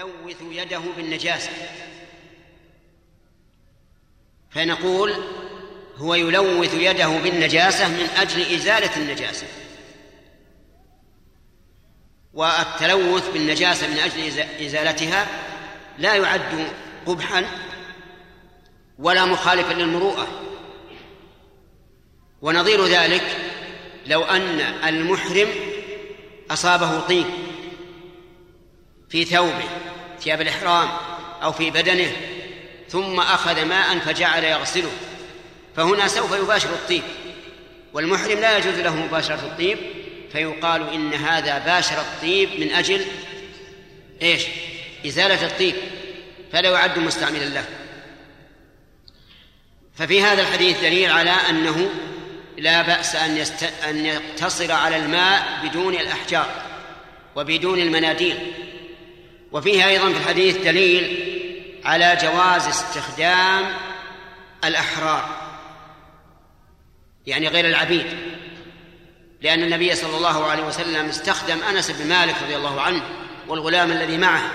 يلوث 0.00 0.42
يده 0.42 0.82
بالنجاسة. 0.96 1.50
فنقول 4.50 5.14
هو 5.96 6.14
يلوث 6.14 6.74
يده 6.74 7.08
بالنجاسة 7.08 7.88
من 7.88 8.08
أجل 8.16 8.54
إزالة 8.54 8.96
النجاسة. 8.96 9.46
والتلوث 12.34 13.32
بالنجاسة 13.32 13.86
من 13.86 13.98
أجل 13.98 14.44
إزالتها 14.66 15.26
لا 15.98 16.14
يعد 16.14 16.72
قبحا 17.06 17.46
ولا 18.98 19.24
مخالفا 19.24 19.72
للمروءة. 19.72 20.28
ونظير 22.42 22.86
ذلك 22.86 23.36
لو 24.06 24.22
أن 24.22 24.60
المحرم 24.60 25.48
أصابه 26.50 27.00
طين. 27.00 27.49
في 29.10 29.24
ثوبه 29.24 29.68
ثياب 30.20 30.40
الإحرام 30.40 30.88
أو 31.42 31.52
في 31.52 31.70
بدنه 31.70 32.12
ثم 32.88 33.20
أخذ 33.20 33.64
ماء 33.64 33.98
فجعل 33.98 34.44
يغسله. 34.44 34.92
فهنا 35.76 36.08
سوف 36.08 36.32
يباشر 36.32 36.68
الطيب 36.68 37.02
والمحرم 37.92 38.40
لا 38.40 38.58
يجوز 38.58 38.74
له 38.74 38.96
مباشرة 38.96 39.34
الطيب 39.34 39.78
فيقال 40.32 40.92
إن 40.92 41.14
هذا 41.14 41.58
باشر 41.58 42.00
الطيب 42.00 42.60
من 42.60 42.72
أجل 42.72 43.04
إيش؟ 44.22 44.42
إزالة 45.06 45.46
الطيب 45.46 45.74
فلا 46.52 46.70
يعد 46.70 46.98
مستعملا 46.98 47.44
له. 47.44 47.64
ففي 49.94 50.22
هذا 50.22 50.42
الحديث 50.42 50.80
دليل 50.80 51.10
على 51.10 51.30
أنه 51.30 51.90
لا 52.58 52.82
بأس 52.82 53.16
أن, 53.16 53.36
يست... 53.36 53.62
أن 53.88 54.06
يقتصر 54.06 54.72
على 54.72 54.96
الماء 54.96 55.60
بدون 55.64 55.94
الأحجار 55.94 56.46
وبدون 57.36 57.78
المناديل. 57.78 58.38
وفيه 59.52 59.88
أيضا 59.88 60.12
في 60.12 60.18
الحديث 60.18 60.56
دليل 60.56 61.26
على 61.84 62.18
جواز 62.22 62.66
استخدام 62.66 63.76
الأحرار 64.64 65.50
يعني 67.26 67.48
غير 67.48 67.66
العبيد 67.66 68.06
لأن 69.42 69.62
النبي 69.62 69.94
صلى 69.94 70.16
الله 70.16 70.46
عليه 70.46 70.62
وسلم 70.62 71.08
استخدم 71.08 71.62
أنس 71.62 71.90
بن 71.90 72.08
مالك 72.08 72.34
رضي 72.42 72.56
الله 72.56 72.80
عنه 72.80 73.02
والغلام 73.48 73.92
الذي 73.92 74.18
معه. 74.18 74.50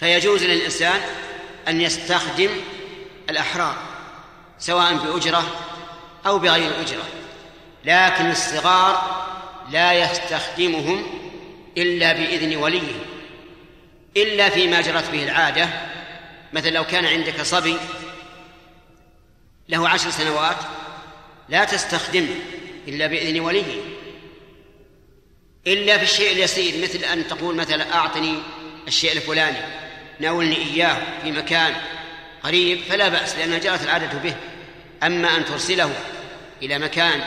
فيجوز 0.00 0.44
للإنسان 0.44 1.00
أن 1.68 1.80
يستخدم 1.80 2.50
الأحرار 3.30 3.76
سواء 4.58 4.94
بأجرة 4.94 5.44
أو 6.26 6.38
بغير 6.38 6.80
أجرة 6.80 7.04
لكن 7.84 8.30
الصغار 8.30 9.24
لا 9.70 9.92
يستخدمهم 9.92 11.06
إلا 11.76 12.12
بإذن 12.12 12.56
وليه. 12.56 13.11
إلا 14.16 14.48
فيما 14.48 14.80
جرت 14.80 15.10
به 15.10 15.24
العادة. 15.24 15.68
مثل 16.52 16.72
لو 16.72 16.84
كان 16.84 17.04
عندك 17.04 17.42
صبي 17.42 17.76
له 19.68 19.88
عشر 19.88 20.10
سنوات 20.10 20.56
لا 21.48 21.64
تستخدمه 21.64 22.34
إلا 22.88 23.06
بإذن 23.06 23.40
وليه. 23.40 23.80
إلا 25.66 25.98
في 25.98 26.04
الشيء 26.04 26.32
اليسير 26.32 26.82
مثل 26.82 27.04
أن 27.04 27.28
تقول 27.28 27.56
مثلا 27.56 27.94
أعطني 27.94 28.34
الشيء 28.88 29.12
الفلاني 29.12 29.58
ناولني 30.20 30.56
إياه 30.56 30.96
في 31.22 31.32
مكان 31.32 31.74
قريب 32.42 32.80
فلا 32.82 33.08
بأس 33.08 33.36
لأنها 33.36 33.58
جرت 33.58 33.82
العادة 33.82 34.18
به. 34.18 34.34
أما 35.02 35.36
أن 35.36 35.44
ترسله 35.44 35.94
إلى 36.62 36.78
مكان 36.78 37.20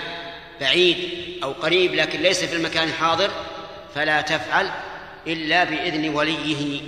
بعيد 0.62 1.10
أو 1.44 1.52
قريب 1.52 1.96
لكن 1.96 2.22
ليس 2.22 2.44
في 2.44 2.56
المكان 2.56 2.88
الحاضر 2.88 3.32
فلا 3.96 4.22
تفعل. 4.22 4.72
إلا 5.28 5.64
بإذن 5.64 6.10
وليه 6.10 6.82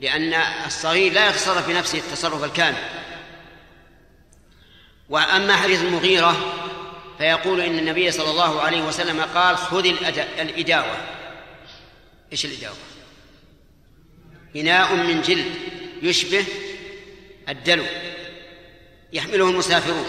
لأن 0.00 0.34
الصغير 0.66 1.12
لا 1.12 1.28
يتصرف 1.28 1.68
بنفسه 1.68 1.98
التصرف 1.98 2.44
الكامل. 2.44 2.82
وأما 5.08 5.56
حديث 5.56 5.82
المغيرة 5.82 6.36
فيقول 7.18 7.60
إن 7.60 7.78
النبي 7.78 8.10
صلى 8.10 8.30
الله 8.30 8.60
عليه 8.60 8.82
وسلم 8.82 9.20
قال 9.20 9.56
خذ 9.56 9.86
الإداوة. 10.38 10.96
إيش 12.32 12.44
الإداوة؟ 12.44 12.76
إناء 14.56 14.94
من 14.94 15.22
جلد 15.22 15.54
يشبه 16.02 16.44
الدلو 17.48 17.84
يحمله 19.12 19.50
المسافرون. 19.50 20.06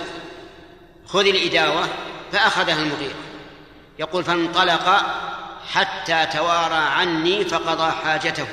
خذ 1.05 1.25
الإداوة 1.25 1.89
فأخذها 2.31 2.83
المغيرة. 2.83 3.15
يقول 3.99 4.23
فانطلق 4.23 4.89
حتى 5.69 6.25
توارى 6.25 6.75
عني 6.75 7.45
فقضى 7.45 7.91
حاجته. 7.91 8.47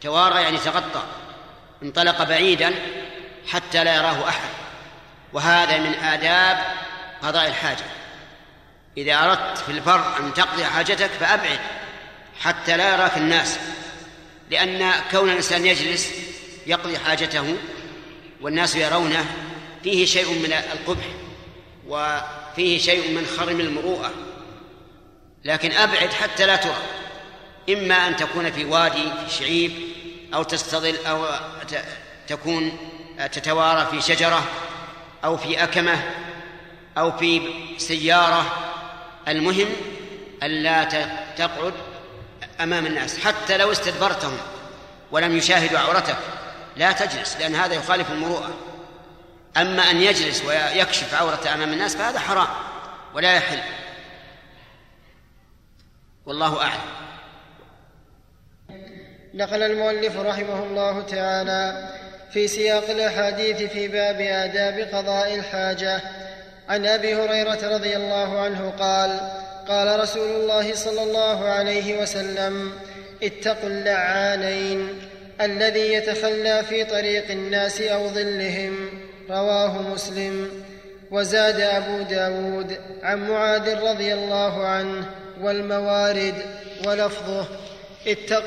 توارى 0.00 0.42
يعني 0.42 0.58
تغطى. 0.58 1.02
انطلق 1.82 2.22
بعيدا 2.22 2.74
حتى 3.48 3.84
لا 3.84 3.94
يراه 3.94 4.28
أحد. 4.28 4.50
وهذا 5.32 5.78
من 5.78 5.94
آداب 5.94 6.58
قضاء 7.22 7.48
الحاجة. 7.48 7.84
إذا 8.96 9.14
أردت 9.14 9.58
في 9.58 9.72
البر 9.72 10.16
أن 10.20 10.34
تقضي 10.34 10.64
حاجتك 10.64 11.10
فأبعد 11.10 11.60
حتى 12.40 12.76
لا 12.76 12.94
يراك 12.94 13.16
الناس. 13.16 13.58
لأن 14.50 14.92
كون 15.10 15.30
الإنسان 15.30 15.66
يجلس 15.66 16.12
يقضي 16.66 16.98
حاجته 16.98 17.56
والناس 18.40 18.76
يرونه 18.76 19.26
فيه 19.82 20.06
شيء 20.06 20.28
من 20.28 20.52
القبح 20.52 21.04
وفيه 21.88 22.78
شيء 22.78 23.10
من 23.10 23.26
خرم 23.38 23.60
المروءة. 23.60 24.12
لكن 25.44 25.72
أبعد 25.72 26.12
حتى 26.12 26.46
لا 26.46 26.56
ترى 26.56 26.76
إما 27.70 27.94
أن 27.94 28.16
تكون 28.16 28.52
في 28.52 28.64
وادي 28.64 29.02
في 29.02 29.34
شعيب 29.38 29.72
أو 30.34 30.42
تستظل 30.42 30.96
أو 31.06 31.26
تكون 32.28 32.78
تتوارى 33.32 33.86
في 33.90 34.14
شجرة 34.14 34.42
أو 35.24 35.36
في 35.36 35.62
أكمة 35.64 36.02
أو 36.98 37.18
في 37.18 37.42
سيارة. 37.78 38.46
المهم 39.28 39.68
ألا 40.42 40.84
تقعد 41.36 41.74
أمام 42.60 42.86
الناس 42.86 43.18
حتى 43.18 43.56
لو 43.56 43.72
استدبرتهم 43.72 44.38
ولم 45.10 45.36
يشاهدوا 45.36 45.78
عورتك. 45.78 46.16
لا 46.76 46.92
تجلس 46.92 47.36
لأن 47.36 47.54
هذا 47.54 47.74
يخالف 47.74 48.10
المروءة. 48.10 48.50
أما 49.56 49.90
أن 49.90 50.02
يجلس 50.02 50.44
ويكشف 50.44 51.14
عورة 51.14 51.40
أمام 51.54 51.72
الناس 51.72 51.96
فهذا 51.96 52.18
حرام 52.18 52.48
ولا 53.14 53.34
يحل. 53.34 53.60
والله 56.30 56.62
أعلم. 56.62 56.80
نقل 59.34 59.62
المؤلف 59.62 60.16
رحمه 60.16 60.62
الله 60.64 61.02
تعالى 61.02 61.88
في 62.32 62.48
سياق 62.48 62.90
الأحاديث 62.90 63.62
في 63.62 63.88
باب 63.88 64.20
آداب 64.20 64.88
قضاء 64.94 65.34
الحاجة. 65.34 66.00
عن 66.68 66.86
أبي 66.86 67.14
هريرة 67.14 67.74
رضي 67.74 67.96
الله 67.96 68.40
عنه 68.40 68.72
قال 68.78 69.20
قال 69.68 70.00
رسول 70.00 70.28
الله 70.28 70.74
صلى 70.74 71.02
الله 71.02 71.44
عليه 71.44 72.02
وسلم 72.02 72.72
اتقوا 73.22 73.68
اللعانين 73.68 74.98
الذي 75.40 75.92
يتخلى 75.92 76.64
في 76.68 76.84
طريق 76.84 77.30
الناس 77.30 77.80
أو 77.80 78.08
ظلهم. 78.08 78.90
رواه 79.30 79.82
مسلم. 79.82 80.64
وزاد 81.10 81.60
أبو 81.60 82.02
داود 82.02 82.78
عن 83.02 83.28
معاذ 83.28 83.80
رضي 83.80 84.14
الله 84.14 84.66
عنه 84.66 85.19
والموارد 85.40 86.34
ولفظه. 86.86 87.46
اتق 88.06 88.44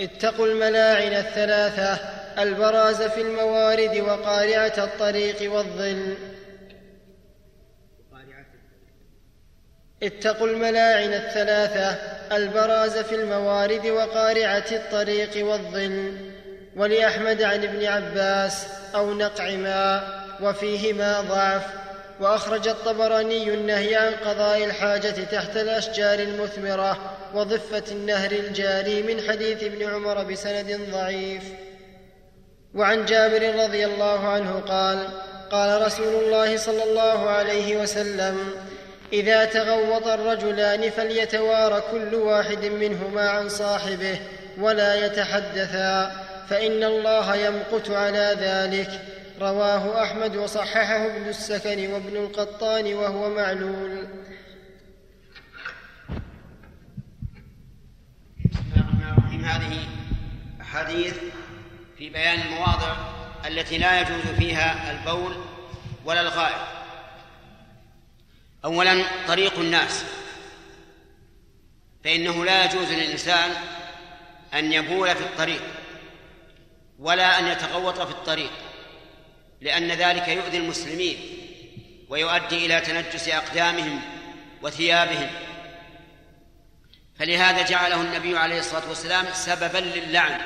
اتقوا 0.00 0.46
الملاعن 0.46 1.12
الثلاثة. 1.12 1.98
البراز 2.38 3.02
في 3.02 3.20
الموارد 3.20 3.96
وقارعة 3.96 4.72
الطريق 4.78 5.52
والظل. 5.52 6.14
اتقوا 10.02 10.46
الملاعن 10.46 11.12
الثلاثة. 11.12 11.90
البراز 12.36 12.98
في 12.98 13.14
الموارد 13.14 13.86
وقارعة 13.86 14.64
الطريق 14.72 15.46
والظل. 15.46 16.14
ولأحمد 16.76 17.42
عن 17.42 17.62
ابن 17.62 17.84
عباس 17.84 18.66
أو 18.94 19.14
نقع 19.14 19.50
ماء 19.50 20.20
وفيهما 20.42 21.20
ضعف. 21.20 21.79
وأخرج 22.20 22.68
الطبراني 22.68 23.54
النهي 23.54 23.96
عن 23.96 24.12
قضاء 24.12 24.64
الحاجة 24.64 25.24
تحت 25.32 25.56
الأشجار 25.56 26.18
المثمرة 26.18 26.98
وضفة 27.34 27.84
النهر 27.90 28.32
الجاري 28.32 29.02
من 29.02 29.28
حديث 29.28 29.62
ابن 29.62 29.88
عمر 29.88 30.24
بسند 30.24 30.80
ضعيف. 30.92 31.42
وعن 32.74 33.04
جابر 33.04 33.64
رضي 33.64 33.86
الله 33.86 34.28
عنه 34.28 34.62
قال 34.68 35.08
قال 35.50 35.82
رسول 35.82 36.24
الله 36.24 36.56
صلى 36.56 36.82
الله 36.84 37.30
عليه 37.30 37.76
وسلم 37.76 38.54
إذا 39.12 39.44
تغوط 39.44 40.06
الرجلان 40.06 40.90
فليتوارى 40.90 41.82
كل 41.92 42.14
واحد 42.14 42.64
منهما 42.64 43.30
عن 43.30 43.48
صاحبه 43.48 44.18
ولا 44.58 45.06
يتحدثا 45.06 46.12
فإن 46.50 46.84
الله 46.84 47.36
يمقت 47.36 47.90
على 47.90 48.36
ذلك. 48.40 48.90
رواه 49.40 50.02
أحمد 50.02 50.36
وصححه 50.36 51.06
ابن 51.06 51.28
السكن 51.28 51.92
وابن 51.92 52.16
القطان 52.16 52.94
وهو 52.94 53.30
معلول. 53.30 54.08
هذه 59.44 59.88
حديث 60.60 61.14
في 61.98 62.08
بيان 62.08 62.40
المواضع 62.40 62.96
التي 63.46 63.78
لا 63.78 64.00
يجوز 64.00 64.26
فيها 64.38 64.90
البول 64.90 65.36
ولا 66.04 66.20
الغائط 66.20 66.68
اولا 68.64 69.04
طريق 69.28 69.58
الناس. 69.58 70.04
فإنه 72.04 72.44
لا 72.44 72.64
يجوز 72.64 72.92
للإنسان 72.92 73.50
أن 74.54 74.72
يبول 74.72 75.14
في 75.14 75.24
الطريق 75.24 75.62
ولا 76.98 77.38
أن 77.38 77.46
يتغوط 77.46 78.00
في 78.00 78.10
الطريق. 78.10 78.50
لأن 79.60 79.92
ذلك 79.92 80.28
يؤذي 80.28 80.56
المسلمين 80.56 81.16
ويؤدي 82.08 82.66
إلى 82.66 82.80
تنجس 82.80 83.28
أقدامهم 83.28 84.00
وثيابهم. 84.62 85.30
فلهذا 87.18 87.62
جعله 87.62 88.00
النبي 88.00 88.38
عليه 88.38 88.58
الصلاة 88.58 88.88
والسلام 88.88 89.26
سببا 89.32 89.78
للعن. 89.78 90.40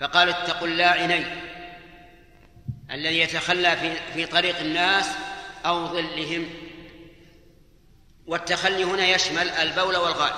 فقال 0.00 0.28
اتقوا 0.28 0.68
اللاعنين 0.68 1.26
الذي 2.90 3.18
يتخلى 3.18 3.76
في 3.76 3.92
في 4.14 4.26
طريق 4.26 4.58
الناس 4.58 5.08
أو 5.66 5.86
ظلهم. 5.86 6.50
والتخلي 8.26 8.84
هنا 8.84 9.06
يشمل 9.06 9.50
البول 9.50 9.96
والغائط 9.96 10.36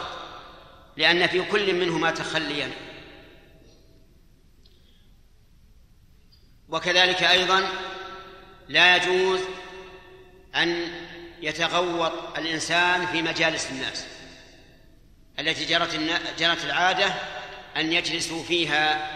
لأن 0.96 1.26
في 1.26 1.42
كل 1.42 1.74
منهما 1.74 2.10
تخليا. 2.10 2.70
وكذلك 6.72 7.22
أيضا 7.22 7.68
لا 8.68 8.96
يجوز 8.96 9.40
أن 10.56 10.88
يتغوط 11.42 12.12
الإنسان 12.38 13.06
في 13.06 13.22
مجالس 13.22 13.70
الناس 13.70 14.04
التي 15.38 15.64
جرت 15.64 16.00
جرت 16.38 16.64
العادة 16.64 17.14
أن 17.76 17.92
يجلسوا 17.92 18.44
فيها 18.44 19.10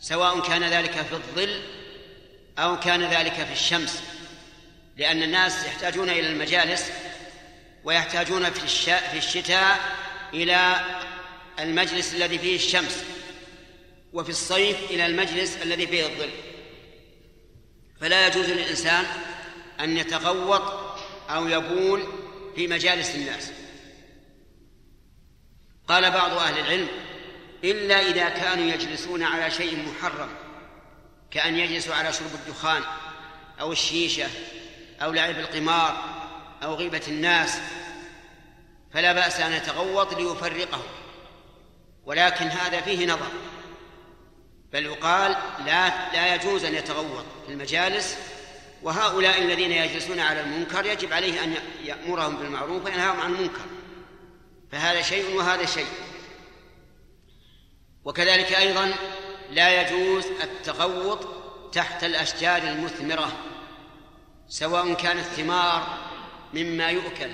سواء 0.00 0.40
كان 0.40 0.64
ذلك 0.64 0.92
في 0.92 1.12
الظل 1.12 1.62
أو 2.58 2.80
كان 2.80 3.02
ذلك 3.02 3.32
في 3.32 3.52
الشمس 3.52 4.02
لأن 4.96 5.22
الناس 5.22 5.66
يحتاجون 5.66 6.10
إلى 6.10 6.26
المجالس 6.26 6.90
ويحتاجون 7.84 8.50
في 8.50 9.18
الشتاء 9.18 9.80
إلى 10.34 10.80
المجلس 11.58 12.14
الذي 12.14 12.38
فيه 12.38 12.56
الشمس. 12.56 13.04
وفي 14.12 14.30
الصيف 14.30 14.90
إلى 14.90 15.06
المجلس 15.06 15.56
الذي 15.62 15.86
فيه 15.86 16.06
الظل. 16.06 16.30
فلا 18.00 18.26
يجوز 18.26 18.50
للإنسان 18.50 19.04
أن 19.80 19.96
يتغوط 19.96 20.62
أو 21.30 21.48
يبول 21.48 22.02
في 22.56 22.68
مجالس 22.68 23.14
الناس. 23.14 23.52
قال 25.88 26.10
بعض 26.10 26.32
أهل 26.32 26.58
العلم 26.58 26.88
إلا 27.64 28.08
إذا 28.08 28.28
كانوا 28.28 28.64
يجلسون 28.64 29.22
على 29.22 29.50
شيء 29.50 29.88
محرم 29.88 30.28
كأن 31.30 31.56
يجلسوا 31.56 31.94
على 31.94 32.12
شرب 32.12 32.34
الدخان 32.34 32.82
أو 33.60 33.72
الشيشة 33.72 34.26
أو 35.02 35.12
لعب 35.12 35.38
القمار 35.38 36.04
أو 36.62 36.74
غيبة 36.74 37.02
الناس 37.08 37.58
فلا 38.92 39.12
بأس 39.12 39.40
أن 39.40 39.52
يتغوط 39.52 40.14
ليفرقه 40.14 40.82
ولكن 42.04 42.46
هذا 42.46 42.80
فيه 42.80 43.06
نظر. 43.06 43.30
بل 44.72 44.86
يقال 44.86 45.36
لا 45.66 46.12
لا 46.12 46.34
يجوز 46.34 46.64
أن 46.64 46.74
يتغوط 46.74 47.24
في 47.46 47.52
المجالس 47.52 48.16
وهؤلاء 48.82 49.42
الذين 49.42 49.72
يجلسون 49.72 50.20
على 50.20 50.40
المنكر 50.40 50.86
يجب 50.86 51.12
عليه 51.12 51.44
أن 51.44 51.54
يأمرهم 51.84 52.36
بالمعروف 52.36 52.84
وينهاهم 52.84 53.20
عن 53.20 53.34
المنكر. 53.34 53.66
فهذا 54.72 55.02
شيء 55.02 55.36
وهذا 55.36 55.66
شيء. 55.66 55.86
وكذلك 58.04 58.52
أيضا 58.52 58.94
لا 59.50 59.82
يجوز 59.82 60.26
التغوط 60.42 61.28
تحت 61.72 62.04
الأشجار 62.04 62.62
المثمرة 62.62 63.32
سواء 64.48 64.94
كانت 64.94 65.24
ثمار 65.24 65.98
مما 66.54 66.90
يؤكل 66.90 67.30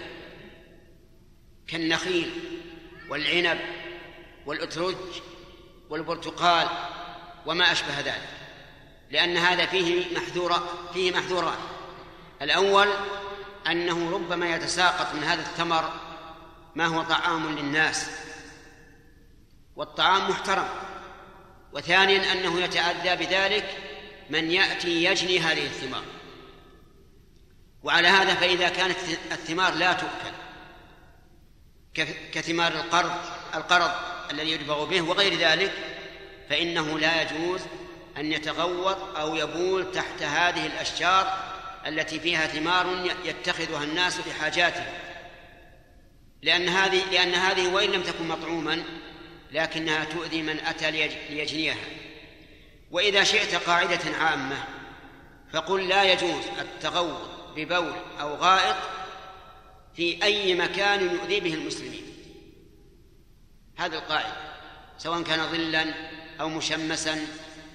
كالنخيل 1.66 2.30
والعنب 3.08 3.58
والأترج 4.46 4.96
والبرتقال. 5.90 6.68
وما 7.46 7.72
أشبه 7.72 8.00
ذلك 8.00 8.28
لأن 9.10 9.36
هذا 9.36 9.66
فيه 9.66 10.16
محذورة 10.16 10.88
فيه 10.92 11.12
محذوران. 11.12 11.58
الأول 12.42 12.88
أنه 13.66 14.10
ربما 14.10 14.54
يتساقط 14.54 15.14
من 15.14 15.24
هذا 15.24 15.40
الثمر 15.42 15.92
ما 16.74 16.86
هو 16.86 17.02
طعام 17.02 17.58
للناس 17.58 18.10
والطعام 19.76 20.30
محترم. 20.30 20.68
وثانيا 21.72 22.32
أنه 22.32 22.60
يتأذى 22.60 23.26
بذلك 23.26 23.76
من 24.30 24.50
يأتي 24.50 25.04
يجني 25.04 25.40
هذه 25.40 25.66
الثمار. 25.66 26.04
وعلى 27.82 28.08
هذا 28.08 28.34
فإذا 28.34 28.68
كانت 28.68 28.96
الثمار 29.32 29.74
لا 29.74 29.92
تؤكل 29.92 30.36
كثمار 32.32 32.72
القرض 32.72 33.12
القرض 33.54 33.90
الذي 34.30 34.50
يدبغ 34.50 34.84
به 34.84 35.02
وغير 35.02 35.38
ذلك 35.38 35.95
فإنه 36.48 36.98
لا 36.98 37.22
يجوز 37.22 37.60
أن 38.16 38.32
يتغوط 38.32 39.16
أو 39.16 39.36
يبول 39.36 39.92
تحت 39.92 40.22
هذه 40.22 40.66
الأشجار 40.66 41.38
التي 41.86 42.20
فيها 42.20 42.46
ثمار 42.46 43.16
يتخذها 43.24 43.84
الناس 43.84 44.18
لحاجاتهم 44.26 44.92
لأن 46.42 46.68
هذه 46.68 47.10
لأن 47.12 47.34
هذه 47.34 47.74
وإن 47.74 47.90
لم 47.90 48.02
تكن 48.02 48.28
مطعوما 48.28 48.82
لكنها 49.52 50.04
تؤذي 50.04 50.42
من 50.42 50.58
أتى 50.60 50.90
ليجنيها. 51.30 51.84
وإذا 52.90 53.24
شئت 53.24 53.54
قاعدة 53.54 54.16
عامة 54.20 54.64
فقل 55.52 55.88
لا 55.88 56.12
يجوز 56.12 56.44
التغوط 56.60 57.30
ببول 57.56 57.92
أو 58.20 58.34
غائط 58.34 58.76
في 59.94 60.22
أي 60.22 60.54
مكان 60.54 61.14
يؤذي 61.14 61.40
به 61.40 61.54
المسلمين. 61.54 62.02
هذه 63.76 63.94
القاعدة 63.94 64.36
سواء 64.98 65.22
كان 65.22 65.46
ظلا 65.46 65.94
أو 66.40 66.48
مشمسا 66.48 67.26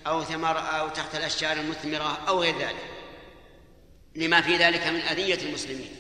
أو 0.08 0.24
ثمر 0.24 0.60
أو 0.60 0.90
تحت 0.90 1.16
الأشجار 1.16 1.58
المثمرة 1.58 2.20
أو 2.28 2.42
غير 2.42 2.58
ذلك. 2.58 2.90
لما 4.16 4.42
في 4.42 4.56
ذلك 4.56 4.88
من 4.88 5.00
أذية 5.00 5.48
المسلمين. 5.48 5.96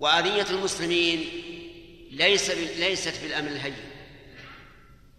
وأذية 0.00 0.46
المسلمين 0.50 1.28
ليس 2.10 2.50
ليست 2.50 3.22
بالامر 3.22 3.48
الهين. 3.48 3.76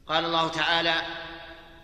قال 0.07 0.25
الله 0.25 0.47
تعالى 0.47 1.01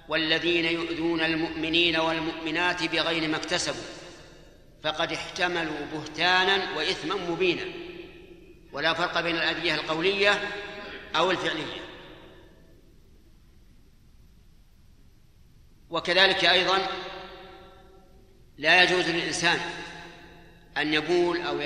والذين 0.10 0.66
يؤذون 0.66 1.22
المؤمنين 1.22 1.98
والمؤمنات 1.98 2.84
بغير 2.84 3.28
ما 3.28 3.38
اكتسبوا 3.38 3.84
فقد 4.84 5.12
احتملوا 5.12 5.86
بهتانا 5.94 6.78
واثما 6.78 7.16
مبينا. 7.16 7.66
ولا 8.72 8.94
فرق 8.94 9.22
بين 9.22 9.36
الأذية 9.36 9.76
القولية 9.76 10.52
أو 11.16 11.32
الفعلية. 11.32 11.87
وكذلك 15.90 16.46
أيضا 16.46 16.78
لا 18.58 18.84
يجوز 18.84 19.10
للإنسان 19.10 19.60
أن 20.78 20.94
يبول 20.94 21.42
أو 21.42 21.62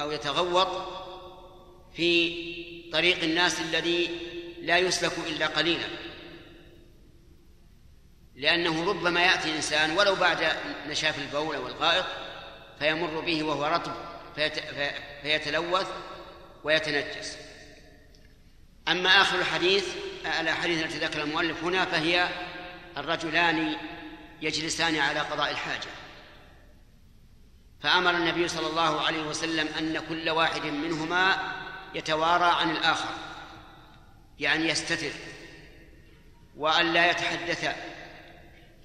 أو 0.00 0.10
يتغوط 0.10 0.68
في 1.96 2.90
طريق 2.92 3.22
الناس 3.22 3.60
الذي 3.60 4.10
لا 4.62 4.78
يسلك 4.78 5.12
إلا 5.26 5.46
قليلا. 5.46 5.86
لأنه 8.34 8.90
ربما 8.90 9.22
يأتي 9.22 9.56
إنسان 9.56 9.90
ولو 9.90 10.14
بعد 10.14 10.56
نشاف 10.86 11.18
البول 11.18 11.56
أو 11.56 11.66
الغائط 11.66 12.04
فيمر 12.78 13.20
به 13.20 13.42
وهو 13.42 13.64
رطب 13.64 13.94
فيتلوث 15.22 15.88
ويتنجس. 16.64 17.36
أما 18.88 19.10
آخر 19.10 19.38
الحديث 19.38 19.84
الأحاديث 20.40 20.84
التي 20.84 20.98
ذكر 20.98 21.22
المؤلف 21.22 21.64
هنا 21.64 21.84
فهي 21.84 22.28
الرجلان 22.96 23.76
يجلسان 24.42 24.96
على 24.96 25.20
قضاء 25.20 25.50
الحاجة. 25.50 25.90
فأمر 27.80 28.10
النبي 28.10 28.48
صلى 28.48 28.66
الله 28.66 29.00
عليه 29.00 29.22
وسلم 29.22 29.68
أن 29.78 30.02
كل 30.08 30.30
واحد 30.30 30.66
منهما 30.66 31.52
يتوارى 31.94 32.44
عن 32.44 32.70
الآخر 32.70 33.14
يعني 34.38 34.68
يستتر 34.68 35.12
وأن 36.56 36.92
لا 36.92 37.10
يتحدث 37.10 37.76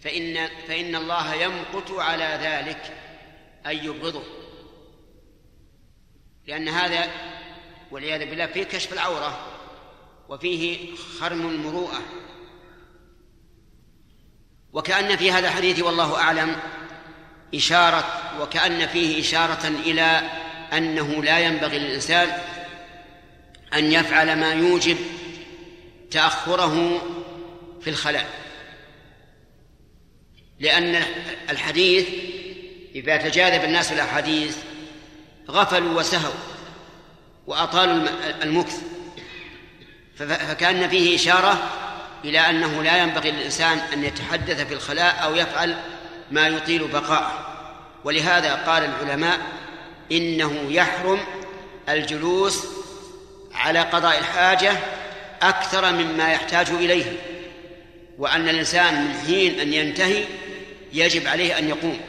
فإن 0.03 0.47
فإن 0.67 0.95
الله 0.95 1.33
يمقت 1.33 1.91
على 1.91 2.39
ذلك 2.41 2.97
أن 3.65 3.85
يبغضه. 3.85 4.23
لأن 6.47 6.67
هذا 6.67 7.11
والعياذ 7.91 8.29
بالله 8.29 8.45
فيه 8.45 8.63
كشف 8.63 8.93
العورة 8.93 9.47
وفيه 10.29 10.95
خرم 10.95 11.47
المروءة. 11.47 12.01
وكأن 14.75 15.17
في 15.17 15.31
هذا 15.31 15.47
الحديث 15.47 15.79
والله 15.79 16.15
أعلم 16.17 16.55
إشارة 17.55 18.05
وكأن 18.41 18.87
فيه 18.87 19.21
إشارة 19.21 19.67
إلى 19.67 20.21
أنه 20.73 21.23
لا 21.23 21.39
ينبغي 21.39 21.79
للإنسان 21.79 22.27
أن 23.73 23.91
يفعل 23.91 24.39
ما 24.39 24.53
يوجب 24.53 24.97
تأخره 26.11 27.01
في 27.81 27.89
الخلاء. 27.89 28.29
لأن 30.59 31.03
الحديث 31.49 32.07
إذا 32.95 33.17
تجاذب 33.17 33.63
الناس 33.63 33.91
الأحاديث 33.91 34.57
غفلوا 35.49 35.99
وسهوا 35.99 36.33
وأطالوا 37.47 38.07
المكث. 38.43 38.81
فكأن 40.17 40.89
فيه 40.89 41.15
إشارة 41.15 41.84
إلى 42.23 42.39
أنه 42.39 42.83
لا 42.83 42.97
ينبغي 42.97 43.31
للإنسان 43.31 43.77
أن 43.93 44.03
يتحدث 44.03 44.67
في 44.67 44.73
الخلاء 44.73 45.23
أو 45.23 45.35
يفعل 45.35 45.77
ما 46.31 46.47
يطيل 46.47 46.87
بقاءه. 46.87 47.55
ولهذا 48.03 48.55
قال 48.55 48.83
العلماء 48.83 49.39
إنه 50.11 50.65
يحرم 50.69 51.19
الجلوس 51.89 52.67
على 53.53 53.79
قضاء 53.79 54.19
الحاجة 54.19 54.77
أكثر 55.41 55.91
مما 55.91 56.31
يحتاج 56.31 56.69
إليه 56.69 57.05
وأن 58.17 58.49
الإنسان 58.49 59.05
من 59.05 59.13
حين 59.25 59.59
أن 59.59 59.73
ينتهي 59.73 60.23
يجب 60.93 61.27
عليه 61.27 61.57
أن 61.57 61.69
يقوم 61.69 61.99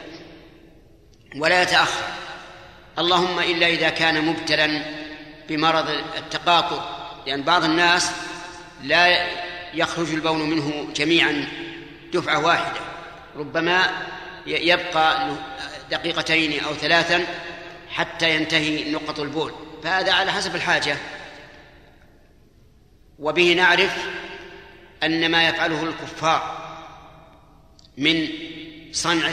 ولا 1.35 1.61
يتأخر. 1.61 2.03
اللهم 2.99 3.39
إلا 3.39 3.67
إذا 3.67 3.89
كان 3.89 4.25
مبتلا 4.25 4.81
بمرض 5.49 5.89
التقاطر 6.17 6.97
لأن 7.27 7.41
بعض 7.41 7.63
الناس 7.63 8.11
لا 8.83 9.27
يخرج 9.73 10.13
البول 10.13 10.39
منه 10.39 10.87
جميعا 10.95 11.47
دفعة 12.13 12.45
واحدة 12.45 12.79
ربما 13.35 14.05
يبقى 14.47 15.31
دقيقتين 15.91 16.63
أو 16.63 16.73
ثلاثا 16.73 17.25
حتى 17.89 18.35
ينتهي 18.35 18.91
نقط 18.91 19.19
البول. 19.19 19.53
فهذا 19.83 20.11
على 20.13 20.31
حسب 20.31 20.55
الحاجة. 20.55 20.97
وبه 23.19 23.53
نعرف 23.53 23.97
أن 25.03 25.31
ما 25.31 25.47
يفعله 25.47 25.83
الكفار 25.83 26.67
من 27.97 28.27
صنع 28.91 29.29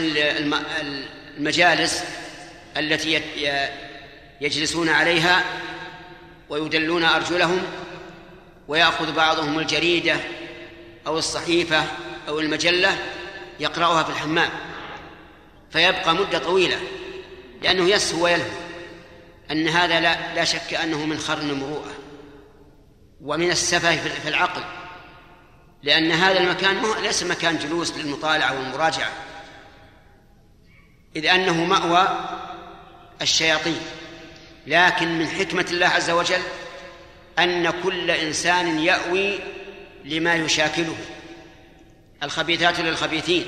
المجالس 1.37 2.03
التي 2.77 3.21
يجلسون 4.41 4.89
عليها 4.89 5.43
ويدلون 6.49 7.03
أرجلهم 7.03 7.61
ويأخذ 8.67 9.15
بعضهم 9.15 9.59
الجريدة 9.59 10.17
أو 11.07 11.17
الصحيفة 11.17 11.83
أو 12.27 12.39
المجلة 12.39 12.97
يقرأها 13.59 14.03
في 14.03 14.09
الحمام 14.09 14.49
فيبقى 15.71 16.15
مدة 16.15 16.39
طويلة 16.39 16.79
لأنه 17.61 17.89
يسهو 17.89 18.23
ويلهو. 18.23 18.65
أن 19.51 19.67
هذا 19.67 19.99
لا, 19.99 20.35
لا 20.35 20.43
شك 20.43 20.73
أنه 20.73 21.05
من 21.05 21.17
خرن 21.17 21.49
المروءة 21.49 21.91
ومن 23.21 23.51
السفه 23.51 23.95
في 23.97 24.29
العقل 24.29 24.61
لأن 25.83 26.11
هذا 26.11 26.39
المكان 26.39 26.81
ليس 27.01 27.23
مكان 27.23 27.57
جلوس 27.57 27.97
للمطالعة 27.97 28.59
والمراجعة 28.59 29.11
إذ 31.15 31.25
أنه 31.25 31.65
مأوى 31.65 32.07
الشياطين 33.21 33.81
لكن 34.67 35.19
من 35.19 35.27
حكمة 35.27 35.65
الله 35.71 35.87
عز 35.87 36.09
وجل 36.09 36.41
أن 37.39 37.73
كل 37.83 38.11
إنسان 38.11 38.79
يأوي 38.79 39.39
لما 40.05 40.35
يشاكله. 40.35 40.95
الخبيثات 42.23 42.79
للخبيثين. 42.79 43.45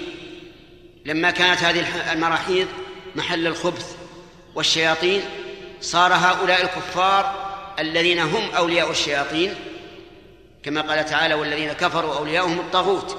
لما 1.06 1.32
كانت 1.32 1.64
هذه 1.64 2.14
المراحيض 2.14 2.68
محل 3.16 3.48
الخبث 3.48 3.96
والشياطين 4.56 5.22
صار 5.82 6.14
هؤلاء 6.14 6.64
الكفار 6.64 7.48
الذين 7.80 8.20
هم 8.20 8.50
أولياء 8.58 8.92
الشياطين. 8.92 9.56
كما 10.64 10.82
قال 10.82 11.06
تعالى 11.06 11.34
والذين 11.34 11.74
كفروا 11.74 12.16
أولياؤهم 12.18 12.60
الطاغوت 12.60 13.18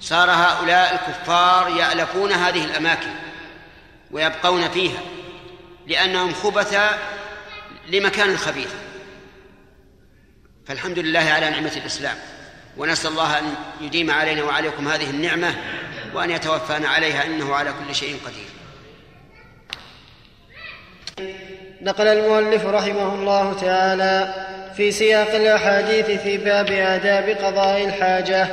صار 0.00 0.30
هؤلاء 0.30 0.94
الكفار 0.94 1.68
يألفون 1.68 2.32
هذه 2.32 2.64
الأماكن 2.64 3.10
ويبقون 4.10 4.68
فيها 4.68 5.00
لأنهم 5.86 6.34
خبث 6.34 6.78
لمكان 7.88 8.36
خبيث. 8.36 8.85
فالحمد 10.66 10.98
لله 10.98 11.20
على 11.20 11.50
نعمة 11.50 11.72
الإسلام. 11.76 12.16
ونسأل 12.76 13.10
الله 13.10 13.38
أن 13.38 13.44
يديم 13.80 14.10
علينا 14.10 14.44
وعليكم 14.44 14.88
هذه 14.88 15.10
النعمة 15.10 15.54
وأن 16.14 16.30
يتوفانا 16.30 16.88
عليها 16.88 17.24
إنه 17.24 17.54
على 17.54 17.70
كل 17.70 17.94
شيء 17.94 18.16
قدير. 18.26 18.46
نقل 21.82 22.06
المؤلف 22.06 22.66
رحمه 22.66 23.14
الله 23.14 23.52
تعالى 23.60 24.34
في 24.76 24.92
سياق 24.92 25.34
الأحاديث 25.34 26.06
في 26.20 26.36
باب 26.36 26.70
آداب 26.70 27.28
قضاء 27.28 27.84
الحاجة. 27.84 28.48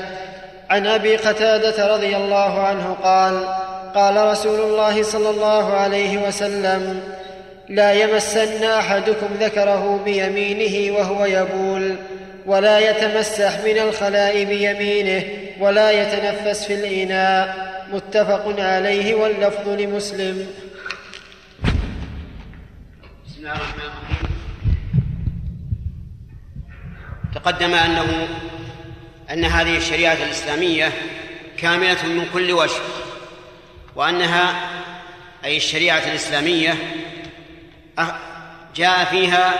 عن 0.69 0.87
أبي 0.87 1.15
قتادة 1.15 1.95
رضي 1.95 2.15
الله 2.15 2.67
عنه 2.67 2.97
قال 3.03 3.47
قال 3.95 4.27
رسول 4.27 4.59
الله 4.59 5.03
صلى 5.03 5.29
الله 5.29 5.73
عليه 5.73 6.27
وسلم 6.27 7.03
لا 7.69 7.93
يمسن 7.93 8.63
أحدكم 8.63 9.27
ذكره 9.39 10.01
بيمينه 10.05 10.97
وهو 10.97 11.25
يبول 11.25 11.95
ولا 12.45 12.79
يتمسح 12.79 13.59
من 13.65 13.79
الخلاء 13.79 14.43
بيمينه 14.43 15.23
ولا 15.59 15.91
يتنفس 15.91 16.65
في 16.65 16.73
الإناء. 16.73 17.73
متفق 17.93 18.55
عليه 18.59 19.15
واللفظ 19.15 19.69
لمسلم. 19.69 20.47
بسم 23.25 23.37
الله 23.37 23.55
الرحمن 23.55 23.81
الرحيم. 23.81 24.27
تقدم 27.35 27.73
أنه 27.73 28.27
أن 29.31 29.45
هذه 29.45 29.77
الشريعة 29.77 30.13
الإسلامية 30.13 30.91
كاملة 31.57 32.05
من 32.05 32.25
كل 32.33 32.51
وجه 32.51 32.81
وأنها 33.95 34.55
أي 35.45 35.57
الشريعة 35.57 36.03
الإسلامية 36.07 36.73
جاء 38.75 39.05
فيها 39.05 39.53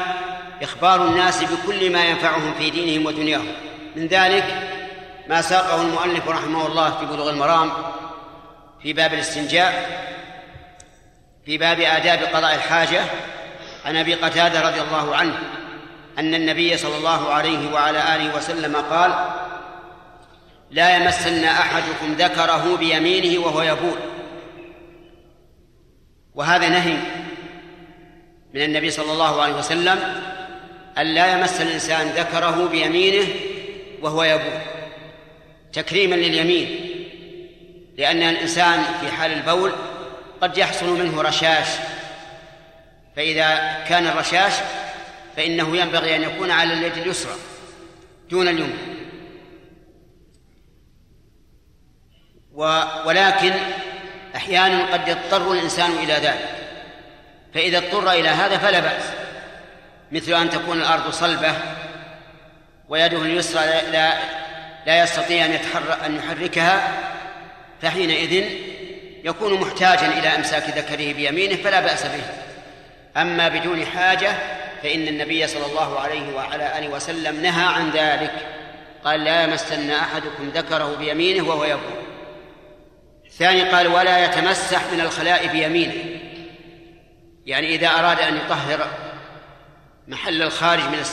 إخبار 0.61 1.07
الناس 1.07 1.43
بكل 1.43 1.91
ما 1.91 2.05
ينفعهم 2.05 2.53
في 2.53 2.69
دينهم 2.69 3.05
ودنياهم. 3.05 3.47
من 3.95 4.07
ذلك 4.07 4.69
ما 5.29 5.41
ساقه 5.41 5.81
المؤلف 5.81 6.29
رحمه 6.29 6.67
الله 6.67 6.97
في 6.97 7.05
بلوغ 7.05 7.29
المرام 7.29 7.71
في 8.81 8.93
باب 8.93 9.13
الاستنجاء 9.13 10.03
في 11.45 11.57
باب 11.57 11.79
آداب 11.79 12.19
قضاء 12.19 12.55
الحاجة 12.55 13.01
عن 13.85 13.97
أبي 13.97 14.13
قتادة 14.13 14.61
رضي 14.61 14.81
الله 14.81 15.15
عنه 15.15 15.39
أن 16.19 16.35
النبي 16.35 16.77
صلى 16.77 16.97
الله 16.97 17.33
عليه 17.33 17.73
وعلى 17.73 18.15
آله 18.15 18.37
وسلم 18.37 18.75
قال 18.75 19.29
لا 20.71 20.95
يمسن 20.97 21.43
أحدكم 21.43 22.13
ذكره 22.13 22.77
بيمينه 22.77 23.45
وهو 23.45 23.61
يبول. 23.61 23.97
وهذا 26.35 26.69
نهي 26.69 26.97
من 28.53 28.61
النبي 28.61 28.89
صلى 28.89 29.11
الله 29.11 29.41
عليه 29.41 29.53
وسلم 29.53 29.99
أن 30.97 31.05
لا 31.05 31.33
يمس 31.33 31.61
الإنسان 31.61 32.07
ذكره 32.07 32.67
بيمينه 32.71 33.27
وهو 34.01 34.23
يبول 34.23 34.59
تكريما 35.73 36.15
لليمين 36.15 36.89
لأن 37.97 38.23
الإنسان 38.23 38.83
في 39.01 39.11
حال 39.11 39.33
البول 39.33 39.71
قد 40.41 40.57
يحصل 40.57 40.99
منه 40.99 41.21
رشاش 41.21 41.67
فإذا 43.15 43.83
كان 43.89 44.07
الرشاش 44.07 44.53
فإنه 45.37 45.77
ينبغي 45.77 46.15
أن 46.15 46.23
يكون 46.23 46.51
على 46.51 46.73
اليد 46.73 46.97
اليسرى 46.97 47.35
دون 48.29 48.47
اليمنى. 48.47 48.93
ولكن 53.05 53.53
أحيانا 54.35 54.93
قد 54.93 55.07
يضطر 55.07 55.51
الإنسان 55.51 55.91
إلى 55.91 56.13
ذلك. 56.13 56.52
فإذا 57.53 57.77
اضطر 57.77 58.11
إلى 58.11 58.29
هذا 58.29 58.57
فلا 58.57 58.79
بأس. 58.79 59.03
مثل 60.11 60.33
أن 60.33 60.49
تكون 60.49 60.77
الأرض 60.81 61.11
صلبة 61.11 61.53
ويده 62.89 63.17
اليسرى 63.17 63.65
لا 63.91 64.13
لا 64.85 65.03
يستطيع 65.03 65.45
أن 65.45 65.51
يتحرك 65.51 65.99
أن 66.05 66.15
يحركها 66.15 66.87
فحينئذ 67.81 68.45
يكون 69.23 69.61
محتاجا 69.61 70.07
إلى 70.07 70.27
إمساك 70.27 70.63
ذكره 70.69 71.13
بيمينه 71.13 71.55
فلا 71.55 71.81
بأس 71.81 72.03
به. 72.03 72.23
أما 73.21 73.49
بدون 73.49 73.85
حاجة 73.85 74.33
فإن 74.83 75.07
النبي 75.07 75.47
صلى 75.47 75.65
الله 75.65 75.99
عليه 75.99 76.35
وعلى 76.35 76.79
آله 76.79 76.87
وسلم 76.87 77.41
نهى 77.41 77.65
عن 77.65 77.91
ذلك. 77.91 78.33
قال 79.05 79.23
لا 79.23 79.43
يمسن 79.43 79.91
أحدكم 79.91 80.49
ذكره 80.55 80.95
بيمينه 80.99 81.49
وهو 81.49 81.63
يقول 81.63 82.03
الثاني 83.25 83.63
قال 83.63 83.87
ولا 83.87 84.25
يتمسح 84.25 84.81
من 84.93 85.01
الخلاء 85.01 85.47
بيمينه. 85.47 86.12
يعني 87.45 87.75
إذا 87.75 87.87
أراد 87.87 88.19
أن 88.19 88.37
يطهر 88.37 88.87
محل 90.07 90.41
الخارج 90.41 90.83
من 90.83 91.05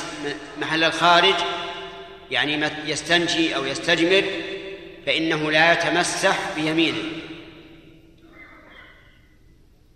محل 0.58 0.84
الخارج 0.84 1.34
يعني 2.30 2.70
يستنجي 2.86 3.56
أو 3.56 3.64
يستجمر 3.64 4.24
فإنه 5.06 5.50
لا 5.50 5.72
يتمسح 5.72 6.36
بيمينه. 6.56 7.02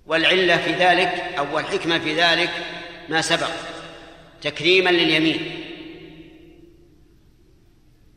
والعلة 0.07 0.57
في 0.57 0.73
ذلك 0.73 1.35
أو 1.39 1.59
الحكمة 1.59 1.99
في 1.99 2.15
ذلك 2.15 2.51
ما 3.09 3.21
سبق 3.21 3.51
تكريما 4.43 4.91
لليمين. 4.91 5.61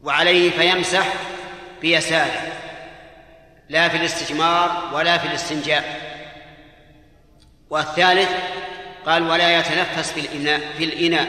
وعليه 0.03 0.49
فيمسح 0.49 1.13
بيساره 1.81 2.53
لا 3.69 3.89
في 3.89 3.97
الاستجمار 3.97 4.91
ولا 4.93 5.17
في 5.17 5.27
الاستنجاء. 5.27 6.06
والثالث 7.69 8.29
قال 9.05 9.23
ولا 9.23 9.59
يتنفس 9.59 10.11
في 10.11 10.19
الإناء 10.19 10.61
في 10.77 10.83
الإناء. 10.83 11.27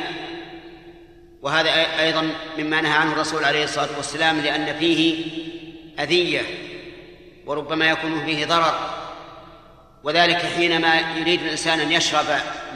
وهذا 1.42 1.70
أيضا 2.00 2.30
مما 2.58 2.80
نهى 2.80 2.92
عنه 2.92 3.12
الرسول 3.12 3.44
عليه 3.44 3.64
الصلاة 3.64 3.88
والسلام 3.96 4.40
لأن 4.40 4.78
فيه 4.78 5.24
أذية 5.98 6.42
وربما 7.46 7.90
يكون 7.90 8.26
فيه 8.26 8.46
ضرر. 8.46 8.90
وذلك 10.04 10.36
حينما 10.36 11.00
يريد 11.16 11.42
الإنسان 11.42 11.80
أن 11.80 11.92
يشرب 11.92 12.26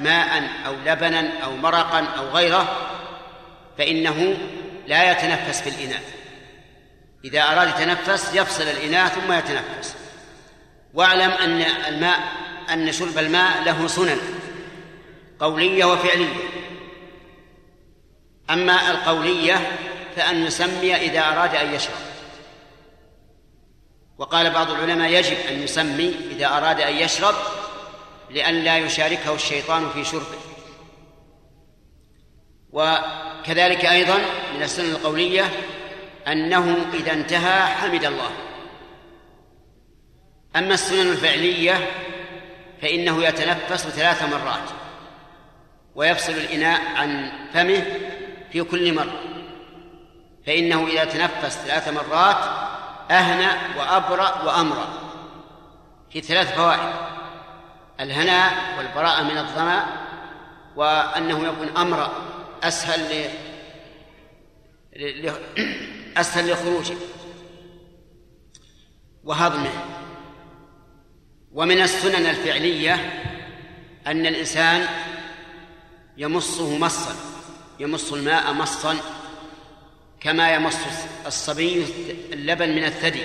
ماء 0.00 0.42
أو 0.66 0.74
لبنا 0.86 1.30
أو 1.44 1.56
مرقا 1.56 2.06
أو 2.18 2.28
غيره 2.28 2.76
فإنه 3.78 4.36
لا 4.86 5.10
يتنفس 5.10 5.60
في 5.60 5.68
الإناء. 5.68 6.02
إذا 7.24 7.42
أراد 7.42 7.68
يتنفس 7.68 8.34
يفصل 8.34 8.62
الإناء 8.62 9.08
ثم 9.08 9.32
يتنفس. 9.32 9.94
واعلم 10.94 11.30
أن 11.30 11.62
الماء 11.88 12.18
أن 12.72 12.92
شرب 12.92 13.18
الماء 13.18 13.62
له 13.62 13.86
سنن 13.86 14.18
قولية 15.40 15.84
وفعلية. 15.84 16.34
أما 18.50 18.90
القولية 18.90 19.78
فأن 20.16 20.46
يسمي 20.46 20.96
إذا 20.96 21.20
أراد 21.20 21.54
أن 21.54 21.74
يشرب. 21.74 21.98
وقال 24.18 24.50
بعض 24.50 24.70
العلماء 24.70 25.10
يجب 25.10 25.36
أن 25.50 25.62
يسمي 25.62 26.14
إذا 26.30 26.46
أراد 26.46 26.80
أن 26.80 26.96
يشرب 26.96 27.34
لئلا 28.30 28.78
يشاركه 28.78 29.34
الشيطان 29.34 29.90
في 29.90 30.04
شربه. 30.04 30.38
وكذلك 32.72 33.84
أيضا 33.84 34.18
من 34.54 34.62
السنن 34.62 34.90
القولية 34.90 35.44
أنه 36.28 36.86
إذا 36.94 37.12
انتهى 37.12 37.66
حمد 37.66 38.04
الله. 38.04 38.30
أما 40.56 40.74
السنن 40.74 41.10
الفعلية 41.10 41.90
فإنه 42.82 43.24
يتنفس 43.24 43.88
ثلاث 43.88 44.22
مرات 44.22 44.70
ويفصل 45.94 46.32
الإناء 46.32 46.80
عن 46.96 47.32
فمه 47.54 47.84
في 48.52 48.62
كل 48.62 48.94
مرة. 48.94 49.20
فإنه 50.46 50.86
إذا 50.86 51.04
تنفس 51.04 51.58
ثلاث 51.58 51.88
مرات 51.88 52.36
أهنأ 53.10 53.78
وأبرأ 53.78 54.42
وأمرأ 54.42 54.88
في 56.10 56.20
ثلاث 56.20 56.54
فوائد 56.54 56.92
الهناء 58.00 58.52
والبراءة 58.78 59.22
من 59.22 59.38
الظمأ 59.38 59.86
وأنه 60.76 61.46
يكون 61.48 61.76
أمرأ 61.76 62.12
أسهل 62.62 63.28
ل... 64.96 65.32
أسهل 66.16 66.50
لخروجه 66.50 66.96
وهضمه. 69.24 70.01
ومن 71.54 71.82
السنن 71.82 72.26
الفعلية 72.26 72.94
أن 74.06 74.26
الإنسان 74.26 74.86
يمصه 76.16 76.78
مصا 76.78 77.16
يمص 77.80 78.12
الماء 78.12 78.52
مصا 78.52 78.96
كما 80.20 80.54
يمص 80.54 80.76
الصبي 81.26 81.84
اللبن 82.32 82.68
من 82.68 82.84
الثدي. 82.84 83.24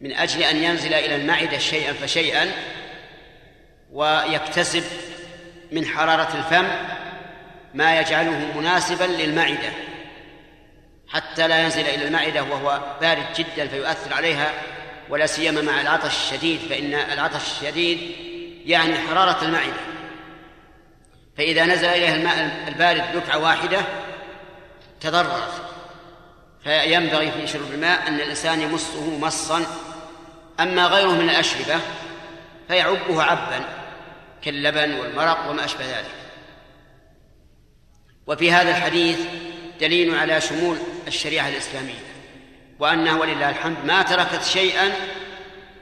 من 0.00 0.12
أجل 0.12 0.42
أن 0.42 0.56
ينزل 0.56 0.94
إلى 0.94 1.16
المعدة 1.16 1.58
شيئا 1.58 1.92
فشيئا 1.92 2.52
ويكتسب 3.92 4.84
من 5.72 5.86
حرارة 5.86 6.36
الفم 6.38 6.68
ما 7.74 8.00
يجعله 8.00 8.58
مناسبا 8.58 9.04
للمعدة. 9.04 9.72
حتى 11.08 11.48
لا 11.48 11.62
ينزل 11.62 11.80
إلى 11.80 12.08
المعدة 12.08 12.42
وهو 12.42 12.96
بارد 13.00 13.26
جدا 13.36 13.68
فيؤثر 13.68 14.14
عليها 14.14 14.52
ولا 15.10 15.26
سيما 15.26 15.60
مع 15.60 15.80
العطش 15.80 16.16
الشديد 16.16 16.60
فإن 16.60 16.94
العطش 16.94 17.46
الشديد 17.46 17.98
يعني 18.66 18.98
حرارة 18.98 19.44
المعدة. 19.44 19.80
فإذا 21.36 21.66
نزل 21.66 21.84
إليها 21.84 22.14
الماء 22.14 22.64
البارد 22.68 23.16
دفعة 23.16 23.38
واحدة 23.38 23.80
تضررت 25.00 25.62
فينبغي 26.64 27.30
في 27.32 27.46
شرب 27.46 27.72
الماء 27.72 28.08
أن 28.08 28.14
الإنسان 28.14 28.60
يمصه 28.60 29.18
مصا. 29.18 29.66
أما 30.60 30.86
غيره 30.86 31.12
من 31.12 31.30
الأشربة 31.30 31.80
فيعبه 32.68 33.22
عبا 33.22 33.64
كاللبن 34.42 34.92
والمرق 34.92 35.50
وما 35.50 35.64
أشبه 35.64 35.84
ذلك. 35.84 36.14
وفي 38.26 38.52
هذا 38.52 38.70
الحديث 38.70 39.18
دليل 39.80 40.14
على 40.14 40.40
شمول 40.40 40.76
الشريعة 41.06 41.48
الإسلامية. 41.48 42.07
وأنها 42.78 43.20
ولله 43.20 43.50
الحمد 43.50 43.84
ما 43.84 44.02
تركت 44.02 44.42
شيئا 44.42 44.92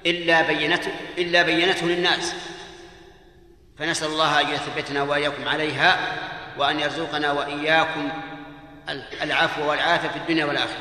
إلا 0.07 0.43
بينته 0.43 0.91
إلا 1.19 1.43
بينته 1.43 1.87
للناس. 1.87 2.35
فنسأل 3.79 4.09
الله 4.09 4.41
أن 4.41 4.49
يثبتنا 4.49 5.03
وإياكم 5.03 5.49
عليها 5.49 6.19
وأن 6.59 6.81
يرزقنا 6.81 7.33
وإياكم 7.33 8.09
العفو 9.23 9.71
والعافية 9.71 10.09
في 10.09 10.17
الدنيا 10.17 10.45
والآخرة. 10.45 10.79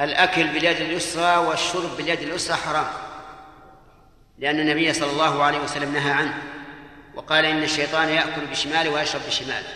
الأكل 0.00 0.46
باليد 0.46 0.76
اليسرى 0.80 1.36
والشرب 1.36 1.96
باليد 1.96 2.20
اليسرى 2.20 2.56
حرام 2.56 2.86
لأن 4.38 4.60
النبي 4.60 4.92
صلى 4.92 5.10
الله 5.10 5.42
عليه 5.42 5.58
وسلم 5.58 5.92
نهى 5.92 6.12
عنه. 6.12 6.42
وقال 7.14 7.44
إن 7.44 7.62
الشيطان 7.62 8.08
يأكل 8.08 8.46
بشماله 8.50 8.90
ويشرب 8.90 9.20
بشماله. 9.26 9.68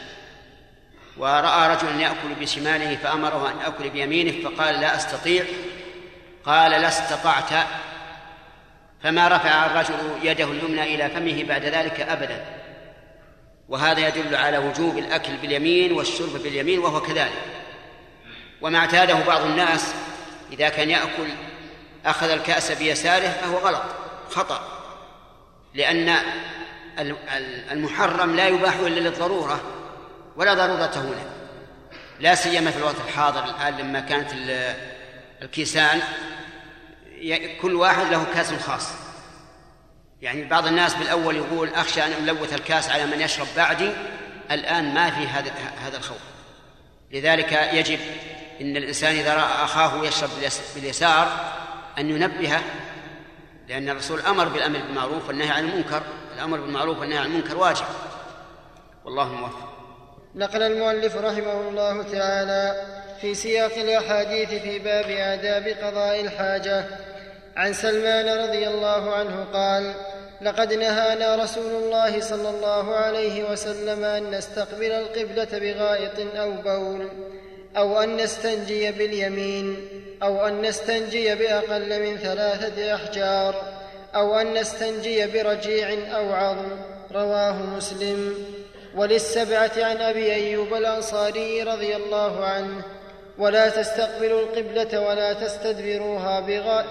ورأى 1.16 1.74
رجلا 1.74 2.00
يأكل 2.00 2.34
بشماله 2.40 2.96
فأمره 2.96 3.50
أن 3.50 3.58
يأكل 3.60 3.90
بيمينه 3.90 4.48
فقال 4.48 4.80
لا 4.80 4.96
أستطيع. 4.96 5.44
قال 6.44 6.70
لا 6.70 6.88
استطعت. 6.88 7.66
فما 9.02 9.28
رفع 9.28 9.66
الرجل 9.66 9.94
يده 10.22 10.44
اليمنى 10.44 10.94
إلى 10.94 11.10
فمه 11.10 11.44
بعد 11.44 11.64
ذلك 11.64 12.00
أبدا. 12.00 12.44
وهذا 13.68 14.08
يدل 14.08 14.36
على 14.36 14.58
وجوب 14.58 14.98
الأكل 14.98 15.36
باليمين 15.36 15.92
والشرب 15.92 16.42
باليمين 16.42 16.78
وهو 16.78 17.00
كذلك. 17.00 17.42
وما 18.60 18.78
اعتاده 18.78 19.14
بعض 19.14 19.42
الناس 19.42 19.94
إذا 20.52 20.68
كان 20.68 20.90
يأكل 20.90 21.28
أخذ 22.06 22.30
الكأس 22.30 22.72
بيساره 22.72 23.28
فهو 23.28 23.58
غلط 23.58 23.82
خطأ. 24.30 24.68
لأن 25.74 26.16
المحرم 27.72 28.36
لا 28.36 28.48
يباح 28.48 28.74
إلا 28.74 29.00
للضرورة 29.00 29.60
ولا 30.36 30.54
ضرورة 30.54 30.92
هنا. 30.96 31.24
لا 32.20 32.34
سيما 32.34 32.70
في 32.70 32.78
الوقت 32.78 32.96
الحاضر 33.08 33.44
الآن 33.44 33.76
لما 33.76 34.00
كانت 34.00 34.30
الكيسان 35.42 36.00
كل 37.62 37.74
واحد 37.74 38.06
له 38.06 38.26
كاس 38.34 38.52
خاص. 38.52 38.88
يعني 40.22 40.44
بعض 40.44 40.66
الناس 40.66 40.94
بالأول 40.94 41.36
يقول 41.36 41.68
أخشى 41.68 42.04
أن 42.04 42.12
ألوث 42.12 42.54
الكاس 42.54 42.90
على 42.90 43.06
من 43.06 43.20
يشرب 43.20 43.46
بعدي 43.56 43.90
الآن 44.50 44.94
ما 44.94 45.10
في 45.10 45.26
هذا 45.26 45.52
هذا 45.86 45.96
الخوف. 45.96 46.18
لذلك 47.12 47.52
يجب 47.72 47.98
إن 48.60 48.76
الإنسان 48.76 49.16
إذا 49.16 49.34
رأى 49.34 49.64
أخاه 49.64 50.04
يشرب 50.04 50.30
باليسار 50.74 51.54
أن 51.98 52.10
ينبهه 52.10 52.62
لأن 53.68 53.88
الرسول 53.88 54.20
أمر 54.20 54.48
بالأمر 54.48 54.78
بالمعروف 54.78 55.28
والنهي 55.28 55.50
عن 55.50 55.68
المنكر. 55.68 56.02
الأمر 56.36 56.60
بالمعروف 56.60 56.98
والنهي 56.98 57.18
عن 57.18 57.26
المنكر 57.26 57.56
واجب. 57.56 57.84
والله 59.04 59.34
موفق. 59.34 59.68
نقل 60.34 60.62
المؤلف 60.62 61.16
رحمه 61.16 61.60
الله 61.68 62.02
تعالى 62.02 62.86
في 63.20 63.34
سياق 63.34 63.74
الأحاديث 63.74 64.48
في 64.48 64.78
باب 64.78 65.04
آداب 65.10 65.66
قضاء 65.68 66.20
الحاجة. 66.20 66.84
عن 67.56 67.72
سلمان 67.72 68.48
رضي 68.48 68.68
الله 68.68 69.14
عنه 69.14 69.46
قال 69.52 69.94
لقد 70.42 70.72
نهانا 70.72 71.44
رسول 71.44 71.82
الله 71.82 72.20
صلى 72.20 72.50
الله 72.50 72.96
عليه 72.96 73.50
وسلم 73.50 74.04
أن 74.04 74.30
نستقبل 74.30 74.92
القبلة 74.92 75.58
بغائط 75.58 76.36
أو 76.36 76.52
بول 76.52 77.08
أو 77.76 78.02
أن 78.02 78.16
نستنجي 78.16 78.92
باليمين. 78.92 79.76
أو 80.24 80.46
أن 80.46 80.62
نستنجي 80.62 81.34
بأقل 81.34 82.00
من 82.00 82.16
ثلاثة 82.16 82.94
أحجار 82.94 83.54
أو 84.14 84.40
أن 84.40 84.54
نستنجي 84.54 85.26
برجيع 85.26 86.16
أو 86.16 86.32
عظم. 86.32 86.68
رواه 87.12 87.62
مسلم. 87.76 88.34
وللسبعة 88.96 89.72
عن 89.76 89.96
أبي 89.96 90.34
أيوب 90.34 90.74
الأنصاري 90.74 91.62
رضي 91.62 91.96
الله 91.96 92.44
عنه 92.44 92.82
ولا 93.38 93.68
تستقبلوا 93.68 94.40
القبلة 94.40 95.00
ولا 95.00 95.32
تستدبروها 95.32 96.40
بغاء 96.40 96.86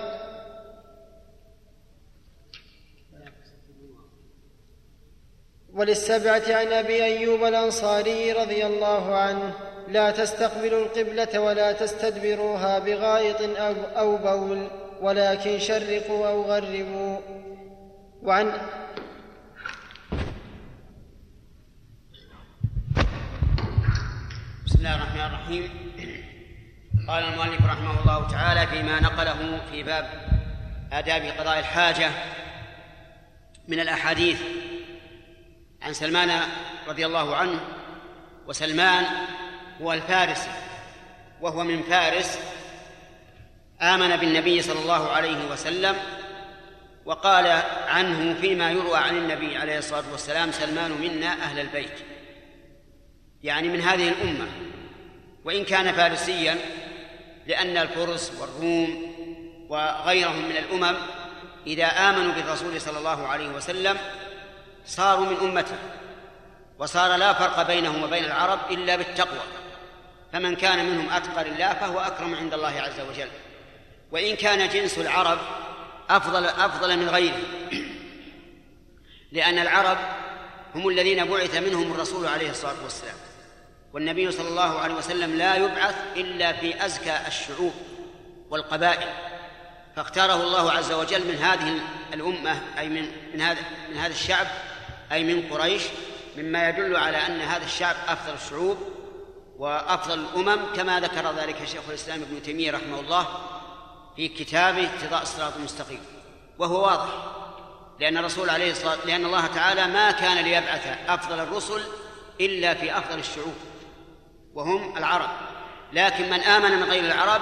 وللسبعة 5.73 6.43
عن 6.47 6.67
أبي 6.73 7.03
أيوب 7.03 7.43
الأنصاري 7.43 8.31
رضي 8.31 8.65
الله 8.65 9.15
عنه 9.15 9.53
لا 9.87 10.11
تستقبلوا 10.11 10.85
القبلة 10.85 11.39
ولا 11.39 11.71
تستدبروها 11.71 12.79
بغائط 12.79 13.59
أو 13.97 14.17
بول 14.17 14.67
ولكن 15.01 15.59
شرقوا 15.59 16.27
أو 16.27 16.43
غربوا. 16.43 17.19
وعن 18.23 18.51
الله 24.75 24.95
الرحمن 24.95 25.21
الرحيم. 25.21 25.69
قال 27.07 27.23
المؤلف 27.23 27.65
رحمه 27.65 28.01
الله 28.01 28.27
تعالى 28.27 28.67
فيما 28.67 28.99
نقله 28.99 29.61
في 29.71 29.83
باب 29.83 30.09
آداب 30.91 31.21
قضاء 31.21 31.59
الحاجة 31.59 32.11
من 33.67 33.79
الأحاديث 33.79 34.41
عن 35.81 35.93
سلمان 35.93 36.41
رضي 36.87 37.05
الله 37.05 37.35
عنه 37.35 37.59
وسلمان 38.47 39.05
هو 39.81 39.93
الفارسي 39.93 40.49
وهو 41.41 41.63
من 41.63 41.83
فارس 41.83 42.39
آمن 43.81 44.15
بالنبي 44.15 44.61
صلى 44.61 44.79
الله 44.79 45.09
عليه 45.09 45.51
وسلم 45.51 45.95
وقال 47.05 47.61
عنه 47.87 48.41
فيما 48.41 48.71
يروى 48.71 48.97
عن 48.97 49.17
النبي 49.17 49.57
عليه 49.57 49.77
الصلاة 49.77 50.03
والسلام 50.11 50.51
سلمان 50.51 50.91
منا 50.91 51.33
أهل 51.33 51.59
البيت. 51.59 51.99
يعني 53.43 53.69
من 53.69 53.81
هذه 53.81 54.09
الأمة. 54.09 54.47
وإن 55.45 55.65
كان 55.65 55.93
فارسيا 55.93 56.57
لأن 57.47 57.77
الفرس 57.77 58.31
والروم 58.39 59.13
وغيرهم 59.69 60.45
من 60.45 60.57
الأمم 60.57 60.97
إذا 61.67 61.85
آمنوا 61.85 62.33
بالرسول 62.33 62.81
صلى 62.81 62.97
الله 62.97 63.27
عليه 63.27 63.49
وسلم 63.49 63.97
صاروا 64.85 65.25
من 65.25 65.37
أمته 65.37 65.77
وصار 66.79 67.15
لا 67.15 67.33
فرق 67.33 67.67
بينهم 67.67 68.03
وبين 68.03 68.25
العرب 68.25 68.59
إلا 68.71 68.95
بالتقوى. 68.95 69.62
فمن 70.33 70.55
كان 70.55 70.85
منهم 70.85 71.09
أتقى 71.09 71.43
لله 71.43 71.73
فهو 71.73 71.99
أكرم 71.99 72.35
عند 72.35 72.53
الله 72.53 72.81
عز 72.81 72.99
وجل. 72.99 73.29
وإن 74.11 74.35
كان 74.35 74.69
جنس 74.69 74.97
العرب 74.97 75.39
أفضل 76.09 76.45
أفضل 76.45 76.97
من 76.97 77.09
غيره. 77.09 77.39
لأن 79.31 79.59
العرب 79.59 79.97
هم 80.75 80.89
الذين 80.89 81.25
بعث 81.25 81.57
منهم 81.57 81.91
الرسول 81.91 82.27
عليه 82.27 82.49
الصلاة 82.49 82.83
والسلام. 82.83 83.15
والنبي 83.93 84.31
صلى 84.31 84.47
الله 84.47 84.79
عليه 84.79 84.93
وسلم 84.93 85.35
لا 85.35 85.55
يبعث 85.55 85.95
إلا 86.15 86.53
في 86.53 86.85
أزكى 86.85 87.17
الشعوب 87.27 87.73
والقبائل. 88.49 89.09
فاختاره 89.95 90.43
الله 90.43 90.71
عز 90.71 90.91
وجل 90.91 91.27
من 91.27 91.35
هذه 91.35 91.79
الأمة 92.13 92.61
أي 92.79 92.89
من 92.89 93.07
من 93.33 93.41
هذا 93.41 93.61
من 93.89 93.97
هذا 93.97 94.13
الشعب 94.13 94.47
أي 95.11 95.23
من 95.23 95.49
قريش 95.51 95.83
مما 96.37 96.69
يدل 96.69 96.95
على 96.95 97.17
أن 97.17 97.41
هذا 97.41 97.65
الشعب 97.65 97.95
أفضل 98.07 98.33
الشعوب 98.33 98.92
وأفضل 99.57 100.19
الأمم 100.19 100.61
كما 100.75 100.99
ذكر 100.99 101.31
ذلك 101.31 101.65
شيخ 101.65 101.81
الإسلام 101.89 102.21
ابن 102.21 102.43
تيمية 102.43 102.71
رحمه 102.71 102.99
الله 102.99 103.27
في 104.15 104.27
كتابه 104.27 104.89
اقتضاء 104.89 105.21
الصراط 105.21 105.55
المستقيم 105.55 105.99
وهو 106.59 106.85
واضح 106.85 107.09
لأن 107.99 108.17
الرسول 108.17 108.49
عليه 108.49 108.71
الصلاة 108.71 108.97
لأن 109.05 109.25
الله 109.25 109.47
تعالى 109.47 109.87
ما 109.87 110.11
كان 110.11 110.37
ليبعث 110.37 110.97
أفضل 111.07 111.39
الرسل 111.39 111.81
إلا 112.41 112.73
في 112.73 112.97
أفضل 112.97 113.19
الشعوب 113.19 113.55
وهم 114.53 114.97
العرب. 114.97 115.29
لكن 115.93 116.29
من 116.29 116.39
آمن 116.39 116.71
من 116.71 116.83
غير 116.83 117.05
العرب 117.05 117.41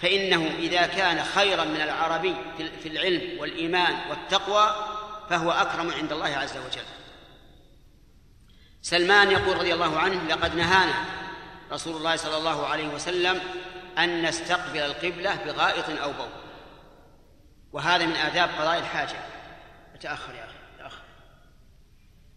فإنه 0.00 0.50
إذا 0.58 0.86
كان 0.86 1.24
خيرا 1.24 1.64
من 1.64 1.80
العربي 1.80 2.34
في 2.82 2.88
العلم 2.88 3.40
والإيمان 3.40 3.96
والتقوى 4.10 4.74
فهو 5.30 5.50
أكرم 5.50 5.90
عند 5.90 6.12
الله 6.12 6.36
عز 6.36 6.56
وجل. 6.56 7.03
سلمان 8.84 9.30
يقول 9.30 9.56
رضي 9.56 9.74
الله 9.74 9.98
عنه 9.98 10.22
لقد 10.28 10.54
نهانا 10.56 10.94
رسول 11.72 11.96
الله 11.96 12.16
صلى 12.16 12.36
الله 12.36 12.66
عليه 12.66 12.88
وسلم 12.88 13.40
أن 13.98 14.22
نستقبل 14.22 14.78
القبلة 14.78 15.34
بغائط 15.46 16.02
أو 16.02 16.12
بول. 16.12 16.28
وهذا 17.72 18.06
من 18.06 18.16
آداب 18.16 18.50
قضاء 18.58 18.78
الحاجة. 18.78 19.16
تأخر 20.00 20.34
يا 20.34 20.44
أخي 20.44 20.54
تأخر. 20.78 21.02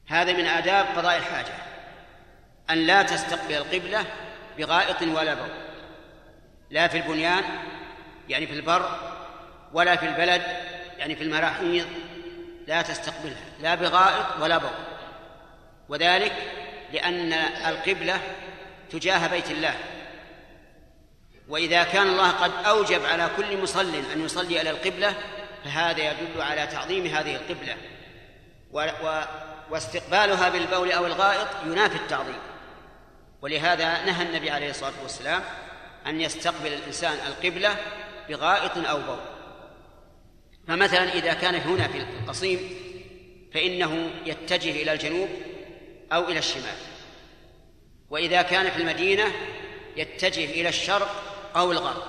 هذا 0.07 0.33
من 0.33 0.45
آداب 0.45 0.86
قضاء 0.97 1.17
الحاجة 1.17 1.53
أن 2.69 2.77
لا 2.77 3.03
تستقبل 3.03 3.53
القبلة 3.53 4.05
بغائط 4.57 5.01
ولا 5.01 5.33
بول. 5.33 5.51
لا 6.69 6.88
في 6.88 6.97
البنيان 6.97 7.43
يعني 8.29 8.47
في 8.47 8.53
البر 8.53 8.99
ولا 9.73 9.95
في 9.95 10.05
البلد 10.05 10.41
يعني 10.97 11.15
في 11.15 11.23
المراحيض 11.23 11.88
لا 12.67 12.81
تستقبلها 12.81 13.45
لا 13.62 13.75
بغائط 13.75 14.41
ولا 14.41 14.57
بول. 14.57 14.96
وذلك 15.89 16.34
لأن 16.93 17.34
القبلة 17.67 18.19
تجاه 18.91 19.28
بيت 19.28 19.52
الله. 19.52 19.76
وإذا 21.50 21.84
كان 21.84 22.08
الله 22.08 22.32
قد 22.32 22.52
أوجب 22.65 23.06
على 23.06 23.30
كل 23.38 23.62
مصل 23.62 23.95
أن 24.13 24.26
يصلي 24.26 24.62
إلى 24.62 24.69
القبلة 24.69 25.13
فهذا 25.63 26.12
يدل 26.12 26.41
على 26.41 26.67
تعظيم 26.67 27.06
هذه 27.06 27.36
القبلة. 27.36 27.78
و... 28.71 28.88
و... 29.04 29.21
واستقبالها 29.69 30.50
بالبول 30.50 30.91
أو 30.91 31.06
الغائط 31.06 31.47
ينافي 31.65 31.95
التعظيم. 31.95 32.39
ولهذا 33.41 34.06
نهى 34.06 34.26
النبي 34.26 34.50
عليه 34.50 34.69
الصلاة 34.69 34.93
والسلام 35.04 35.41
أن 36.08 36.21
يستقبل 36.21 36.73
الإنسان 36.73 37.17
القبلة 37.28 37.76
بغائط 38.30 38.78
أو 38.78 38.97
بول. 38.97 39.19
فمثلا 40.67 41.13
إذا 41.13 41.34
كان 41.34 41.56
هنا 41.56 41.88
في 41.88 41.97
القصيم 41.97 42.60
فإنه 43.54 44.10
يتجه 44.26 44.69
إلى 44.69 44.93
الجنوب 44.93 45.30
أو 46.13 46.27
إلى 46.27 46.39
الشمال. 46.39 46.77
وإذا 48.09 48.41
كان 48.41 48.71
في 48.71 48.77
المدينة 48.77 49.31
يتجه 49.95 50.45
إلى 50.45 50.69
الشرق 50.69 51.23
أو 51.55 51.71
الغرب. 51.71 52.03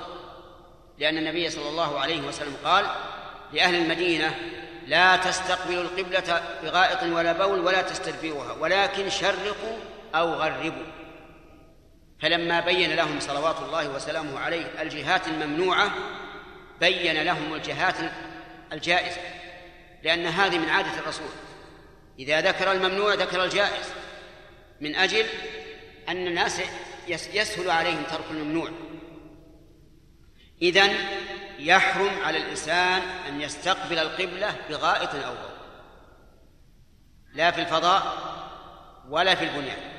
لأن 0.98 1.18
النبي 1.18 1.50
صلى 1.50 1.68
الله 1.68 1.98
عليه 1.98 2.20
وسلم 2.20 2.56
قال 2.64 2.86
لأهل 3.52 3.74
المدينة 3.74 4.34
لا 4.86 5.16
تستقبلوا 5.16 5.82
القبلة 5.82 6.42
بغائط 6.62 7.02
ولا 7.02 7.32
بول 7.32 7.58
ولا 7.58 7.82
تستدبروها 7.82 8.52
ولكن 8.52 9.10
شرقوا 9.10 9.76
أو 10.14 10.34
غربوا. 10.34 10.86
فلما 12.20 12.60
بين 12.60 12.96
لهم 12.96 13.20
صلوات 13.20 13.56
الله 13.62 13.88
وسلامه 13.88 14.40
عليه 14.40 14.66
الجهات 14.82 15.28
الممنوعة 15.28 15.90
بين 16.80 17.22
لهم 17.22 17.54
الجهات 17.54 17.94
الجائزة 18.72 19.20
لأن 20.02 20.26
هذه 20.26 20.58
من 20.58 20.68
عادة 20.68 20.98
الرسول. 20.98 21.30
إذا 22.18 22.40
ذكر 22.40 22.72
الممنوع 22.72 23.14
ذكر 23.14 23.44
الجائز 23.44 23.86
من 24.80 24.94
أجل 24.94 25.26
أن 26.08 26.26
الناس 26.26 26.60
يسهل 27.08 27.70
عليهم 27.70 28.02
ترك 28.02 28.24
الممنوع. 28.30 28.70
إذن 30.62 30.94
يحرم 31.58 32.22
على 32.24 32.38
الإنسان 32.38 33.02
أن 33.28 33.40
يستقبل 33.40 33.98
القبلة 33.98 34.56
بغائط 34.70 35.14
أو 35.14 35.34
لا 37.34 37.50
في 37.50 37.60
الفضاء 37.60 38.16
ولا 39.08 39.34
في 39.34 39.44
البنيان. 39.44 39.98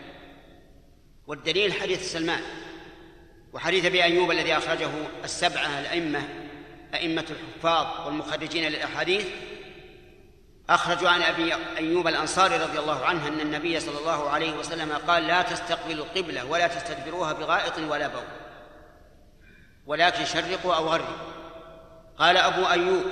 والدليل 1.27 1.73
حديث 1.73 2.11
سلمان 2.11 2.41
وحديث 3.53 3.85
أبي 3.85 4.03
أيوب 4.03 4.31
الذي 4.31 4.57
أخرجه 4.57 4.89
السبعة 5.23 5.79
الأئمة 5.79 6.23
أئمة 6.93 7.25
الحفاظ 7.29 8.07
والمخرجين 8.07 8.63
للأحاديث 8.63 9.25
اخرجوا 10.69 11.09
عن 11.09 11.21
أبي 11.21 11.53
أيوب 11.77 12.07
الأنصاري 12.07 12.57
رضي 12.57 12.79
الله 12.79 13.05
عنه 13.05 13.27
أن 13.27 13.39
النبي 13.39 13.79
صلى 13.79 13.99
الله 13.99 14.29
عليه 14.29 14.53
وسلم 14.53 14.91
قال 15.07 15.27
لا 15.27 15.41
تستقبلوا 15.41 16.05
القبلة 16.05 16.45
ولا 16.45 16.67
تستدبروها 16.67 17.33
بغائط 17.33 17.77
ولا 17.77 18.07
بول. 18.07 18.23
ولكن 19.85 20.25
شرقوا 20.25 20.75
أو 20.75 20.87
غربوا. 20.87 21.17
قال 22.17 22.37
أبو 22.37 22.65
أيوب 22.65 23.03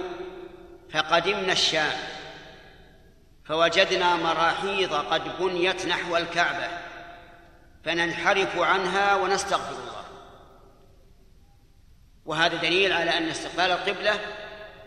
فقدمنا 0.94 1.52
الشام. 1.52 1.98
فوجدنا 3.46 4.16
مراحيض 4.16 4.94
قد 4.94 5.38
بنيت 5.40 5.86
نحو 5.86 6.18
الكعبة. 6.18 6.68
فننحرف 7.86 8.60
عنها 8.60 9.16
ونستغفر 9.16 9.72
الله. 9.72 10.04
وهذا 12.26 12.58
دليل 12.58 12.94
على 12.94 13.18
أن 13.18 13.30
استقبال 13.30 13.72
القبلة 13.72 14.20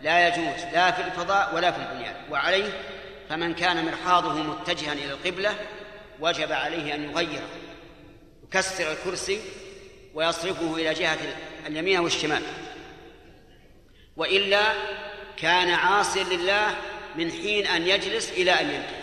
لا 0.02 0.28
يجوز 0.28 0.64
لا 0.72 0.90
في 0.90 1.02
الفضاء 1.02 1.54
ولا 1.54 1.70
في 1.70 1.78
البنيان. 1.78 2.14
وعليه 2.30 2.72
فمن 3.28 3.54
كان 3.54 3.84
مرحاضه 3.84 4.32
متجها 4.34 4.92
إلى 4.92 5.12
القبلة 5.12 5.54
وجب 6.20 6.52
عليه 6.52 6.94
أن 6.94 7.10
يغير 7.10 7.42
يكسر 8.44 8.92
الكرسي 8.92 9.40
ويصرفه 10.14 10.76
إلى 10.76 10.94
جهة 10.94 11.18
اليمين 11.66 11.98
والشمال. 11.98 12.42
وإلا 14.16 14.72
كان 15.36 15.70
عاصيا 15.70 16.24
لله 16.24 16.76
من 17.16 17.30
حين 17.30 17.66
أن 17.66 17.86
يجلس 17.86 18.30
إلى 18.30 18.52
أن 18.52 18.66
ينتهي. 18.66 19.00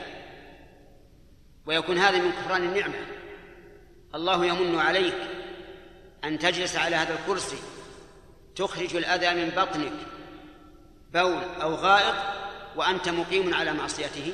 ويكون 1.66 1.98
هذا 1.98 2.18
من 2.18 2.32
كفران 2.32 2.64
النعمة. 2.64 2.96
الله 4.16 4.46
يمن 4.46 4.80
عليك 4.80 5.16
أن 6.24 6.40
تجلس 6.40 6.76
على 6.76 6.96
هذا 6.96 7.14
الكرسي 7.20 7.58
تخرج 8.56 8.96
الأذى 8.96 9.44
من 9.44 9.50
بطنك 9.50 10.17
بول 11.18 11.62
أو 11.62 11.76
غائط 11.76 12.16
وأنت 12.76 13.10
مقيم 13.10 13.54
على 13.54 13.74
معصيته؟ 13.74 14.34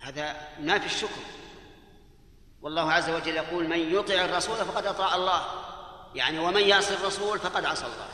هذا 0.00 0.36
ينافي 0.60 0.86
الشكر. 0.86 1.22
والله 2.62 2.92
عز 2.92 3.10
وجل 3.10 3.36
يقول 3.36 3.68
من 3.68 3.94
يطع 3.94 4.14
الرسول 4.14 4.56
فقد 4.56 4.86
أطاع 4.86 5.14
الله. 5.14 5.42
يعني 6.14 6.38
ومن 6.38 6.60
يعصي 6.60 6.94
الرسول 6.94 7.38
فقد 7.38 7.64
عصى 7.64 7.84
الله. 7.84 8.08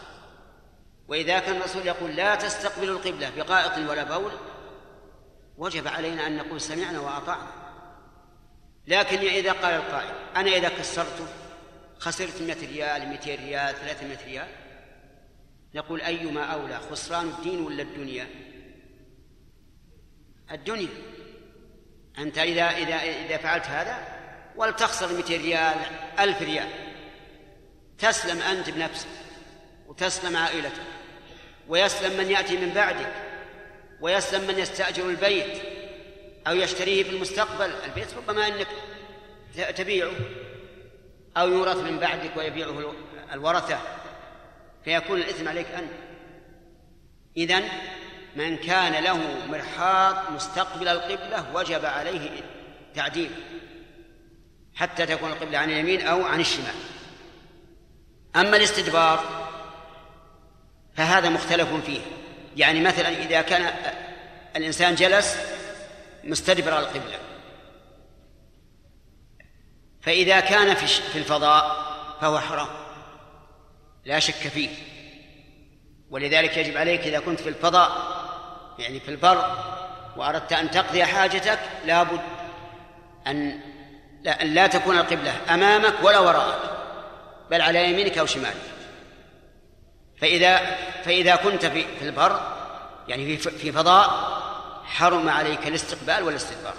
وإذا 1.09 1.39
كان 1.39 1.57
الرسول 1.57 1.87
يقول 1.87 2.17
لا 2.17 2.35
تستقبلوا 2.35 2.99
القبلة 2.99 3.31
بغائط 3.31 3.79
ولا 3.91 4.03
بول 4.03 4.33
وجب 5.59 5.89
علينا 5.89 6.27
أن 6.27 6.37
نقول 6.37 6.61
سمعنا 6.61 7.01
وأطعنا. 7.01 7.63
لكن 8.87 9.19
إذا 9.19 9.53
قال 9.53 9.75
القائل 9.75 10.15
أنا 10.37 10.51
إذا 10.51 10.69
كسرته 10.69 11.27
خسرت 11.99 12.43
100 12.43 12.55
ريال 12.55 13.09
200 13.09 13.35
ريال 13.35 13.75
300 13.75 14.19
ريال 14.27 14.62
نقول 15.75 16.01
أيما 16.01 16.45
أولى 16.45 16.81
خسران 16.91 17.29
الدين 17.29 17.61
ولا 17.61 17.83
الدنيا؟ 17.83 18.27
الدنيا. 20.51 20.89
أنت 22.19 22.39
إذا 22.39 22.63
إذا 22.63 22.97
إذا 22.97 23.37
فعلت 23.37 23.67
هذا 23.67 24.19
ولتخسر 24.57 25.13
200 25.13 25.37
ريال 25.37 25.77
1000 26.21 26.43
ريال 26.43 26.69
تسلم 27.99 28.43
أنت 28.43 28.71
بنفسك 28.71 29.09
وتسلم 29.87 30.37
عائلتك 30.37 30.83
ويسلم 31.69 32.19
من 32.19 32.31
يأتي 32.31 32.57
من 32.57 32.73
بعدك 32.75 33.13
ويسلم 34.01 34.47
من 34.47 34.59
يستأجر 34.59 35.09
البيت 35.09 35.63
أو 36.47 36.55
يشتريه 36.55 37.03
في 37.03 37.11
المستقبل. 37.11 37.71
البيت 37.85 38.15
ربما 38.17 38.49
أنك 38.49 38.69
تبيعه 39.77 40.13
أو 41.37 41.49
يورث 41.49 41.77
من 41.77 41.99
بعدك 41.99 42.37
ويبيعه 42.37 42.95
الورثة. 43.33 44.02
فيكون 44.85 45.19
الإثم 45.19 45.49
عليك 45.49 45.67
أنت. 45.67 45.93
إذن 47.37 47.69
من 48.37 48.57
كان 48.57 49.05
له 49.05 49.47
مرحاض 49.49 50.33
مستقبل 50.33 50.89
القبلة 50.89 51.55
وجب 51.55 51.85
عليه 51.85 52.31
تعديل 52.95 53.31
حتى 54.75 55.07
تكون 55.07 55.31
القبلة 55.31 55.59
عن 55.59 55.71
اليمين 55.71 56.07
أو 56.07 56.25
عن 56.25 56.41
الشمال. 56.41 56.75
أما 58.37 58.57
الاستدبار 58.57 59.49
فهذا 60.97 61.29
مختلف 61.29 61.75
فيه. 61.87 62.01
يعني 62.57 62.81
مثلا 62.81 63.09
إذا 63.09 63.41
كان 63.41 63.75
الإنسان 64.57 64.95
جلس 64.95 65.37
مستدبر 66.25 66.79
القبلة 66.79 67.19
فإذا 70.01 70.41
كان 70.41 70.75
في 70.75 71.19
الفضاء 71.19 71.93
فهو 72.21 72.39
حرام. 72.39 72.82
لا 74.05 74.19
شك 74.19 74.35
فيه. 74.35 74.69
ولذلك 76.11 76.57
يجب 76.57 76.77
عليك 76.77 77.01
إذا 77.01 77.21
كنت 77.21 77.41
في 77.41 77.49
الفضاء 77.49 77.91
يعني 78.79 79.01
في 79.01 79.09
البر 79.09 79.57
وأردت 80.17 80.53
أن 80.53 80.71
تقضي 80.71 81.05
حاجتك 81.05 81.59
لابد 81.87 82.21
أن 83.27 83.61
لا, 84.23 84.43
أن 84.43 84.55
لا 84.55 84.67
تكون 84.67 84.99
القبلة 84.99 85.55
أمامك 85.55 85.95
ولا 86.03 86.19
وراءك 86.19 86.61
بل 87.51 87.61
على 87.61 87.91
يمينك 87.91 88.19
أو 88.19 88.27
شمالك. 88.27 88.73
فإذا 90.21 90.77
فإذا 91.05 91.37
كنت 91.37 91.67
في 91.67 91.85
في 91.99 92.05
البر 92.05 92.41
يعني 93.09 93.37
في 93.37 93.51
في 93.51 93.73
فضاء 93.73 94.09
حرم 94.85 95.29
عليك 95.29 95.67
الاستقبال 95.67 96.23
والاستدبار. 96.23 96.75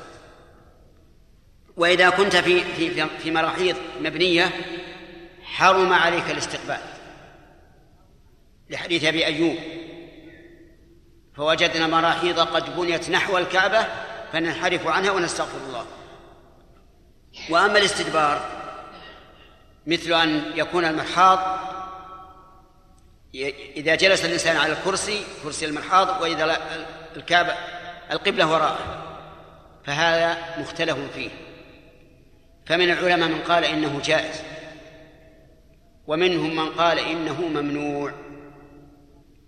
وإذا 1.77 2.09
كنت 2.09 2.35
في 2.35 2.63
في 2.63 3.07
في 3.23 3.31
مراحيض 3.31 3.75
مبنية 4.01 4.51
حرم 5.43 5.93
عليك 5.93 6.29
الاستقبال. 6.29 6.92
لحديث 8.73 9.03
أبي 9.03 9.25
أيوب. 9.25 9.55
فوجدنا 11.35 11.87
مراحيض 11.87 12.39
قد 12.39 12.75
بنيت 12.75 13.09
نحو 13.09 13.37
الكعبة 13.37 13.85
فننحرف 14.33 14.87
عنها 14.87 15.11
ونستغفر 15.11 15.57
الله. 15.67 15.85
وأما 17.49 17.77
الاستدبار 17.77 18.49
مثل 19.87 20.13
أن 20.13 20.51
يكون 20.55 20.85
المرحاض 20.85 21.59
إذا 23.75 23.95
جلس 23.95 24.25
الإنسان 24.25 24.57
على 24.57 24.73
الكرسي 24.73 25.23
كرسي 25.43 25.65
المرحاض 25.65 26.21
وإذا 26.21 26.57
الكعبة 27.15 27.53
القبلة 28.11 28.51
وراءه. 28.51 29.03
فهذا 29.85 30.37
مختلف 30.57 30.97
فيه. 31.15 31.29
فمن 32.65 32.89
العلماء 32.89 33.29
من 33.29 33.41
قال 33.41 33.65
إنه 33.65 34.01
جائز 34.05 34.41
ومنهم 36.07 36.55
من 36.55 36.69
قال 36.69 36.99
إنه 36.99 37.41
ممنوع. 37.41 38.22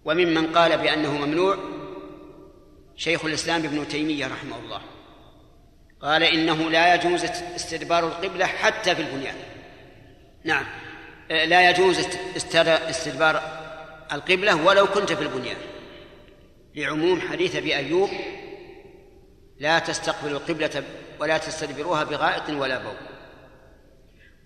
وممن 0.05 0.57
قال 0.57 0.77
بأنه 0.77 1.11
ممنوع 1.11 1.57
شيخ 2.95 3.25
الإسلام 3.25 3.63
ابن 3.63 3.87
تيمية 3.87 4.27
رحمه 4.27 4.57
الله. 4.59 4.81
قال 6.01 6.23
إنه 6.23 6.69
لا 6.69 6.95
يجوز 6.95 7.23
استدبار 7.55 8.07
القبلة 8.07 8.45
حتى 8.45 8.95
في 8.95 9.01
البنيان. 9.01 9.35
نعم 10.43 10.65
لا 11.29 11.69
يجوز 11.69 11.99
استدبار 12.67 13.41
القبلة 14.11 14.65
ولو 14.65 14.87
كنت 14.87 15.13
في 15.13 15.21
البنيان. 15.21 15.57
لعموم 16.75 17.21
حديث 17.21 17.55
أبي 17.55 17.75
أيوب 17.75 18.09
لا 19.59 19.79
تستقبلوا 19.79 20.39
القبلة 20.39 20.83
ولا 21.19 21.37
تستدبروها 21.37 22.03
بغائط 22.03 22.49
ولا 22.49 22.77
بول 22.77 22.95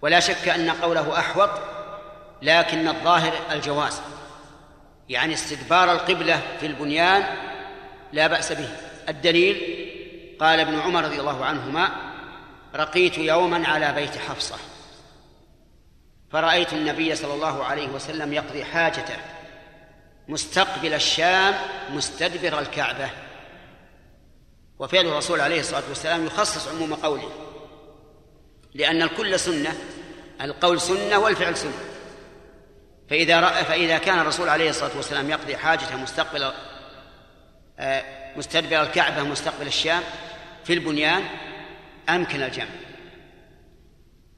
ولا 0.02 0.19
شك 0.19 0.50
أن 0.50 0.69
قوله 0.69 1.19
أحوط 1.19 1.50
لكن 2.41 2.88
الظاهر 2.88 3.34
الجواز. 3.52 4.02
يعني 5.10 5.34
استدبار 5.34 5.91
القبلة 5.91 6.41
في 6.60 6.65
البنيان 6.65 7.24
لا 8.13 8.28
بأس 8.28 8.52
به. 8.52 8.69
الدليل 9.10 9.86
قال 10.39 10.60
ابن 10.60 10.80
عمر 10.80 11.04
رضي 11.04 11.19
الله 11.19 11.45
عنهما 11.45 11.91
رقيت 12.76 13.17
يوما 13.17 13.67
على 13.67 13.93
بيت 13.93 14.17
حفصة 14.17 14.56
فرأيت 16.32 16.74
النبي 16.74 17.15
صلى 17.15 17.34
الله 17.34 17.63
عليه 17.63 17.88
وسلم 17.88 18.34
يقضي 18.34 18.65
حاجته 18.65 19.17
مستقبل 20.28 20.93
الشام 20.93 21.54
مستدبر 21.91 22.60
الكعبة. 22.60 23.10
وفعل 24.80 25.08
الرسول 25.08 25.41
عليه 25.41 25.60
الصلاة 25.60 25.84
والسلام 25.89 26.26
يخصص 26.26 26.67
عموم 26.67 26.93
قوله 26.93 27.32
لأن 28.74 29.02
الكل 29.02 29.39
سنة 29.39 29.74
القول 30.41 30.82
سنة 30.82 31.19
والفعل 31.19 31.58
سنة. 31.58 31.88
فإذا 33.10 33.39
رأى 33.39 33.65
فإذا 33.65 33.98
كان 33.98 34.19
الرسول 34.19 34.50
عليه 34.50 34.69
الصلاة 34.69 34.98
والسلام 34.98 35.30
يقضي 35.30 35.58
حاجته 35.58 35.98
مستقبل 35.98 36.52
آه، 37.80 38.04
مستدبر 38.38 38.82
الكعبة 38.82 39.24
مستقبل 39.24 39.67
الشام 39.67 40.04
في 40.63 40.74
البنيان 40.74 41.24
أمكن 42.10 42.43
الجمع. 42.43 42.65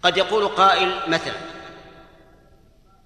قد 0.03 0.17
يقول 0.17 0.47
قائل 0.47 0.99
مثلا 1.07 1.37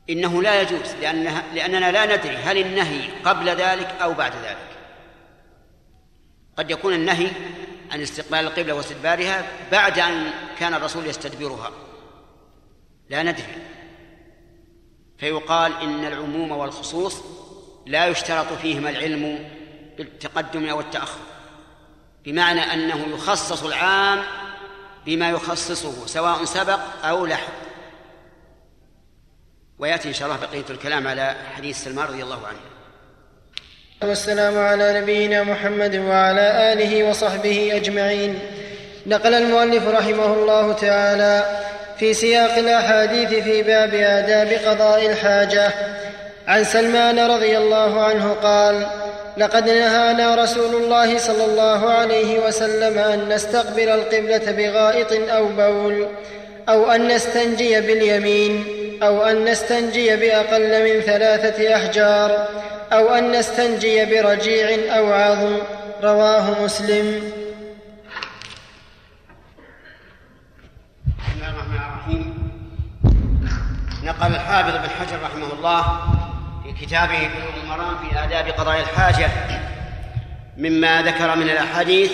إنه 0.09 0.41
لا 0.41 0.61
يجوز 0.61 0.95
لأنها 1.01 1.43
لأننا 1.53 1.91
لا 1.91 2.17
ندري 2.17 2.35
هل 2.35 2.57
النهي 2.57 3.09
قبل 3.23 3.49
ذلك 3.49 3.95
أو 4.01 4.13
بعد 4.13 4.31
ذلك. 4.35 4.77
قد 6.57 6.71
يكون 6.71 6.93
النهي 6.93 7.27
عن 7.91 8.01
استقبال 8.01 8.39
القبلة 8.39 8.73
واستدبارها 8.73 9.45
بعد 9.71 9.99
أن 9.99 10.31
كان 10.59 10.73
الرسول 10.73 11.07
يستدبرها. 11.07 11.71
لا 13.09 13.23
ندري. 13.23 13.74
فيقال 15.17 15.81
إن 15.81 16.05
العموم 16.05 16.51
والخصوص 16.51 17.15
لا 17.85 18.07
يشترط 18.07 18.53
فيهما 18.61 18.89
العلم 18.89 19.49
بالتقدم 19.97 20.69
أو 20.69 20.79
التأخر 20.79 21.19
بمعنى 22.25 22.73
أنه 22.73 23.05
يخصص 23.13 23.63
العام 23.63 24.23
بما 25.05 25.29
يخصصه 25.29 26.05
سواء 26.05 26.45
سبق 26.45 26.79
أو 27.03 27.25
لحق. 27.25 27.53
ويأتي 29.79 30.07
إن 30.07 30.13
شاء 30.13 30.27
الله 30.27 30.39
بقية 30.39 30.65
الكلام 30.69 31.07
على 31.07 31.35
حديث 31.55 31.83
سلمان 31.83 32.07
رضي 32.07 32.23
الله 32.23 32.47
عنه. 32.47 32.59
والسلام 34.03 34.57
على 34.57 35.01
نبينا 35.01 35.43
محمد 35.43 35.95
وعلى 35.95 36.73
آله 36.73 37.09
وصحبه 37.09 37.75
أجمعين. 37.75 38.39
نقل 39.05 39.33
المؤلف 39.33 39.87
رحمه 39.87 40.33
الله 40.33 40.73
تعالى 40.73 41.65
في 41.99 42.13
سياق 42.13 42.57
الأحاديث 42.57 43.43
في 43.43 43.63
باب 43.63 43.93
آداب 43.93 44.47
قضاء 44.47 45.05
الحاجة. 45.11 45.73
عن 46.47 46.63
سلمان 46.63 47.19
رضي 47.19 47.57
الله 47.57 48.03
عنه 48.03 48.33
قال 48.33 48.87
لقد 49.37 49.69
نهانا 49.69 50.35
رسول 50.43 50.75
الله 50.75 51.17
صلى 51.17 51.45
الله 51.45 51.89
عليه 51.89 52.39
وسلم 52.47 52.97
أن 52.97 53.29
نستقبل 53.29 53.89
القبلة 53.89 54.51
بغائط 54.51 55.29
أو 55.29 55.47
بول 55.47 56.07
أو 56.69 56.91
أن 56.91 57.07
نستنجي 57.07 57.81
باليمين 57.81 58.63
أو 59.03 59.23
أن 59.23 59.45
نستنجي 59.45 60.15
بأقل 60.15 60.83
من 60.83 61.01
ثلاثة 61.01 61.75
أحجار 61.75 62.47
أو 62.93 63.15
أن 63.15 63.31
نستنجي 63.31 64.05
برجيع 64.05 64.97
أو 64.97 65.13
عظم. 65.13 65.57
رواه 66.03 66.63
مسلم 66.63 67.31
بسم 71.17 71.31
الله 71.35 71.49
الرحمن 71.49 71.75
الرحيم 71.75 72.25
نقل 74.05 74.35
الحافظ 74.35 74.71
بن 74.71 74.89
حجر 74.89 75.21
رحمه 75.23 75.53
الله 75.53 75.83
في 76.63 76.85
كتابه 76.85 77.17
بلوغ 77.27 77.63
المرام 77.63 77.97
في 77.97 78.23
آداب 78.23 78.47
قضاء 78.47 78.79
الحاجة 78.79 79.29
مما 80.57 81.01
ذكر 81.01 81.35
من 81.35 81.49
الأحاديث 81.49 82.11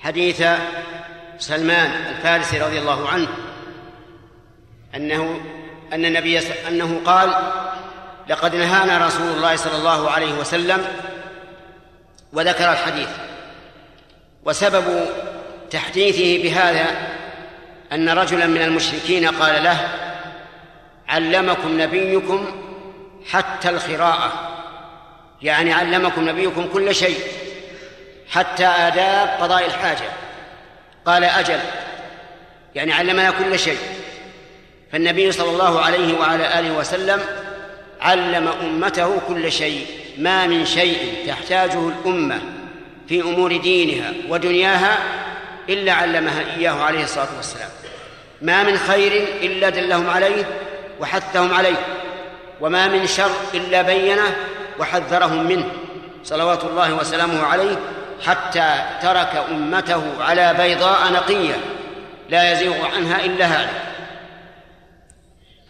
حديث 0.00 0.44
سلمان 1.38 1.90
الفارسي 1.90 2.60
رضي 2.60 2.78
الله 2.78 3.08
عنه 3.08 3.28
أنه 4.94 5.40
أن 5.92 6.04
النبي 6.04 6.38
أنه 6.68 7.00
قال 7.04 7.30
لقد 8.28 8.56
نهانا 8.56 9.06
رسول 9.06 9.28
الله 9.28 9.56
صلى 9.56 9.76
الله 9.76 10.10
عليه 10.10 10.32
وسلم 10.32 10.84
وذكر 12.32 12.72
الحديث. 12.72 13.08
وسبب 14.44 15.06
تحديثه 15.70 16.42
بهذا 16.42 16.86
أن 17.92 18.08
رجلا 18.08 18.46
من 18.46 18.62
المشركين 18.62 19.26
قال 19.26 19.64
له 19.64 20.09
علمكم 21.10 21.80
نبيكم 21.80 22.46
حتى 23.30 23.70
الخراءة. 23.70 24.32
يعني 25.42 25.72
علمكم 25.72 26.28
نبيكم 26.28 26.68
كل 26.72 26.94
شيء 26.94 27.18
حتى 28.28 28.66
آداب 28.66 29.28
قضاء 29.40 29.66
الحاجة. 29.66 30.10
قال 31.06 31.24
أجل. 31.24 31.60
يعني 32.74 32.92
علمنا 32.92 33.30
كل 33.30 33.58
شيء. 33.58 33.78
فالنبي 34.92 35.32
صلى 35.32 35.50
الله 35.50 35.80
عليه 35.80 36.18
وعلى 36.18 36.58
آله 36.58 36.72
وسلم 36.72 37.20
علم 38.00 38.48
أمته 38.62 39.20
كل 39.28 39.52
شيء 39.52 39.86
ما 40.18 40.46
من 40.46 40.66
شيء 40.66 41.24
تحتاجه 41.26 41.88
الأمة 41.88 42.40
في 43.08 43.20
أمور 43.20 43.56
دينها 43.56 44.12
ودنياها 44.28 44.98
إلا 45.68 45.92
علمها 45.92 46.56
إياه 46.56 46.82
عليه 46.82 47.04
الصلاة 47.04 47.28
والسلام. 47.36 47.68
ما 48.42 48.62
من 48.62 48.78
خير 48.78 49.12
إلا 49.42 49.68
دلهم 49.68 50.10
عليه 50.10 50.44
وحثهم 51.00 51.54
عليه 51.54 51.76
وما 52.60 52.88
من 52.88 53.06
شر 53.06 53.30
إلا 53.54 53.82
بينه 53.82 54.36
وحذرهم 54.78 55.46
منه. 55.46 55.64
صلوات 56.24 56.64
الله 56.64 56.94
وسلامه 56.94 57.46
عليه 57.46 57.76
حتى 58.26 58.84
ترك 59.02 59.44
أمته 59.50 60.02
على 60.20 60.54
بيضاء 60.58 61.12
نقية 61.12 61.54
لا 62.28 62.52
يزيغ 62.52 62.74
عنها 62.96 63.24
إلا 63.24 63.44
هذا 63.46 63.70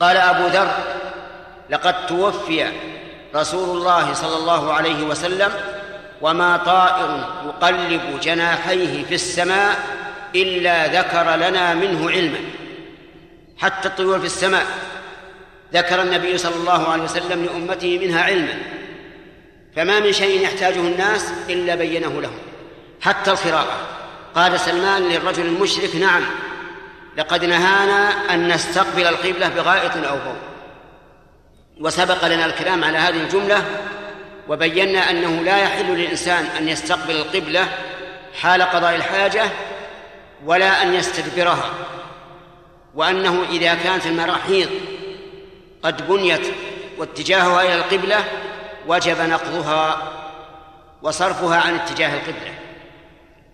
قال 0.01 0.17
أبو 0.17 0.47
ذر 0.47 0.71
لقد 1.71 2.07
توفي 2.07 2.67
رسول 3.35 3.77
الله 3.77 4.15
صلى 4.15 4.37
الله 4.37 4.73
عليه 4.73 5.03
وسلم 5.03 5.51
وما 6.21 6.57
طائر 6.57 7.25
يقلب 7.47 8.21
جناحيه 8.21 9.05
في 9.05 9.15
السماء 9.15 9.77
إلا 10.35 10.87
ذكر 10.87 11.37
لنا 11.37 11.75
منه 11.75 12.11
علما 12.11 12.39
حتى 13.59 13.89
الطيور 13.89 14.19
في 14.19 14.27
السماء. 14.27 14.67
ذكر 15.75 16.03
النبي 16.03 16.39
صلى 16.39 16.55
الله 16.55 16.89
عليه 16.89 17.03
وسلم 17.03 17.45
لأمته 17.45 17.99
منها 17.99 18.23
علما. 18.23 18.55
فما 19.77 20.01
من 20.01 20.13
شيء 20.13 20.43
يحتاجه 20.43 20.81
الناس 20.81 21.33
إلا 21.49 21.75
بينه 21.75 22.21
لهم. 22.21 22.39
حتى 23.01 23.31
القراءة. 23.31 24.01
قال 24.35 24.61
سلمان 24.61 25.03
للرجل 25.03 25.47
المشرك 25.47 25.97
نعم 25.97 26.23
لقد 27.17 27.45
نهانا 27.45 28.35
أن 28.35 28.49
نستقبل 28.49 29.07
القبلة 29.07 29.49
بغائط 29.49 29.97
أو 29.97 30.17
بول 30.17 30.37
وسبق 31.81 32.27
لنا 32.27 32.47
الكلام 32.47 32.85
على 32.85 32.99
هذه 32.99 33.23
الجملة 33.23 33.65
وبينا 34.49 35.11
أنه 35.11 35.43
لا 35.43 35.59
يحل 35.59 35.87
للإنسان 35.87 36.45
أن 36.59 36.69
يستقبل 36.69 37.17
القبلة 37.17 37.69
حال 38.41 38.63
قضاء 38.63 38.97
الحاجة 38.97 39.45
ولا 40.45 40.83
أن 40.83 40.95
يستدبرها 40.95 41.71
وأنه 42.95 43.45
إذا 43.51 43.75
كانت 43.75 44.07
المراحيض 44.07 44.69
قد 45.83 46.07
بنيت 46.09 46.47
واتجاهها 46.99 47.63
إلى 47.63 47.75
القبلة 47.75 48.25
وجب 48.87 49.21
نقضها 49.21 50.13
وصرفها 51.03 51.57
عن 51.57 51.75
اتجاه 51.75 52.15
القبلة. 52.15 52.55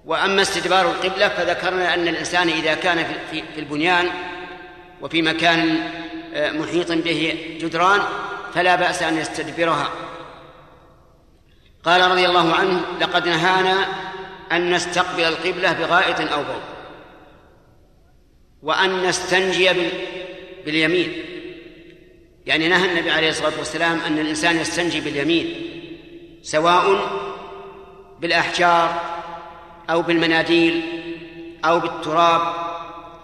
وأما 0.04 0.42
استدبار 0.42 0.90
القبلة 0.90 1.28
فذكرنا 1.28 1.94
أن 1.94 2.08
الإنسان 2.08 2.48
إذا 2.48 2.74
كان 2.74 3.04
في 3.30 3.42
البنيان 3.58 4.08
وفي 5.00 5.22
مكان 5.22 5.90
آه، 6.34 6.50
محيط 6.50 6.92
به 6.92 7.56
جدران 7.60 8.00
فلا 8.54 8.76
بأس 8.76 9.02
أن 9.02 9.18
يستدبرها. 9.18 9.90
قال 11.84 12.10
رضي 12.10 12.26
الله 12.26 12.54
عنه 12.54 12.80
لقد 13.00 13.28
نهانا 13.28 13.86
أن 14.52 14.70
نستقبل 14.70 15.24
القبلة 15.24 15.72
بغائط 15.72 16.32
أو 16.32 16.42
بول 16.42 16.62
وأن 18.62 19.02
نستنجي 19.02 19.70
باليمين. 20.64 21.25
يعني 22.46 22.68
نهى 22.68 22.90
النبي 22.90 23.11
عليه 23.11 23.28
الصلاة 23.28 23.59
والسلام 23.59 24.00
أن 24.00 24.18
الإنسان 24.18 24.56
يستنجي 24.56 25.00
باليمين 25.00 25.54
سواء 26.42 27.00
بالأحجار 28.20 29.00
أو 29.90 30.02
بالمناديل 30.02 30.82
أو 31.64 31.80
بالتراب 31.80 32.54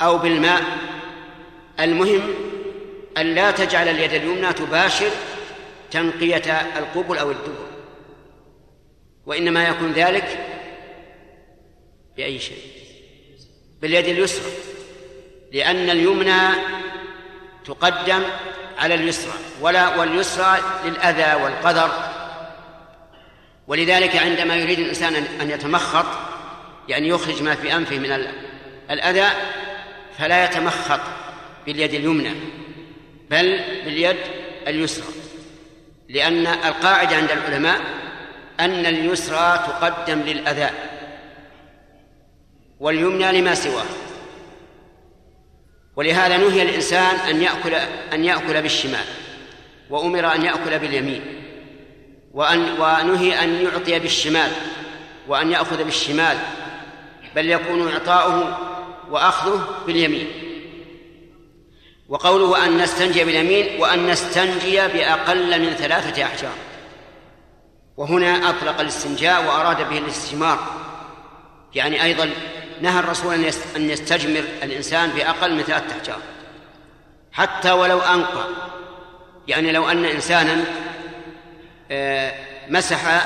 أو 0.03 0.19
بالماء. 0.19 0.63
المهم 1.81 2.35
أن 3.19 3.35
لا 3.35 3.51
تجعل 3.51 3.89
اليد 3.89 4.13
اليمنى 4.13 4.53
تباشر 4.53 5.11
تنقية 5.91 6.53
القبل 6.79 7.19
أو 7.19 7.31
الدبر 7.31 7.67
وإنما 9.27 9.69
يكون 9.69 9.93
ذلك 9.93 10.47
بأي 12.17 12.39
شيء؟ 12.39 12.63
باليد 13.83 14.05
اليسرى 14.05 14.53
لأن 15.53 15.91
اليمنى 15.91 16.41
تقدم 17.65 18.23
على 18.79 18.95
اليسرى 18.95 19.33
ولا 19.61 19.97
واليسرى 19.97 20.59
للأذى 20.85 21.43
والقدر. 21.43 21.91
ولذلك 23.67 24.17
عندما 24.17 24.55
يريد 24.57 24.79
الإنسان 24.79 25.15
أن 25.15 25.51
يتمخط 25.51 26.07
يعني 26.89 27.09
يخرج 27.09 27.43
ما 27.43 27.55
في 27.55 27.77
أنفه 27.77 27.99
من 27.99 28.27
الأذى 28.91 29.29
فلا 30.19 30.45
يتمخط 30.45 31.01
باليد 31.67 31.95
اليمنى 31.95 32.33
بل 33.31 33.61
باليد 33.85 34.17
اليسرى. 34.67 35.07
لأن 36.09 36.47
القاعدة 36.47 37.17
عند 37.17 37.31
العلماء 37.31 37.81
أن 38.61 38.87
اليسرى 38.87 39.65
تقدم 39.67 40.21
للأذى 40.21 40.71
واليمنى 42.81 43.41
لما 43.41 43.55
سواه. 43.55 43.85
ولهذا 45.97 46.37
نهي 46.37 46.63
الإنسان 46.63 47.17
أن 47.17 47.43
يأكل 47.43 47.75
أن 48.13 48.25
يأكل 48.25 48.63
بالشمال 48.63 49.05
وأمر 49.91 50.35
أن 50.35 50.45
يأكل 50.45 50.79
باليمين 50.79 51.23
وأن 52.33 52.61
ونهي 52.61 53.45
أن 53.45 53.63
يعطي 53.65 53.99
بالشمال 53.99 54.51
وأن 55.29 55.51
يأخذ 55.51 55.85
بالشمال 55.85 56.39
بل 57.37 57.51
يكون 57.51 57.93
إعطاؤه 57.93 58.59
وأخذه 59.11 59.69
باليمين. 59.87 60.27
وقوله 62.09 62.67
أن 62.67 62.79
نستنجي 62.79 63.25
باليمين 63.25 63.81
وأن 63.81 64.07
نستنجي 64.07 64.77
بأقل 64.77 65.61
من 65.61 65.71
ثلاثة 65.71 66.25
أحجار. 66.25 66.55
وهنا 67.97 68.51
أطلق 68.51 68.81
الاستنجاء 68.81 69.45
وأراد 69.45 69.89
به 69.89 69.99
الاستجمار 69.99 70.59
يعني 71.75 72.05
أيضا 72.05 72.31
نهى 72.83 73.01
الرسول 73.01 73.35
أن 73.77 73.91
يستجمر 73.91 74.45
الإنسان 74.63 75.11
بأقل 75.11 75.55
من 75.55 75.63
ثلاثة 75.63 75.97
أحجار. 75.97 76.19
حتى 77.33 77.71
ولو 77.71 77.99
أنقى. 77.99 78.47
يعني 79.49 79.73
لو 79.73 79.91
أن 79.91 80.05
إنسانا 80.05 80.65
آه، 81.91 82.35
مسح 82.69 83.25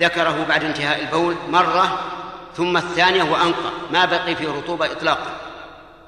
ذكره 0.00 0.46
بعد 0.48 0.64
انتهاء 0.64 1.00
البول 1.00 1.36
مرة 1.48 2.00
ثم 2.56 2.76
الثانية 2.76 3.22
وأنقى. 3.22 3.72
ما 3.92 4.04
بقي 4.04 4.36
فيه 4.36 4.48
رطوبة 4.48 4.86
إطلاقا. 4.86 5.40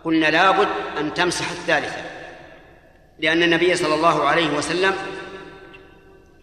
قلنا 0.04 0.26
لابد 0.26 0.68
أن 0.98 1.14
تمسح 1.14 1.50
الثالثة. 1.50 2.02
لأن 3.18 3.42
النبي 3.42 3.76
صلى 3.76 3.94
الله 3.94 4.28
عليه 4.28 4.50
وسلم 4.50 4.94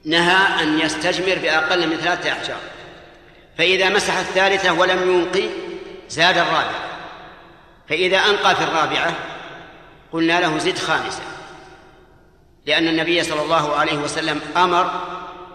نهى 0.06 0.63
أن 0.63 0.80
يستجمر 0.80 1.39
بأقل 1.42 1.88
من 1.88 1.98
ثلاثة 1.98 2.32
أحجار. 2.32 2.60
فإذا 3.58 3.89
مسح 3.89 4.18
الثالثة 4.18 4.74
ولم 4.74 5.12
ينقي 5.12 5.68
زاد 6.10 6.38
الرابعة 6.38 6.89
فإذا 7.89 8.17
أنقى 8.17 8.56
في 8.56 8.63
الرابعة 8.63 9.13
قلنا 10.12 10.39
له 10.39 10.58
زد 10.58 10.78
خامسة. 10.78 11.22
لأن 12.65 12.88
النبي 12.88 13.24
صلى 13.24 13.41
الله 13.41 13.76
عليه 13.76 13.98
وسلم 13.98 14.41
أمر 14.58 14.91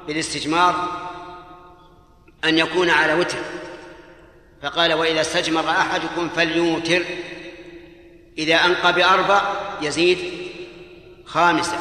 بالاستجمار 0.06 0.88
أن 2.44 2.58
يكون 2.58 2.90
على 2.90 3.14
وتر. 3.14 3.38
فقال 4.62 4.92
وإذا 4.92 5.20
استجمر 5.20 5.70
أحدكم 5.70 6.28
فليوتر. 6.28 7.04
إذا 8.38 8.54
أنقى 8.54 8.92
بأربع 8.92 9.42
يزيد 9.82 10.18
خامسة. 11.26 11.78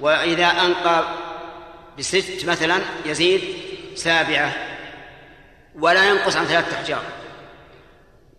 وإذا 0.00 0.46
أنقى 0.46 1.04
بست 1.98 2.44
مثلا 2.44 2.80
يزيد 3.06 3.40
سابعة. 3.94 4.52
ولا 5.74 6.08
ينقص 6.08 6.36
عن 6.36 6.44
ثلاثة 6.44 6.76
أحجار. 6.76 7.02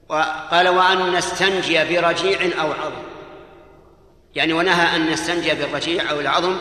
وقال 0.10 0.70
وأن 0.70 1.14
نستنجي 1.14 1.84
برجيع 1.84 2.40
أو 2.62 2.72
عظم. 2.72 3.04
يعني 4.36 4.54
ونهى 4.54 4.96
أن 4.96 5.10
نستنجي 5.10 5.54
بالرجيع 5.54 6.12
أو 6.12 6.20
العظم 6.20 6.58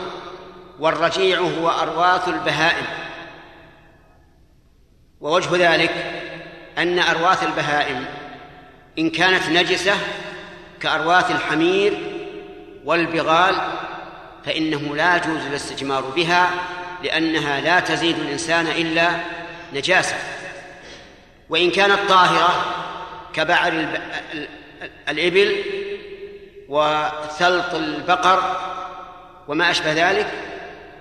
والرجيع 0.79 1.41
هو 1.41 1.71
أرواث 1.71 2.29
البهائم. 2.29 2.87
ووجه 5.21 5.75
ذلك 5.75 5.91
أن 6.79 6.99
أرواث 6.99 7.43
البهائم 7.43 8.05
إن 8.99 9.11
كانت 9.11 9.49
نجسة 9.49 9.95
كأرواث 10.81 11.31
الحمير 11.31 11.99
والبغال 12.85 13.55
فإنه 14.45 14.97
لا 14.97 15.17
يجوز 15.17 15.47
الاستجمار 15.47 16.03
بها 16.03 16.51
لأنها 17.03 17.61
لا 17.61 17.81
تزيد 17.81 18.19
الإنسان 18.19 18.67
إلا 18.67 19.11
نجاسة. 19.73 20.17
وإن 21.49 21.71
كانت 21.71 21.99
طاهرة 22.09 22.79
كبعر 23.33 23.89
الإبل 25.09 25.65
وثلط 26.69 27.75
البقر 27.75 28.57
وما 29.49 29.71
أشبه 29.71 30.11
ذلك 30.11 30.33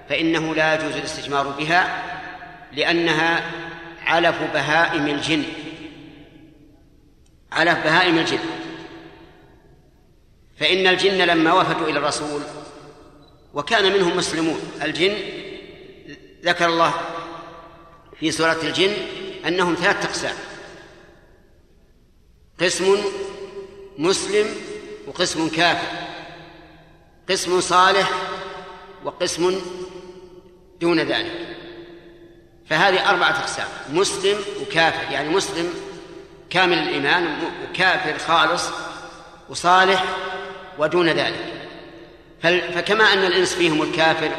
فإنه 0.10 0.56
لا 0.56 0.76
يجوز 0.76 0.96
الاستجمار 0.96 1.48
بها 1.48 2.04
لأنها 2.74 3.44
علف 4.06 4.36
بهائم 4.54 5.08
الجن. 5.08 5.44
علف 7.52 7.84
بهائم 7.84 8.18
الجن. 8.18 8.40
فإن 10.60 10.88
الجن 10.88 11.18
لما 11.18 11.54
وفدوا 11.54 11.88
إلى 11.88 12.00
الرسول 12.00 12.42
وكان 13.54 13.94
منهم 13.94 14.18
مسلمون 14.18 14.60
الجن 14.84 15.16
ذكر 16.44 16.66
الله 16.66 16.94
في 18.20 18.32
سورة 18.32 18.58
الجن 18.64 18.94
أنهم 19.48 19.76
ثلاثة 19.76 20.10
أقسام. 20.10 20.36
قسم 22.62 22.98
مسلم 23.98 24.48
وقسم 25.08 25.50
كافر 25.50 25.98
قسم 27.30 27.62
صالح 27.62 28.12
وقسم 29.06 29.62
دون 30.82 31.00
ذلك. 31.00 31.56
فهذه 32.70 33.10
أربعة 33.10 33.40
أقسام 33.40 33.68
مسلم 33.90 34.38
وكافر 34.62 35.12
يعني 35.12 35.30
مسلم 35.30 35.74
كامل 36.50 36.78
الإيمان 36.78 37.38
وكافر 37.64 38.18
خالص 38.18 38.70
وصالح 39.50 40.04
ودون 40.78 41.10
ذلك. 41.10 41.54
فكما 42.76 43.14
أن 43.14 43.26
الإنس 43.26 43.54
فيهم 43.54 43.82
الكافر 43.82 44.32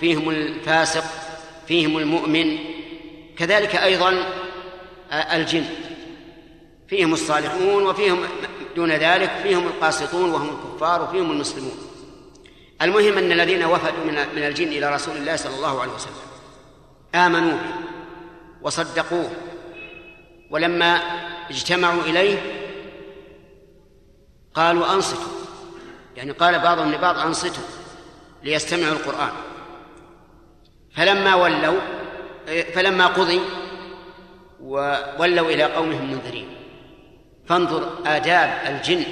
فيهم 0.00 0.30
الفاسق 0.30 1.04
فيهم 1.68 1.98
المؤمن 1.98 2.58
كذلك 3.38 3.76
أيضا 3.76 4.24
الجن. 5.12 5.64
فيهم 6.92 7.12
الصالحون 7.12 7.86
وفيهم 7.86 8.24
دون 8.76 8.92
ذلك 8.92 9.30
فيهم 9.42 9.66
القاسطون 9.66 10.30
وهم 10.30 10.48
الكفار 10.48 11.02
وفيهم 11.02 11.30
المسلمون. 11.30 11.76
المهم 12.82 13.18
أن 13.18 13.32
الذين 13.32 13.64
وفدوا 13.64 14.04
من 14.04 14.42
الجن 14.42 14.68
إلى 14.68 14.94
رسول 14.94 15.16
الله 15.16 15.36
صلى 15.36 15.54
الله 15.54 15.80
عليه 15.80 15.92
وسلم 15.92 16.14
آمنوا 17.14 17.50
به 17.50 17.74
وصدقوه 18.62 19.30
ولما 20.50 21.00
اجتمعوا 21.50 22.02
إليه 22.02 22.38
قالوا 24.54 24.94
أنصتوا 24.94 25.32
يعني 26.16 26.32
قال 26.32 26.58
بعضهم 26.58 26.92
لبعض 26.92 27.18
أنصتوا 27.18 27.64
ليستمعوا 28.42 28.92
القرآن. 28.92 29.32
فلما 30.96 31.34
ولوا 31.34 31.80
فلما 32.74 33.06
قضي 33.06 33.40
وولوا 34.60 35.50
إلى 35.50 35.64
قومهم 35.64 36.10
منذرين. 36.10 36.61
فانظر 37.52 37.98
آداب 38.06 38.60
الجن 38.66 39.04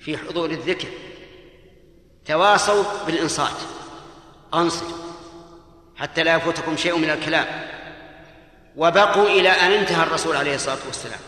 في 0.00 0.18
حضور 0.18 0.50
الذكر. 0.50 0.88
تواصوا 2.26 2.84
بالإنصات. 3.06 3.56
أنصتوا 4.54 4.96
حتى 5.96 6.22
لا 6.22 6.36
يفوتكم 6.36 6.76
شيء 6.76 6.98
من 6.98 7.10
الكلام. 7.10 7.46
وبقوا 8.76 9.28
إلى 9.28 9.48
أن 9.48 9.72
انتهى 9.72 10.02
الرسول 10.02 10.36
عليه 10.36 10.54
الصلاة 10.54 10.78
والسلام. 10.86 11.18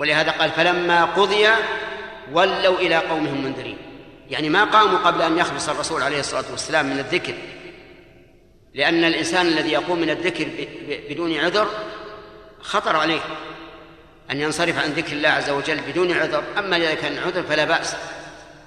ولهذا 0.00 0.30
قال 0.30 0.50
فلما 0.50 1.04
قضي 1.04 1.48
ولوا 2.32 2.78
إلى 2.78 2.96
قومهم 2.96 3.44
منذرين. 3.44 3.78
يعني 4.30 4.48
ما 4.48 4.64
قاموا 4.64 4.98
قبل 4.98 5.22
أن 5.22 5.38
يخلص 5.38 5.68
الرسول 5.68 6.02
عليه 6.02 6.20
الصلاة 6.20 6.44
والسلام 6.50 6.86
من 6.86 6.98
الذكر. 6.98 7.34
لأن 8.74 9.04
الإنسان 9.04 9.46
الذي 9.46 9.72
يقوم 9.72 9.98
من 9.98 10.10
الذكر 10.10 10.48
بدون 11.10 11.36
عذر 11.36 11.68
خطر 12.64 12.96
عليه 12.96 13.20
أن 14.30 14.40
ينصرف 14.40 14.78
عن 14.78 14.90
ذكر 14.90 15.12
الله 15.12 15.28
عز 15.28 15.50
وجل 15.50 15.80
بدون 15.80 16.12
عذر. 16.12 16.42
أما 16.58 16.76
إذا 16.76 16.94
كان 16.94 17.18
عذر 17.18 17.42
فلا 17.42 17.64
بأس 17.64 17.96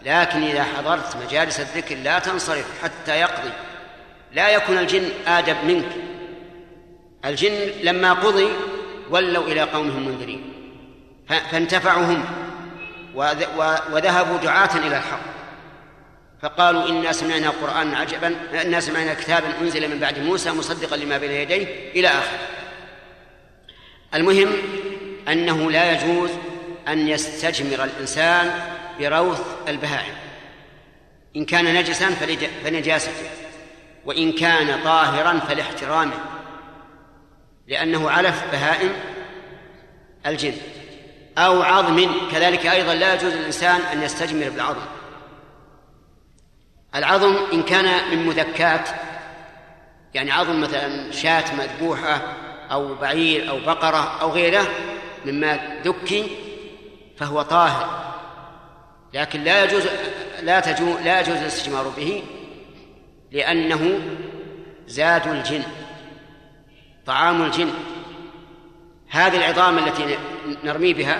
لكن 0.05 0.43
إذا 0.43 0.63
حضرت 0.63 1.15
مجالس 1.25 1.59
الذكر 1.59 1.95
لا 1.95 2.19
تنصرف 2.19 2.65
حتى 2.83 3.19
يقضي. 3.19 3.51
لا 4.33 4.49
يكون 4.49 4.77
الجن 4.77 5.09
آدب 5.27 5.57
منك. 5.63 5.89
الجن 7.25 7.71
لما 7.83 8.13
قضي 8.13 8.47
ولوا 9.09 9.43
إلى 9.43 9.61
قومهم 9.61 10.07
منذرين 10.07 10.53
فانتفعوا 11.51 12.05
هم 12.05 12.25
وذهبوا 13.91 14.37
دعاة 14.37 14.77
إلى 14.77 14.97
الحق. 14.97 15.37
فقالوا 16.41 16.89
إنا 16.89 17.11
سمعنا 17.11 17.49
قرآنا 17.49 17.97
عجبا 17.97 18.35
إنا 18.61 18.79
سمعنا 18.79 19.13
كتابا 19.13 19.47
أنزل 19.61 19.91
من 19.91 19.99
بعد 19.99 20.19
موسى 20.19 20.51
مصدقا 20.51 20.97
لما 20.97 21.17
بين 21.17 21.31
يديه 21.31 21.91
إلى 21.95 22.07
آخره. 22.07 22.39
المهم 24.17 24.53
أنه 25.27 25.71
لا 25.71 25.91
يجوز 25.91 26.29
أن 26.87 27.07
يستجمر 27.07 27.83
الإنسان 27.83 28.51
بروث 28.99 29.41
البهائم. 29.67 30.13
إن 31.35 31.45
كان 31.45 31.73
نجسا 31.75 32.09
فنجاسته 32.63 33.29
وإن 34.05 34.31
كان 34.31 34.83
طاهرا 34.83 35.39
فلاحترامه 35.39 36.19
لأنه 37.67 38.11
علف 38.11 38.43
بهائم 38.51 38.93
الجن 40.25 40.53
أو 41.37 41.61
عظم. 41.61 42.11
كذلك 42.31 42.65
أيضا 42.65 42.93
لا 42.95 43.13
يجوز 43.13 43.33
للإنسان 43.33 43.81
أن 43.81 44.03
يستجمر 44.03 44.49
بالعظم. 44.49 44.85
العظم 46.95 47.37
إن 47.53 47.63
كان 47.63 48.09
من 48.11 48.27
مذكات 48.27 48.89
يعني 50.13 50.31
عظم 50.31 50.61
مثلا 50.61 51.11
شاة 51.11 51.55
مذبوحة 51.55 52.21
أو 52.71 52.95
بعير 52.95 53.49
أو 53.49 53.59
بقرة 53.59 54.21
أو 54.21 54.29
غيره 54.31 54.67
مما 55.25 55.79
ذكي 55.85 56.27
فهو 57.17 57.41
طاهر. 57.41 58.13
لكن 59.13 59.43
لا 59.43 59.63
يجوز 59.63 59.83
لا 60.41 60.59
تجوز 60.59 61.01
لا 61.01 61.21
يجوز 61.21 61.37
الاستجمار 61.37 61.87
به 61.97 62.23
لأنه 63.31 63.99
زاد 64.87 65.27
الجن 65.27 65.63
طعام 67.05 67.41
الجن. 67.41 67.69
هذه 69.09 69.37
العظام 69.37 69.77
التي 69.77 70.17
نرمي 70.63 70.93
بها 70.93 71.19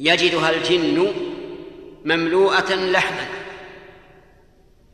يجدها 0.00 0.50
الجن 0.50 1.12
مملوءة 2.04 2.74
لحما. 2.74 3.26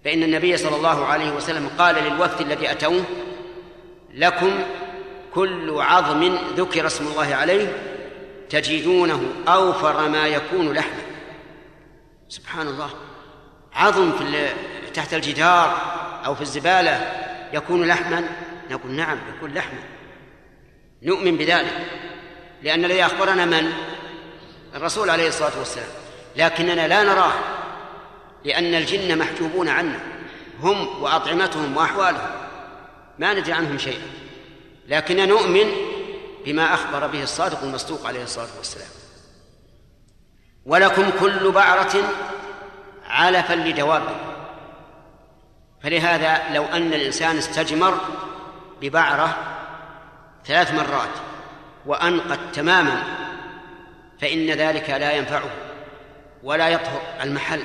فإن 0.05 0.23
النبي 0.23 0.57
صلى 0.57 0.77
الله 0.77 1.05
عليه 1.05 1.31
وسلم 1.31 1.71
قال 1.79 1.95
للوفد 1.95 2.41
الذي 2.41 2.71
أتوه 2.71 3.05
لكم 4.15 4.51
كل 5.35 5.81
عظم 5.81 6.39
ذكر 6.57 6.87
اسم 6.87 7.07
الله 7.07 7.35
عليه 7.35 7.77
تجدونه 8.51 9.23
أوفر 9.49 10.09
ما 10.09 10.27
يكون 10.27 10.73
لحما 10.73 11.03
سبحان 12.29 12.67
الله. 12.67 12.91
عظم 13.73 14.13
في 14.13 14.49
تحت 14.95 15.15
الجدار 15.15 15.77
أو 16.27 16.35
في 16.35 16.43
الزبالة 16.43 17.13
يكون 17.53 17.89
لحما؟ 17.89 18.29
نقول 18.71 18.93
نعم 18.93 19.19
يكون 19.37 19.55
لحما. 19.55 19.79
نؤمن 21.03 21.37
بذلك. 21.37 21.87
لأن 22.63 22.85
الذي 22.85 23.07
أخبرنا 23.07 23.45
من؟ 23.45 23.73
الرسول 24.75 25.11
عليه 25.11 25.29
الصلاة 25.29 25.59
والسلام. 25.59 25.89
لكننا 26.37 26.89
لا 26.89 27.03
نراه. 27.03 27.33
لأن 28.45 28.75
الجن 28.75 29.19
محجوبون 29.19 29.69
عنا 29.69 30.01
هم 30.61 31.03
وأطعمتهم 31.03 31.77
وأحوالهم. 31.77 32.31
ما 33.19 33.35
ندري 33.35 33.53
عنهم 33.53 33.79
شيئا. 33.79 34.24
لكننا 34.89 35.27
نؤمن 35.27 35.73
بما 36.45 36.75
أخبر 36.75 37.07
به 37.07 37.23
الصادق 37.23 37.63
المصدوق 37.63 38.07
عليه 38.07 38.23
الصلاة 38.23 38.49
والسلام. 38.59 38.89
ولكم 40.67 41.11
كل 41.21 41.51
بعرة 41.51 41.93
علفا 43.07 43.55
لدوابه 43.55 44.17
فلهذا 45.83 46.55
لو 46.55 46.65
أن 46.65 46.95
الإنسان 46.95 47.37
استجمر 47.37 48.01
ببعرة 48.81 49.37
ثلاث 50.47 50.73
مرات 50.73 51.09
وأنقت 51.87 52.39
تماما 52.53 53.03
فإن 54.21 54.51
ذلك 54.51 54.91
لا 54.91 55.13
ينفعه 55.13 55.51
ولا 56.43 56.69
يطهر 56.69 57.03
المحل. 57.23 57.63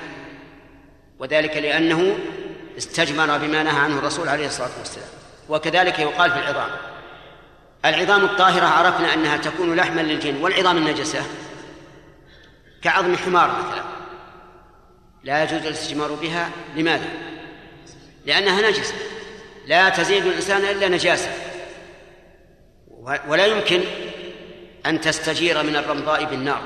وذلك 1.19 1.57
لأنه 1.57 2.19
استجمر 2.77 3.37
بما 3.37 3.63
نهى 3.63 3.79
عنه 3.79 3.99
الرسول 3.99 4.29
عليه 4.29 4.45
الصلاة 4.45 4.69
والسلام. 4.79 5.09
وكذلك 5.49 5.99
يقال 5.99 6.31
في 6.31 6.39
العظام. 6.39 6.69
العظام 7.85 8.25
الطاهرة 8.25 8.65
عرفنا 8.65 9.13
أنها 9.13 9.37
تكون 9.37 9.75
لحما 9.75 10.01
للجن 10.01 10.35
والعظام 10.35 10.77
النجسة 10.77 11.23
كعظم 12.81 13.15
حمار 13.15 13.49
مثلا. 13.49 13.83
لا 15.23 15.43
يجوز 15.43 15.65
الاستجمار 15.65 16.11
بها 16.11 16.49
لماذا؟ 16.75 17.09
لأنها 18.25 18.69
نجسة. 18.69 18.93
لا 19.67 19.89
تزيد 19.89 20.25
الإنسان 20.25 20.61
إلا 20.61 20.87
نجاسة. 20.87 21.31
ولا 23.27 23.45
يمكن 23.45 23.81
أن 24.85 25.01
تستجير 25.01 25.63
من 25.63 25.75
الرمضاء 25.75 26.23
بالنار. 26.23 26.61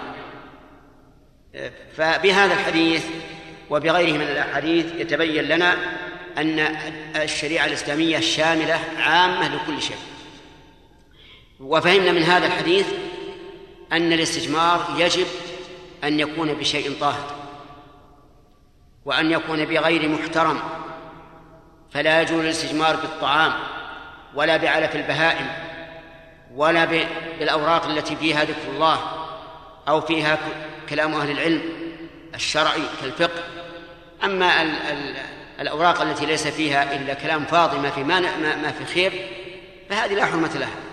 فبهذا 1.97 2.53
الحديث 2.53 3.05
وبغيره 3.69 4.17
من 4.17 4.27
الأحاديث 4.27 4.85
يتبين 4.95 5.43
لنا 5.43 5.77
أن 6.37 6.59
الشريعة 7.15 7.65
الإسلامية 7.65 8.19
شاملة 8.19 8.79
عامة 8.97 9.55
لكل 9.55 9.81
شيء. 9.81 9.97
وفهمنا 11.63 12.11
من 12.11 12.23
هذا 12.23 12.45
الحديث 12.45 12.87
أن 13.91 14.13
الاستجمار 14.13 14.85
يجب 14.97 15.27
أن 16.03 16.19
يكون 16.19 16.53
بشيء 16.53 16.91
طاهر 16.99 17.35
وأن 19.05 19.31
يكون 19.31 19.65
بغير 19.65 20.09
محترم 20.09 20.59
فلا 21.91 22.21
يجوز 22.21 22.39
الاستجمار 22.39 22.95
بالطعام 22.95 23.53
ولا 24.35 24.57
بعلف 24.57 24.95
البهائم 24.95 25.47
ولا 26.55 26.85
بالأوراق 26.85 27.85
التي 27.85 28.15
فيها 28.15 28.43
ذكر 28.43 28.69
الله 28.75 28.99
أو 29.87 30.01
فيها 30.01 30.37
كلام 30.89 31.13
أهل 31.13 31.31
العلم 31.31 31.61
الشرعي 32.35 32.81
كالفقه. 33.01 33.43
أما 34.23 34.61
ال 34.61 34.67
ال 34.67 35.15
الأوراق 35.59 36.01
التي 36.01 36.25
ليس 36.25 36.47
فيها 36.47 36.95
إلا 36.95 37.13
كلام 37.13 37.45
فاضي 37.45 37.77
ما 37.77 37.89
في 37.89 38.03
ما, 38.03 38.19
ما 38.55 38.71
في 38.71 38.85
خير 38.85 39.11
فهذه 39.89 40.13
لا 40.13 40.25
حرمة 40.25 40.57
لها. 40.57 40.92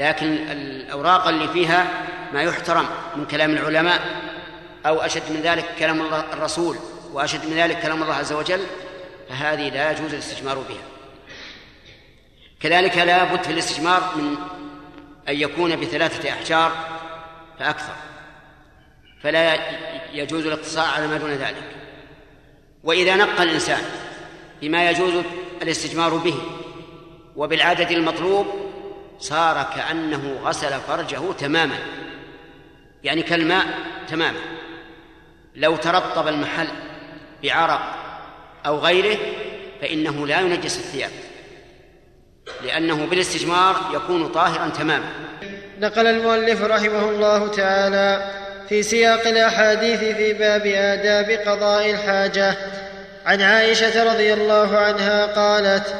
لكن 0.00 0.26
الأوراق 0.50 1.28
اللي 1.28 1.48
فيها 1.48 1.86
ما 2.32 2.42
يحترم 2.42 2.86
من 3.16 3.26
كلام 3.26 3.50
العلماء 3.50 4.00
أو 4.86 5.00
أشد 5.00 5.22
من 5.30 5.40
ذلك 5.40 5.64
كلام 5.78 6.00
الرسول 6.32 6.76
وأشد 7.12 7.46
من 7.46 7.56
ذلك 7.56 7.82
كلام 7.82 8.02
الله 8.02 8.14
عز 8.14 8.32
وجل 8.32 8.66
فهذه 9.28 9.68
لا 9.68 9.90
يجوز 9.90 10.14
الاستجمار 10.14 10.58
بها. 10.58 10.84
كذلك 12.60 12.96
لا 12.96 13.24
بد 13.24 13.42
في 13.42 13.52
الاستجمار 13.52 14.16
من 14.16 14.36
أن 15.28 15.36
يكون 15.36 15.76
بثلاثة 15.76 16.30
أحجار 16.30 16.72
فأكثر 17.58 17.94
فلا 19.22 19.58
يجوز 20.12 20.46
الاقتصار 20.46 20.86
على 20.86 21.06
ما 21.06 21.16
دون 21.16 21.30
ذلك. 21.30 21.64
وإذا 22.84 23.16
نقى 23.16 23.42
الإنسان 23.42 23.82
بما 24.62 24.90
يجوز 24.90 25.24
الاستجمار 25.62 26.14
به 26.14 26.34
وبالعدد 27.36 27.90
المطلوب 27.90 28.69
صار 29.20 29.70
كأنه 29.76 30.40
غسل 30.44 30.80
فرجه 30.88 31.32
تماما. 31.38 31.78
يعني 33.04 33.22
كالماء 33.22 33.66
تماما. 34.08 34.40
لو 35.54 35.76
ترطب 35.76 36.28
المحل 36.28 36.68
بعرق 37.42 37.80
أو 38.66 38.78
غيره 38.78 39.18
فإنه 39.80 40.26
لا 40.26 40.40
ينجس 40.40 40.76
الثياب 40.76 41.10
لأنه 42.64 43.06
بالاستجمار 43.06 43.76
يكون 43.94 44.28
طاهرا 44.28 44.68
تماما. 44.68 45.10
نقل 45.78 46.06
المؤلف 46.06 46.62
رحمه 46.62 47.08
الله 47.08 47.48
تعالى 47.48 48.32
في 48.68 48.82
سياق 48.82 49.26
الأحاديث 49.26 50.00
في 50.00 50.32
باب 50.32 50.66
آداب 50.66 51.30
قضاء 51.30 51.90
الحاجة. 51.90 52.56
عن 53.26 53.42
عائشة 53.42 54.12
رضي 54.12 54.32
الله 54.32 54.78
عنها 54.78 55.26
قالت 55.26 55.94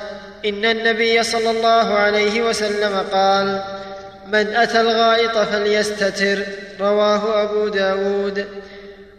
إن 0.44 0.64
النبي 0.64 1.22
صلى 1.22 1.50
الله 1.50 1.94
عليه 1.94 2.42
وسلم 2.42 3.04
قال 3.12 3.62
من 4.26 4.56
أتى 4.56 4.80
الغائط 4.80 5.38
فليستتر. 5.38 6.42
رواه 6.80 7.42
أبو 7.42 7.68
داود. 7.68 8.46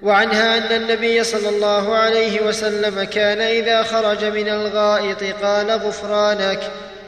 وعنها 0.02 0.58
أن 0.58 0.82
النبي 0.82 1.24
صلى 1.24 1.50
الله 1.50 1.96
عليه 1.96 2.42
وسلم 2.42 3.04
كان 3.04 3.42
إذا 3.42 3.84
خرج 3.84 4.26
من 4.26 4.50
الغائط 4.50 5.24
قال 5.44 5.72
غفرانك. 5.72 6.60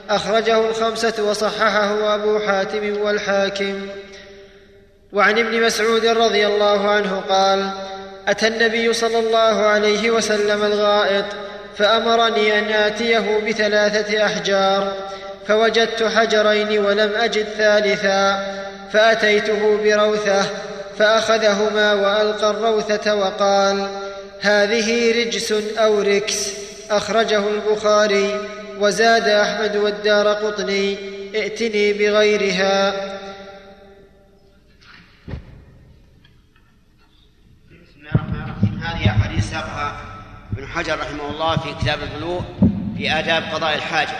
أخرجه 0.10 0.70
الخمسة 0.70 1.24
وصححه 1.24 2.16
أبو 2.16 2.40
حاتم 2.40 3.02
والحاكم. 3.02 3.88
وعن 5.14 5.40
ابن 5.40 5.62
مسعود 5.62 6.06
رضي 6.06 6.48
الله 6.48 6.90
عنه 6.90 7.24
قال 7.30 7.70
أتى 8.28 8.48
النبي 8.48 8.94
صلى 8.94 9.20
الله 9.20 9.66
عليه 9.66 10.12
وسلم 10.12 10.64
الغائط 10.64 11.26
فأمرني 11.78 12.60
أن 12.60 12.72
آتيه 12.72 13.40
بثلاثة 13.48 14.26
أحجار 14.26 14.94
فوجدت 15.48 16.04
حجرين 16.04 16.86
ولم 16.86 17.12
أجد 17.16 17.44
ثالثا 17.44 18.54
فأتيته 18.94 19.78
بروثة 19.84 20.46
فأخذهما 20.98 21.94
وألقى 21.94 22.50
الروثة 22.50 23.16
وقال 23.16 23.88
هذه 24.42 25.12
رجس 25.26 25.52
أو 25.78 26.02
ركس. 26.02 26.64
أخرجه 26.90 27.44
البخاري 27.48 28.40
وزاد 28.80 29.28
أحمد 29.28 29.76
والدار 29.76 30.28
قطني 30.28 30.98
ائتني 31.36 31.94
بغيرها. 31.94 32.94
الرحيم 38.16 38.80
هذه 38.84 39.10
أحاديث 39.10 39.50
ساقها 39.50 40.03
ابن 40.58 40.68
حجر 40.68 41.00
رحمه 41.00 41.30
الله 41.30 41.58
في 41.58 41.74
كتاب 41.82 42.04
البلوغ 42.04 42.42
في 42.98 43.12
آداب 43.12 43.44
قضاء 43.54 43.76
الحاجة. 43.76 44.18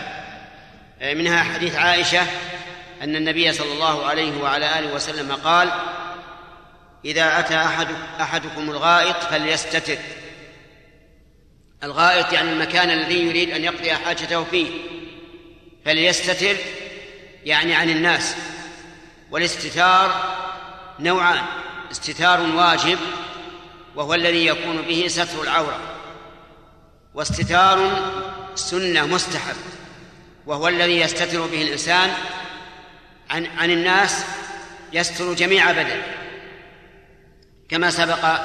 منها 1.14 1.42
حديث 1.42 1.76
عائشة 1.76 2.22
أن 3.02 3.16
النبي 3.16 3.52
صلى 3.52 3.72
الله 3.72 4.06
عليه 4.06 4.42
وعلى 4.42 4.78
آله 4.78 4.94
وسلم 4.94 5.32
قال 5.32 5.72
إذا 7.04 7.38
أتى 7.38 7.56
أحد 7.56 7.88
أحدكم 8.20 8.70
الغائط 8.70 9.16
فليستتر. 9.16 9.98
الغائط 11.82 12.32
يعني 12.32 12.52
المكان 12.52 12.90
الذي 12.90 13.28
يريد 13.28 13.50
أن 13.50 13.64
يقضي 13.64 13.94
حاجته 13.94 14.44
فيه. 14.44 14.70
فليستتر 15.84 16.56
يعني 17.44 17.74
عن 17.74 17.90
الناس. 17.90 18.36
والاستتار 19.30 20.34
نوعان 21.00 21.42
استتار 21.90 22.40
واجب 22.40 22.98
وهو 23.96 24.14
الذي 24.14 24.46
يكون 24.46 24.82
به 24.82 25.04
ستر 25.08 25.42
العورة. 25.42 25.93
واستتار 27.14 27.90
سنة 28.54 29.06
مستحب 29.06 29.56
وهو 30.46 30.68
الذي 30.68 31.00
يستتر 31.00 31.46
به 31.46 31.62
الإنسان 31.62 32.10
عن 33.30 33.46
عن 33.58 33.70
الناس 33.70 34.24
يستر 34.92 35.34
جميع 35.34 35.72
بدنه. 35.72 36.02
كما 37.68 37.90
سبق 37.90 38.40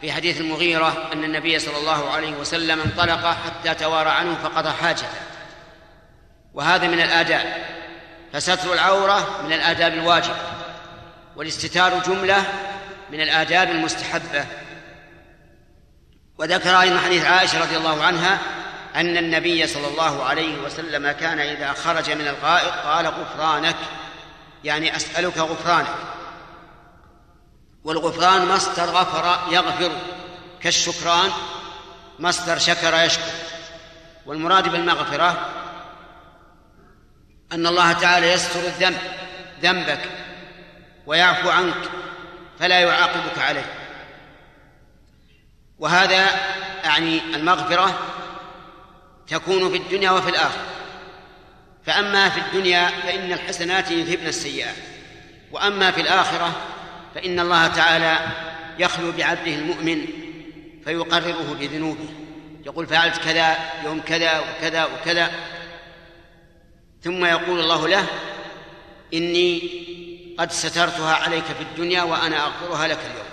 في 0.00 0.12
حديث 0.12 0.40
المغيرة 0.40 1.10
أن 1.12 1.24
النبي 1.24 1.58
صلى 1.58 1.76
الله 1.76 2.10
عليه 2.10 2.32
وسلم 2.32 2.80
انطلق 2.80 3.26
حتى 3.26 3.74
توارى 3.74 4.10
عنه 4.10 4.34
فقضى 4.42 4.70
حاجته. 4.70 5.08
وهذا 6.54 6.86
من 6.86 7.00
الآداب 7.00 7.66
فستر 8.32 8.72
العورة 8.72 9.42
من 9.44 9.52
الآداب 9.52 9.92
الواجبة 9.92 10.36
والاستتار 11.36 12.02
جملة 12.06 12.44
من 13.12 13.20
الآداب 13.20 13.70
المستحبة. 13.70 14.46
وذكر 16.38 16.80
أيضا 16.80 17.00
حديث 17.00 17.24
عائشة 17.24 17.60
رضي 17.60 17.76
الله 17.76 18.04
عنها 18.04 18.38
أن 18.96 19.16
النبي 19.16 19.66
صلى 19.66 19.86
الله 19.86 20.24
عليه 20.24 20.58
وسلم 20.58 21.10
كان 21.10 21.38
إذا 21.38 21.72
خرج 21.72 22.10
من 22.10 22.28
الغائط 22.28 22.72
قال 22.72 23.06
غفرانك 23.06 23.76
يعني 24.64 24.96
أسألك 24.96 25.38
غفرانك. 25.38 25.94
والغفران 27.84 28.48
مصدر 28.48 28.84
غفر 28.84 29.52
يغفر 29.52 29.92
كالشكران 30.60 31.30
مصدر 32.18 32.58
شكر 32.58 32.94
يشكر. 32.94 33.32
والمراد 34.26 34.68
بالمغفرة 34.68 35.50
أن 37.52 37.66
الله 37.66 37.92
تعالى 37.92 38.32
يستر 38.32 38.60
الذنب 38.60 38.98
ذنبك 39.62 40.00
ويعفو 41.06 41.50
عنك 41.50 41.88
فلا 42.58 42.80
يعاقبك 42.80 43.38
عليه. 43.38 43.77
وهذا 45.78 46.26
يعني 46.84 47.20
المغفرة 47.34 47.98
تكون 49.28 49.70
في 49.70 49.76
الدنيا 49.76 50.10
وفي 50.10 50.30
الآخرة. 50.30 50.66
فأما 51.86 52.28
في 52.28 52.40
الدنيا 52.40 52.88
فإن 52.88 53.32
الحسنات 53.32 53.90
يذهبن 53.90 54.26
السيئات. 54.26 54.76
وأما 55.52 55.90
في 55.90 56.00
الآخرة 56.00 56.52
فإن 57.14 57.40
الله 57.40 57.66
تعالى 57.66 58.18
يخلو 58.78 59.12
بعبده 59.12 59.54
المؤمن 59.54 60.06
فيقرره 60.84 61.56
بذنوبه. 61.60 62.08
يقول 62.66 62.86
فعلت 62.86 63.18
كذا 63.18 63.56
يوم 63.84 64.00
كذا 64.00 64.38
وكذا 64.38 64.84
وكذا. 64.84 65.30
ثم 67.02 67.24
يقول 67.24 67.60
الله 67.60 67.88
له 67.88 68.06
إني 69.14 69.70
قد 70.38 70.52
سترتها 70.52 71.14
عليك 71.14 71.44
في 71.44 71.62
الدنيا 71.62 72.02
وأنا 72.02 72.46
أغفرها 72.46 72.88
لك 72.88 72.98
اليوم. 73.10 73.27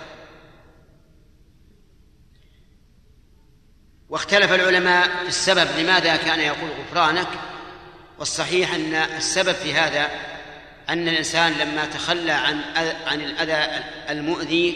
واختلف 4.10 4.53
العلماء 4.53 5.08
في 5.08 5.28
السبب 5.28 5.68
لماذا 5.78 6.16
كان 6.16 6.39
يقول 6.39 6.70
غفرانك 6.80 7.28
والصحيح 8.20 8.74
أن 8.74 8.93
السبب 8.93 9.51
في 9.51 9.74
هذا 9.74 10.10
أن 10.89 11.08
الإنسان 11.08 11.53
لما 11.53 11.86
تخلى 11.86 12.32
عن 12.32 12.62
عن 13.08 13.22
الأذى 13.22 13.84
المؤذي 14.10 14.72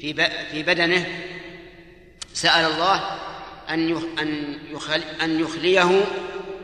في 0.00 0.30
في 0.50 0.62
بدنه 0.62 1.06
سأل 2.34 2.72
الله 2.72 3.18
أن 3.70 3.96
أن 4.18 4.58
أن 5.22 5.40
يخليه 5.40 6.04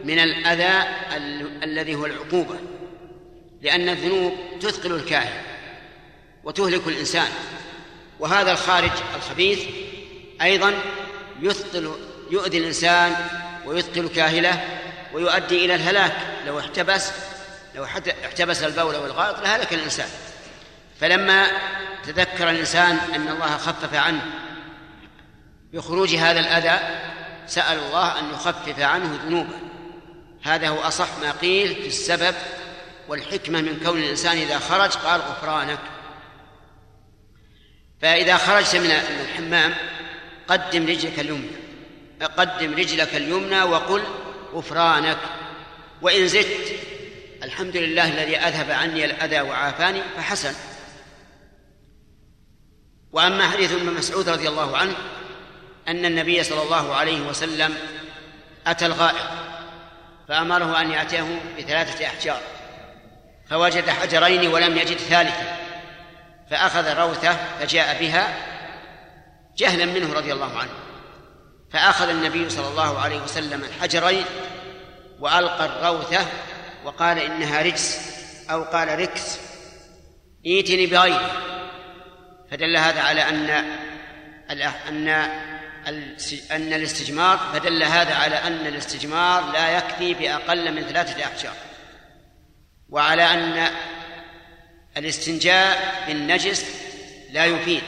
من 0.04 0.18
الأذى 0.18 0.88
الذي 1.62 1.94
هو 1.94 2.06
العقوبة 2.06 2.58
لأن 3.62 3.88
الذنوب 3.88 4.32
تثقل 4.60 4.94
الكاهن 4.94 5.42
وتهلك 6.44 6.86
الإنسان 6.86 7.28
وهذا 8.20 8.52
الخارج 8.52 8.90
الخبيث 9.16 9.62
أيضا 10.42 10.74
يثقل 11.40 11.94
يؤذي 12.30 12.58
الإنسان 12.58 13.16
ويثقل 13.66 14.08
كاهله 14.08 14.64
ويؤدي 15.12 15.64
إلى 15.64 15.74
الهلاك. 15.74 16.16
لو 16.46 16.58
احتبس 16.58 17.10
لو 17.74 17.84
احتبس 18.24 18.62
البول 18.62 18.96
والغائط 18.96 19.40
لهلك 19.40 19.72
الإنسان. 19.72 20.08
فلما 21.00 21.46
تذكر 22.06 22.50
الإنسان 22.50 22.98
أن 23.14 23.28
الله 23.28 23.56
خفف 23.56 23.94
عنه 23.94 24.22
بخروج 25.72 26.14
هذا 26.14 26.40
الأذى 26.40 27.00
سأل 27.46 27.78
الله 27.78 28.18
أن 28.18 28.30
يخفف 28.30 28.80
عنه 28.80 29.18
ذنوبه. 29.26 29.58
هذا 30.42 30.68
هو 30.68 30.80
أصح 30.80 31.08
ما 31.22 31.30
قيل 31.30 31.74
في 31.74 31.86
السبب 31.86 32.34
والحكمة 33.08 33.60
من 33.60 33.80
كون 33.84 33.98
الإنسان 33.98 34.36
إذا 34.36 34.58
خرج 34.58 34.90
قال 34.90 35.20
غفرانك. 35.20 35.78
فإذا 38.02 38.36
خرجت 38.36 38.76
من 38.76 38.90
الحمام 38.90 39.74
قدم 40.48 40.86
رجلك 40.86 41.20
اليمنى. 41.20 41.56
قدم 42.36 42.74
رجلك 42.74 43.14
اليمنى 43.14 43.62
وقل 43.62 44.02
غفرانك. 44.54 45.18
وإن 46.02 46.28
زدت 46.28 46.72
الحمد 47.42 47.76
لله 47.76 48.08
الذي 48.08 48.36
أذهب 48.36 48.70
عني 48.70 49.04
الأذى 49.04 49.40
وعافاني 49.40 50.02
فحسن. 50.16 50.54
وأما 53.12 53.48
حديث 53.48 53.72
ابن 53.72 53.92
مسعود 53.92 54.28
رضي 54.28 54.48
الله 54.48 54.76
عنه 54.76 54.94
أن 55.88 56.04
النبي 56.04 56.42
صلى 56.42 56.62
الله 56.62 56.94
عليه 56.94 57.20
وسلم 57.20 57.74
أتى 58.66 58.86
الغائط 58.86 59.28
فأمره 60.28 60.80
أن 60.80 60.90
يأتيه 60.90 61.40
بثلاثة 61.58 62.06
أحجار. 62.06 62.40
فوجد 63.50 63.90
حجرين 63.90 64.50
ولم 64.50 64.78
يجد 64.78 64.96
ثالثا 64.96 65.56
فأخذ 66.50 67.00
روثة 67.00 67.36
فجاء 67.60 68.00
بها 68.00 68.53
جهلا 69.56 69.84
منه 69.84 70.12
رضي 70.12 70.32
الله 70.32 70.58
عنه. 70.58 70.70
فأخذ 71.70 72.08
النبي 72.08 72.50
صلى 72.50 72.68
الله 72.68 72.98
عليه 72.98 73.22
وسلم 73.22 73.64
الحجرين 73.64 74.24
وألقى 75.20 75.64
الروثة 75.66 76.26
وقال 76.84 77.18
إنها 77.18 77.62
رجس 77.62 77.98
أو 78.50 78.62
قال 78.62 78.98
ركس. 78.98 79.38
ائتني 80.46 80.86
بغيره. 80.86 81.32
فدل 82.50 82.76
هذا 82.76 83.00
على 83.00 83.28
أن 83.28 83.50
أن 84.50 85.08
أن 86.50 86.72
الاستجمار 86.72 87.38
فدل 87.54 87.82
هذا 87.82 88.14
على 88.14 88.36
أن 88.36 88.66
الاستجمار 88.66 89.52
لا 89.52 89.78
يكفي 89.78 90.14
بأقل 90.14 90.72
من 90.72 90.82
ثلاثة 90.82 91.24
أحجار. 91.24 91.54
وعلى 92.88 93.22
أن 93.22 93.70
الاستنجاء 94.96 96.04
بالنجس 96.06 96.66
لا 97.30 97.44
يفيد. 97.44 97.82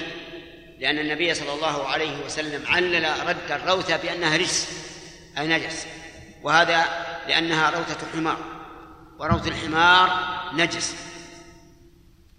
لأن 0.78 0.98
النبي 0.98 1.34
صلى 1.34 1.52
الله 1.52 1.88
عليه 1.88 2.24
وسلم 2.24 2.66
علل 2.66 3.26
رد 3.26 3.50
الروثة 3.52 3.96
بأنها 3.96 4.36
رجس 4.36 4.68
أي 5.38 5.46
نجس. 5.46 5.86
وهذا 6.42 6.84
لأنها 7.28 7.70
روثة 7.70 8.06
حمار 8.12 8.38
وروث 9.18 9.48
الحمار 9.48 10.10
نجس. 10.54 10.94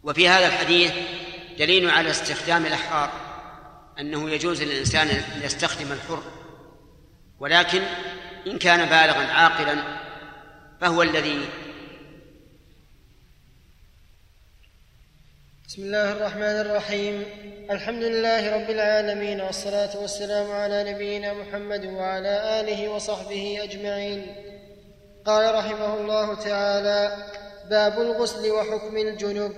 وفي 0.04 0.30
هذا 0.30 0.48
الحديث 0.48 0.92
دليل 1.60 1.90
على 1.90 2.10
استخدام 2.10 2.66
الأحرار 2.66 3.12
أنه 4.00 4.30
يجوز 4.30 4.64
للإنسان 4.64 5.08
أن 5.08 5.42
يستخدم 5.44 5.92
الحر. 5.92 6.24
ولكن 7.40 7.82
إن 8.48 8.58
كان 8.58 8.80
بالغا 8.80 9.34
عاقلا 9.34 9.76
فهو 10.82 11.02
الذي 11.02 11.50
بسم 15.78 15.86
الله 15.86 16.12
الرحمن 16.12 16.60
الرحيم 16.62 17.26
الحمد 17.72 18.04
لله 18.04 18.56
رب 18.56 18.70
العالمين 18.70 19.42
والصلاة 19.42 20.02
والسلام 20.02 20.52
على 20.52 20.94
نبينا 20.94 21.34
محمد 21.34 21.86
وعلى 21.86 22.60
آله 22.60 22.90
وصحبه 22.90 23.60
أجمعين 23.64 24.36
قال 25.26 25.56
رحمه 25.56 25.96
الله 25.96 26.36
تعالى 26.36 27.12
باب 27.70 28.02
الغسل 28.02 28.52
وحكم 28.52 28.98
الجنب 28.98 29.52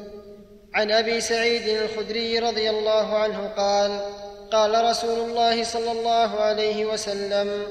عن 0.73 0.91
ابي 0.91 1.21
سعيد 1.21 1.67
الخدري 1.67 2.39
رضي 2.39 2.69
الله 2.69 3.17
عنه 3.17 3.47
قال 3.57 3.99
قال 4.51 4.89
رسول 4.89 5.19
الله 5.19 5.63
صلى 5.63 5.91
الله 5.91 6.39
عليه 6.39 6.85
وسلم 6.85 7.63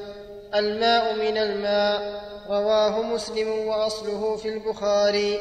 الماء 0.55 1.15
من 1.15 1.39
الماء 1.39 2.23
رواه 2.51 3.03
مسلم 3.03 3.49
واصله 3.49 4.37
في 4.37 4.49
البخاري 4.49 5.39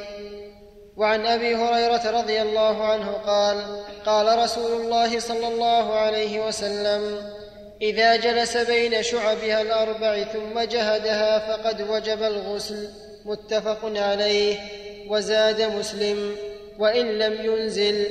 وعن 0.97 1.25
أبي 1.25 1.55
هريرة 1.55 2.21
رضي 2.21 2.41
الله 2.41 2.85
عنه 2.85 3.11
قال 3.11 3.85
قال 4.05 4.39
رسول 4.39 4.81
الله 4.81 5.19
صلى 5.19 5.47
الله 5.47 5.93
عليه 5.93 6.47
وسلم 6.47 7.31
إذا 7.81 8.15
جلس 8.15 8.57
بين 8.57 9.03
شعبها 9.03 9.61
الأربع 9.61 10.23
ثم 10.23 10.59
جهدها 10.59 11.39
فقد 11.39 11.81
وجب 11.81 12.23
الغسل 12.23 12.89
متفق 13.25 13.79
عليه 13.83 14.59
وزاد 15.09 15.61
مسلم 15.61 16.35
وإن 16.79 17.05
لم 17.05 17.33
ينزل 17.45 18.05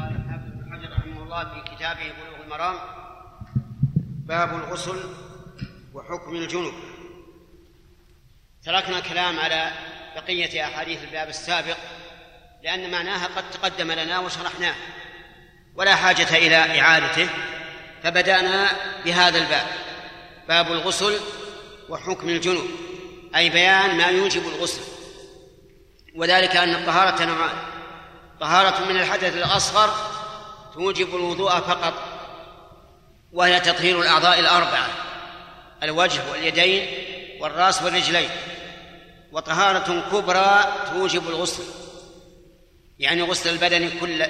قال 0.00 0.92
رحمه 0.92 1.22
الله 1.22 1.44
في 1.44 1.74
كتابه 1.76 2.12
بلوغ 2.12 2.44
المرام 2.44 2.76
باب 4.26 4.48
الغسل 4.48 4.96
وحكم 5.94 6.36
الجنوب 6.36 6.74
تركنا 8.66 8.98
الكلام 8.98 9.40
على 9.40 9.72
بقية 10.16 10.64
أحاديث 10.64 11.04
الباب 11.04 11.28
السابق 11.28 11.76
لأن 12.62 12.90
معناها 12.90 13.28
قد 13.36 13.50
تقدم 13.50 13.92
لنا 13.92 14.18
وشرحناه 14.18 14.74
ولا 15.74 15.94
حاجة 15.94 16.36
إلى 16.36 16.80
إعادته 16.80 17.28
فبدأنا 18.02 18.70
بهذا 19.04 19.38
الباب 19.38 19.66
باب 20.48 20.72
الغسل 20.72 21.20
وحكم 21.88 22.28
الجنوب 22.28 22.70
أي 23.36 23.50
بيان 23.50 23.96
ما 23.96 24.06
يوجب 24.06 24.48
الغسل 24.48 24.82
وذلك 26.16 26.56
أن 26.56 26.74
الطهارة 26.74 27.24
نوعان 27.24 27.56
طهارة 28.40 28.84
من 28.84 28.96
الحدث 28.96 29.36
الأصغر 29.36 29.94
توجب 30.74 31.14
الوضوء 31.14 31.50
فقط 31.50 31.94
وهي 33.32 33.60
تطهير 33.60 34.00
الأعضاء 34.00 34.40
الأربعة 34.40 34.88
الوجه 35.82 36.30
واليدين 36.30 36.88
والرأس 37.40 37.82
والرجلين. 37.82 38.30
وطهارة 39.32 40.04
كبرى 40.12 40.64
توجب 40.92 41.28
الغسل. 41.28 41.62
يعني 42.98 43.22
غسل 43.22 43.50
البدن 43.50 43.90
كل 44.00 44.26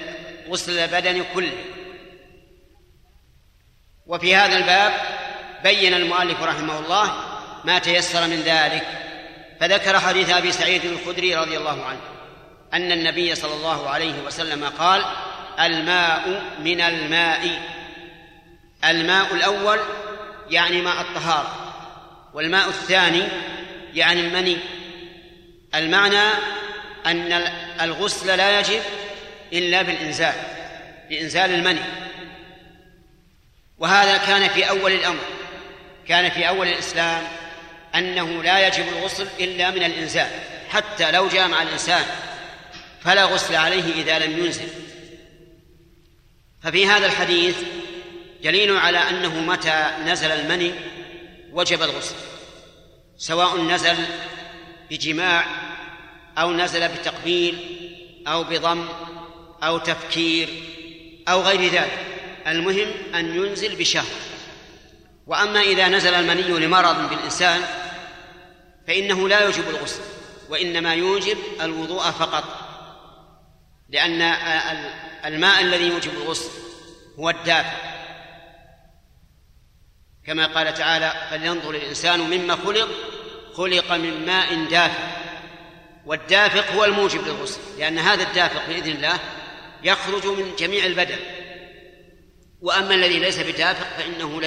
غسل 0.48 0.78
البدن 0.78 1.24
كله. 1.34 1.64
وفي 4.06 4.36
هذا 4.36 4.56
الباب 4.56 4.92
بين 5.62 5.94
المؤلف 5.94 6.42
رحمه 6.42 6.78
الله 6.78 7.14
ما 7.64 7.78
تيسر 7.78 8.26
من 8.26 8.40
ذلك. 8.40 8.86
فذكر 9.60 9.98
حديث 9.98 10.30
أبي 10.30 10.52
سعيد 10.52 10.84
الخدري 10.84 11.36
رضي 11.36 11.56
الله 11.56 11.84
عنه 11.84 12.00
أن 12.72 12.92
النبي 12.92 13.34
صلى 13.34 13.54
الله 13.54 13.88
عليه 13.90 14.22
وسلم 14.22 14.64
قال 14.64 15.04
الماء 15.60 16.42
من 16.60 16.80
الماء. 16.80 17.62
الماء 18.84 19.34
الأول 19.34 19.78
يعني 20.50 20.82
ماء 20.82 21.00
الطهارة 21.00 21.74
والماء 22.34 22.68
الثاني 22.68 23.22
يعني 23.94 24.20
المني. 24.20 24.56
المعنى 25.78 26.30
أن 27.06 27.32
الغسل 27.80 28.36
لا 28.36 28.60
يجب 28.60 28.82
إلا 29.52 29.82
بالإنزال 29.82 30.34
بانزال 31.10 31.50
المني. 31.50 31.82
وهذا 33.78 34.16
كان 34.16 34.48
في 34.48 34.68
أول 34.68 34.92
الأمر 34.92 35.20
كان 36.08 36.30
في 36.30 36.48
أول 36.48 36.68
الإسلام 36.68 37.22
أنه 37.94 38.42
لا 38.42 38.66
يجب 38.66 38.88
الغسل 38.88 39.28
إلا 39.40 39.70
من 39.70 39.84
الإنزال 39.84 40.30
حتى 40.68 41.10
لو 41.10 41.28
جامع 41.28 41.62
الإنسان 41.62 42.04
فلا 43.00 43.24
غسل 43.24 43.56
عليه 43.56 44.02
إذا 44.02 44.18
لم 44.18 44.44
ينزل. 44.44 44.68
ففي 46.62 46.86
هذا 46.86 47.06
الحديث 47.06 47.56
دليل 48.44 48.76
على 48.76 48.98
أنه 48.98 49.40
متى 49.40 49.90
نزل 50.06 50.30
المني 50.30 50.72
وجب 51.52 51.82
الغسل 51.82 52.14
سواء 53.16 53.60
نزل 53.60 53.96
بجماع 54.90 55.65
أو 56.38 56.52
نزل 56.52 56.88
بتقبيل 56.88 57.58
أو 58.26 58.44
بضم 58.44 58.88
أو 59.62 59.78
تفكير 59.78 60.48
أو 61.28 61.40
غير 61.40 61.72
ذلك. 61.72 62.06
المهم 62.46 62.88
أن 63.14 63.36
ينزل 63.36 63.76
بشهر. 63.76 64.04
وأما 65.26 65.60
إذا 65.60 65.88
نزل 65.88 66.14
المني 66.14 66.66
لمرض 66.66 67.08
بالإنسان 67.08 67.60
فإنه 68.86 69.28
لا 69.28 69.40
يوجب 69.40 69.68
الغسل 69.68 70.00
وإنما 70.48 70.94
يوجب 70.94 71.38
الوضوء 71.60 72.02
فقط. 72.02 72.44
لأن 73.88 74.22
الماء 75.24 75.60
الذي 75.60 75.88
يوجب 75.88 76.12
الغسل 76.12 76.50
هو 77.18 77.30
الدافئ. 77.30 77.86
كما 80.26 80.46
قال 80.46 80.74
تعالى 80.74 81.12
فلينظر 81.30 81.70
الإنسان 81.70 82.20
مما 82.20 82.56
خلق 82.56 82.88
خلق 83.54 83.92
من 83.92 84.26
ماء 84.26 84.64
دافئ. 84.64 85.25
والدافق 86.06 86.72
هو 86.72 86.84
الموجب 86.84 87.26
للغسل 87.26 87.60
لأن 87.78 87.98
هذا 87.98 88.22
الدافق 88.22 88.66
بإذن 88.68 88.90
الله 88.90 89.18
يخرج 89.82 90.26
من 90.26 90.56
جميع 90.58 90.86
البدن. 90.86 91.18
وأما 92.62 92.94
الذي 92.94 93.18
ليس 93.18 93.38
بدافق 93.38 93.86
فإنه 93.96 94.40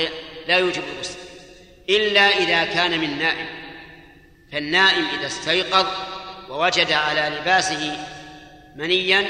لا 0.47 0.57
يوجب 0.57 0.83
الغسل 0.93 1.19
إلا 1.89 2.21
إذا 2.21 2.73
كان 2.73 2.99
من 2.99 3.17
نائم. 3.17 3.59
فالنائم 4.51 5.05
إذا 5.19 5.27
استيقظ 5.27 5.87
ووجد 6.49 6.91
على 6.91 7.35
لباسه 7.35 8.05
منيا 8.75 9.25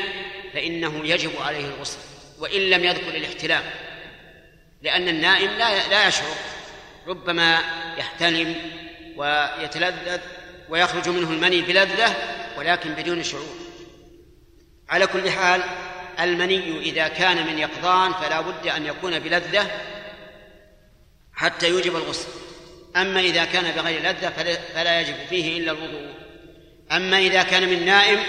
فإنه 0.53 1.01
يجب 1.03 1.31
عليه 1.41 1.65
الغسل 1.65 1.97
وإن 2.39 2.61
لم 2.61 2.83
يذكر 2.83 3.15
الاحتلام 3.15 3.63
لأن 4.81 5.07
النائم 5.07 5.49
لا 5.51 5.87
لا 5.87 6.07
يشعر 6.07 6.35
ربما 7.07 7.59
يحتلم 7.97 8.55
ويتلذذ 9.15 10.21
ويخرج 10.69 11.09
منه 11.09 11.31
المني 11.31 11.61
بلذة 11.61 12.15
ولكن 12.57 12.93
بدون 12.93 13.23
شعور. 13.23 13.55
على 14.89 15.07
كل 15.07 15.31
حال 15.31 15.63
المني 16.19 16.79
إذا 16.79 17.07
كان 17.07 17.47
من 17.47 17.59
يقظان 17.59 18.13
فلا 18.13 18.41
بد 18.41 18.67
أن 18.67 18.85
يكون 18.85 19.19
بلذة 19.19 19.71
حتى 21.33 21.69
يوجب 21.69 21.95
الغسل. 21.95 22.27
أما 22.95 23.19
إذا 23.19 23.45
كان 23.45 23.71
بغير 23.71 24.01
لذة 24.01 24.29
فلا 24.73 25.01
يجب 25.01 25.15
فيه 25.29 25.57
إلا 25.57 25.71
الوضوء. 25.71 26.13
أما 26.91 27.19
إذا 27.19 27.43
كان 27.43 27.69
من 27.69 27.85
نائم 27.85 28.19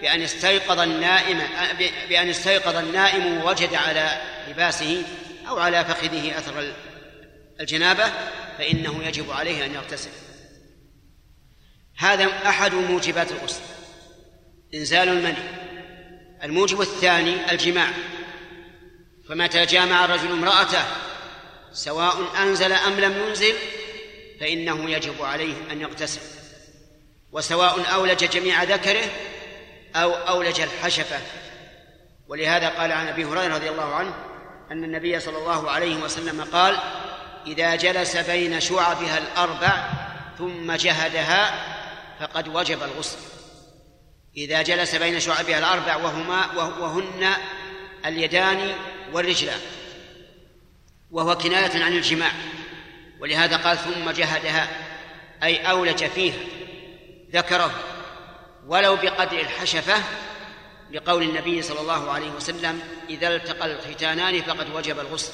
بأن 0.00 0.22
استيقظ 0.22 0.80
النائم 0.80 1.42
بأن 2.08 2.28
استيقظ 2.28 2.76
النائم 2.76 3.36
ووجد 3.36 3.74
على 3.74 4.20
لباسه 4.48 5.02
أو 5.48 5.58
على 5.58 5.84
فخذه 5.84 6.38
أثر 6.38 6.72
الجنابة 7.60 8.04
فإنه 8.58 9.04
يجب 9.04 9.30
عليه 9.30 9.64
أن 9.64 9.74
يغتسل. 9.74 10.10
هذا 11.98 12.48
أحد 12.48 12.74
موجبات 12.74 13.32
الغسل. 13.32 13.60
إنزال 14.74 15.08
المني. 15.08 15.64
الموجب 16.42 16.80
الثاني 16.80 17.50
الجماع. 17.50 17.88
فمتى 19.28 19.66
جامع 19.66 20.04
الرجل 20.04 20.32
امرأته 20.32 20.84
سواء 21.72 22.42
أنزل 22.42 22.72
أم 22.72 23.00
لم 23.00 23.26
ينزل 23.26 23.54
فإنه 24.40 24.90
يجب 24.90 25.22
عليه 25.22 25.54
أن 25.70 25.80
يغتسل. 25.80 26.20
وسواء 27.32 27.94
أولج 27.94 28.24
جميع 28.24 28.62
ذكره 28.62 29.04
أو 29.96 30.12
أولج 30.12 30.60
الحشفة. 30.60 31.20
ولهذا 32.28 32.68
قال 32.68 32.92
عن 32.92 33.08
أبي 33.08 33.24
هريرة 33.24 33.54
رضي 33.54 33.68
الله 33.68 33.94
عنه 33.94 34.14
أن 34.70 34.84
النبي 34.84 35.20
صلى 35.20 35.38
الله 35.38 35.70
عليه 35.70 35.96
وسلم 35.96 36.44
قال 36.44 36.78
إذا 37.46 37.74
جلس 37.74 38.16
بين 38.16 38.60
شعبها 38.60 39.18
الأربع 39.18 39.90
ثم 40.38 40.72
جهدها 40.72 41.73
فقد 42.20 42.48
وجب 42.48 42.82
الغسل. 42.82 43.18
إذا 44.36 44.62
جلس 44.62 44.94
بين 44.94 45.20
شعبها 45.20 45.58
الأربع 45.58 45.96
وهما 45.96 46.52
وهن 46.58 47.34
اليدان 48.06 48.74
والرجلان 49.12 49.60
وهو 51.10 51.38
كناية 51.38 51.84
عن 51.84 51.92
الجماع. 51.92 52.32
ولهذا 53.20 53.56
قال 53.56 53.78
ثم 53.78 54.10
جهدها 54.10 54.68
أي 55.42 55.70
أولج 55.70 56.04
فيها 56.04 56.38
ذكره. 57.32 57.74
ولو 58.66 58.96
بقدر 58.96 59.40
الحشفة 59.40 60.02
لقول 60.92 61.22
النبي 61.22 61.62
صلى 61.62 61.80
الله 61.80 62.10
عليه 62.10 62.30
وسلم 62.30 62.80
إذا 63.08 63.36
التقى 63.36 63.66
الختانان 63.66 64.42
فقد 64.42 64.74
وجب 64.74 65.00
الغسل. 65.00 65.32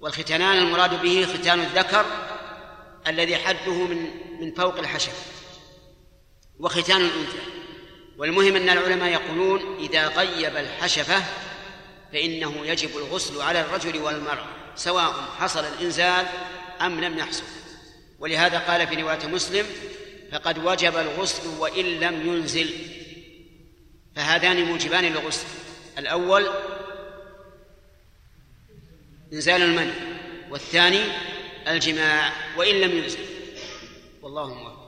والختانان 0.00 0.58
المراد 0.58 1.02
به 1.02 1.26
ختان 1.34 1.60
الذكر 1.60 2.04
الذي 3.06 3.36
حده 3.36 3.72
من 3.72 4.10
من 4.40 4.54
فوق 4.54 4.78
الحشفة 4.78 5.12
وختان 6.58 7.00
الأنثى. 7.00 7.38
والمهم 8.18 8.56
أن 8.56 8.70
العلماء 8.70 9.12
يقولون 9.12 9.76
إذا 9.78 10.06
غيب 10.06 10.56
الحشفة 10.56 11.22
فإنه 12.12 12.66
يجب 12.66 12.96
الغسل 12.96 13.40
على 13.40 13.60
الرجل 13.60 13.98
والمرأة 13.98 14.46
سواء 14.74 15.12
حصل 15.38 15.64
الإنزال 15.64 16.26
أم 16.80 17.00
لم 17.00 17.18
يحصل. 17.18 17.44
ولهذا 18.18 18.58
قال 18.58 18.86
في 18.86 18.94
رواية 18.94 19.26
مسلم 19.26 19.66
فقد 20.32 20.58
وجب 20.58 20.96
الغسل 20.96 21.48
وإن 21.58 21.84
لم 21.84 22.26
ينزل 22.26 22.70
فهذان 24.16 24.64
موجبان 24.64 25.04
للغسل. 25.04 25.46
الأول 25.98 26.50
إنزال 29.32 29.62
المني 29.62 29.92
والثاني 30.50 31.02
الجماع 31.68 32.32
وإن 32.56 32.74
لم 32.80 32.90
ينزل 32.90 33.18
والله 34.22 34.54
موفق 34.54 34.80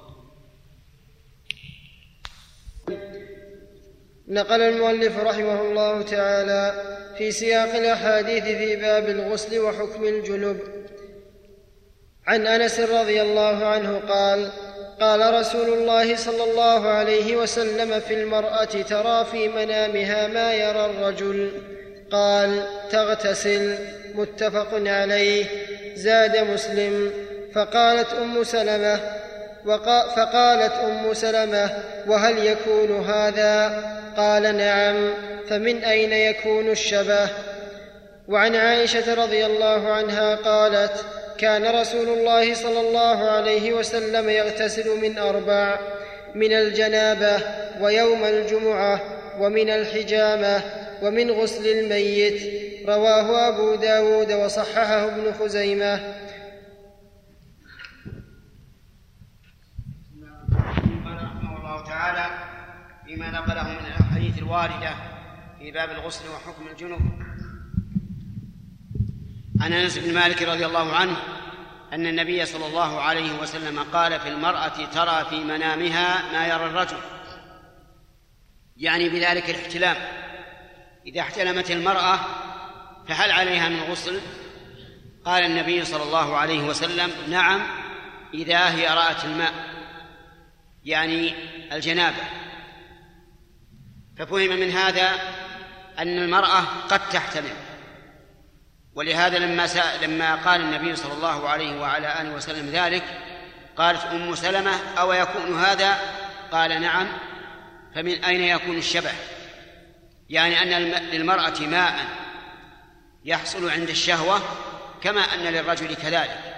نقل 4.29 4.61
المؤلف 4.61 5.19
رحمه 5.19 5.63
الله 5.63 6.03
تعالى 6.03 6.93
في 7.19 7.31
سياق 7.31 7.75
الأحاديث 7.75 8.45
في 8.45 8.77
باب 8.77 9.09
الغسل 9.09 9.59
وحكم 9.59 10.05
الجنب 10.05 10.61
عن 12.27 12.47
أنس 12.47 12.81
رضي 12.81 13.23
الله 13.23 13.67
عنه 13.67 13.99
قال 13.99 14.53
قال 15.01 15.35
رسول 15.35 15.69
الله 15.73 16.17
صلى 16.17 16.45
الله 16.45 16.89
عليه 16.89 17.37
وسلم 17.37 18.01
في 18.01 18.15
المرأة 18.15 18.65
ترى 18.65 19.25
في 19.25 19.49
منامها 19.49 20.29
ما 20.29 20.55
يرى 20.55 20.87
الرجل. 20.87 21.51
قال 22.13 22.67
تغتسل. 22.91 23.79
متفق 24.15 24.69
عليه. 24.75 25.47
زاد 25.95 26.37
مسلم 26.37 27.13
فقالت 27.55 28.13
أم 28.13 28.45
سلمة 28.45 29.01
فقالت 30.17 30.73
أم 30.73 31.15
سلمة 31.15 31.71
وهل 32.07 32.47
يكون 32.47 33.05
هذا؟ 33.05 33.83
قال 34.17 34.57
نعم 34.57 35.15
فمن 35.49 35.85
أين 35.85 36.13
يكون 36.13 36.71
الشبه؟ 36.71 37.29
وعن 38.29 38.57
عائشة 38.57 39.15
رضي 39.15 39.47
الله 39.47 39.93
عنها 39.93 40.35
قالت 40.35 41.05
كان 41.39 41.81
رسول 41.81 42.09
الله 42.09 42.55
صلى 42.55 42.81
الله 42.81 43.31
عليه 43.31 43.73
وسلم 43.73 44.31
يغتسل 44.31 45.01
من 45.03 45.19
أربع 45.19 45.79
من 46.35 46.53
الجنابة 46.53 47.39
ويوم 47.81 48.25
الجمعة 48.25 49.01
ومن 49.41 49.71
الحجامة 49.71 50.61
ومن 51.03 51.31
غسل 51.31 51.67
الميت 51.67 52.72
رواه 52.89 53.49
أبو 53.49 53.75
داود 53.75 54.33
وصححه 54.33 55.05
ابن 55.09 55.33
خزيمة. 55.33 55.97
قال 61.05 61.23
رحمه 61.25 61.57
الله 61.59 61.85
تعالى 61.85 62.31
فيما 63.07 63.31
نقله 63.31 63.63
من 63.63 63.87
الأحاديث 63.87 64.39
الواردة 64.39 64.95
في 65.59 65.71
باب 65.71 65.91
الغسل 65.91 66.25
وحكم 66.29 66.69
الجنوب. 66.69 67.01
عن 69.61 69.73
أنس 69.73 69.99
بن 69.99 70.15
مالك 70.15 70.43
رضي 70.43 70.67
الله 70.67 70.97
عنه 70.97 71.17
أن 71.93 72.07
النبي 72.07 72.47
صلى 72.47 72.67
الله 72.67 73.01
عليه 73.01 73.39
وسلم 73.39 73.79
قال 73.79 74.21
في 74.21 74.29
المرأة 74.29 74.87
ترى 74.95 75.25
في 75.31 75.45
منامها 75.45 76.33
ما 76.33 76.47
يرى 76.47 76.67
الرجل. 76.67 76.99
يعني 78.77 79.09
بذلك 79.09 79.51
الاحتلام. 79.51 79.97
إذا 81.07 81.21
احتلمت 81.21 81.71
المرأة 81.71 82.19
فهل 83.09 83.31
عليها 83.31 83.69
من 83.69 83.81
غسل؟ 83.81 84.21
قال 85.25 85.45
النبي 85.45 85.85
صلى 85.85 86.03
الله 86.03 86.37
عليه 86.37 86.61
وسلم 86.61 87.11
نعم 87.29 87.61
إذا 88.35 88.71
هي 88.71 88.89
رأت 88.89 89.25
الماء 89.25 89.53
يعني 90.85 91.35
الجنابة. 91.73 92.25
ففهم 94.19 94.51
من 94.61 94.71
هذا 94.71 95.11
أن 95.99 96.19
المرأة 96.19 96.61
قد 96.89 97.09
تحتمل. 97.09 97.53
ولهذا 98.95 99.39
لما 99.39 99.69
لما 100.03 100.35
قال 100.35 100.61
النبي 100.61 100.97
صلى 100.97 101.13
الله 101.13 101.49
عليه 101.49 101.81
وعلى 101.81 102.21
آله 102.21 102.35
وسلم 102.35 102.67
ذلك 102.67 103.05
قالت 103.77 104.05
أم 104.05 104.35
سلمة 104.35 104.73
أو 104.99 105.13
يكون 105.13 105.59
هذا؟ 105.59 105.99
قال 106.53 106.83
نعم. 106.83 107.07
فمن 107.95 108.25
أين 108.25 108.41
يكون 108.41 108.79
الشبه؟ 108.79 109.11
يعني 110.31 110.63
أن 110.63 110.69
للمرأة 111.13 111.61
ماء 111.61 112.07
يحصل 113.25 113.71
عند 113.71 113.89
الشهوة 113.89 114.41
كما 115.03 115.21
أن 115.21 115.39
للرجل 115.39 115.95
كذلك. 115.95 116.53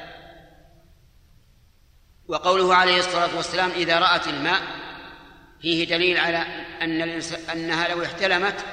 وقوله 2.29 2.75
عليه 2.75 2.99
الصلاة 2.99 3.37
والسلام 3.37 3.71
إذا 3.71 3.99
رأت 3.99 4.29
الماء 4.29 4.61
فيه 5.61 5.87
دليل 5.87 6.19
على 6.19 6.39
أن 6.83 7.21
أنها 7.53 7.89
لو 7.89 8.05
احتلمت 8.05 8.65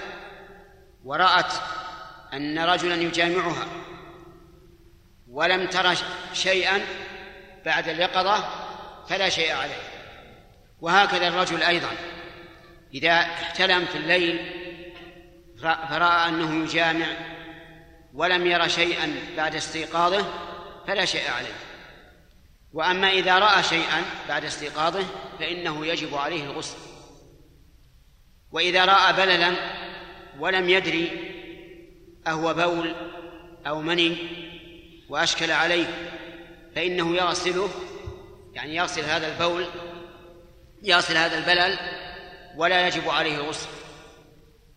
ورأت 1.04 1.54
أن 2.34 2.60
رجلا 2.60 2.96
يجامعها 2.96 3.68
ولم 5.28 5.68
ترى 5.68 5.96
شيئا 6.34 6.82
بعد 7.66 7.88
اليقظة 7.88 8.44
فلا 9.10 9.30
شيء 9.30 9.56
عليه. 9.56 9.92
وهكذا 10.82 11.28
الرجل 11.28 11.64
أيضا 11.64 11.92
إذا 12.94 13.12
احتلم 13.12 13.86
في 13.86 13.98
الليل 13.98 14.62
فرأى 15.62 16.30
أنه 16.30 16.64
يجامع 16.64 17.08
ولم 18.14 18.48
ير 18.48 18.68
شيئا 18.68 19.16
بعد 19.38 19.56
استيقاظه 19.56 20.26
فلا 20.88 21.06
شيء 21.06 21.30
عليه. 21.32 21.56
وأما 22.74 23.10
إذا 23.10 23.40
رأى 23.40 23.64
شيئا 23.64 24.06
بعد 24.28 24.46
استيقاظه 24.46 25.06
فإنه 25.40 25.86
يجب 25.86 26.16
عليه 26.16 26.44
الغسل. 26.44 26.78
وإذا 28.52 28.86
رأى 28.86 29.14
بللا 29.14 29.56
ولم 30.40 30.70
يدري 30.70 31.32
أهو 32.28 32.54
بول 32.54 32.96
أو 33.68 33.82
مني 33.82 34.18
وأشكل 35.10 35.52
عليه 35.52 35.88
فإنه 36.76 37.16
يغسله 37.16 37.70
يعني 38.54 38.76
يغسل 38.76 39.02
هذا 39.02 39.28
البول 39.28 39.66
يصل 40.84 41.18
هذا 41.18 41.38
البلل 41.38 41.80
ولا 42.56 42.88
يجب 42.88 43.10
عليه 43.10 43.36
الغسل. 43.36 43.70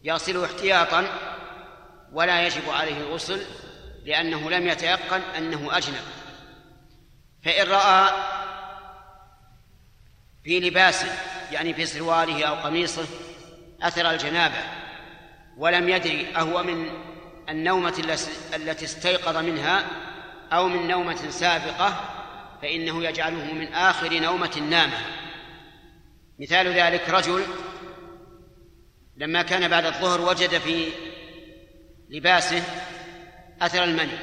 يصله 0.04 0.44
احتياطا 0.44 1.33
ولا 2.14 2.46
يجب 2.46 2.70
عليه 2.70 2.96
الغسل 2.96 3.42
لأنه 4.04 4.50
لم 4.50 4.66
يتيقن 4.68 5.20
أنه 5.20 5.76
أجنب. 5.76 6.04
فإن 7.44 7.66
رأى 7.66 8.12
في 10.44 10.60
لباسه 10.60 11.18
يعني 11.52 11.74
في 11.74 11.86
سرواله 11.86 12.44
أو 12.44 12.54
قميصه 12.54 13.06
أثر 13.82 14.10
الجنابة 14.10 14.58
ولم 15.56 15.88
يدري 15.88 16.36
أهو 16.36 16.62
من 16.62 16.90
النومة 17.48 18.18
التي 18.54 18.84
استيقظ 18.84 19.36
منها 19.36 19.86
أو 20.52 20.68
من 20.68 20.88
نومة 20.88 21.30
سابقة 21.30 22.00
فإنه 22.62 23.04
يجعله 23.04 23.52
من 23.52 23.74
آخر 23.74 24.20
نومة 24.20 24.58
نامة. 24.70 24.98
مثال 26.38 26.68
ذلك 26.68 27.10
رجل 27.10 27.44
لما 29.16 29.42
كان 29.42 29.68
بعد 29.68 29.86
الظهر 29.86 30.20
وجد 30.20 30.58
في 30.58 30.88
لباسه 32.10 32.62
أثر 33.62 33.84
المني. 33.84 34.18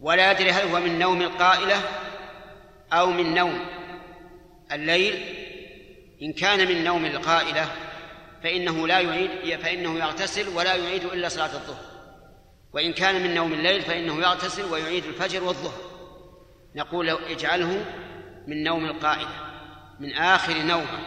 ولا 0.00 0.32
يدري 0.32 0.50
هل 0.50 0.68
هو 0.68 0.80
من 0.80 0.98
نوم 0.98 1.22
القائلة 1.22 1.82
أو 2.92 3.10
من 3.10 3.34
نوم 3.34 3.60
الليل. 4.72 5.14
إن 6.22 6.32
كان 6.32 6.68
من 6.68 6.84
نوم 6.84 7.04
القائلة 7.04 7.70
فإنه 8.42 8.86
لا 8.86 9.00
يعيد 9.00 9.60
فإنه 9.60 9.98
يغتسل 9.98 10.48
ولا 10.48 10.74
يعيد 10.74 11.04
إلا 11.04 11.28
صلاة 11.28 11.54
الظهر. 11.54 11.84
وإن 12.72 12.92
كان 12.92 13.22
من 13.22 13.34
نوم 13.34 13.52
الليل 13.52 13.82
فإنه 13.82 14.20
يغتسل 14.20 14.64
ويعيد 14.64 15.04
الفجر 15.04 15.44
والظهر. 15.44 15.80
نقول 16.74 17.10
اجعله 17.10 17.84
من 18.46 18.62
نوم 18.62 18.84
القائلة 18.84 19.48
من 20.00 20.14
آخر 20.14 20.58
نومة 20.62 20.98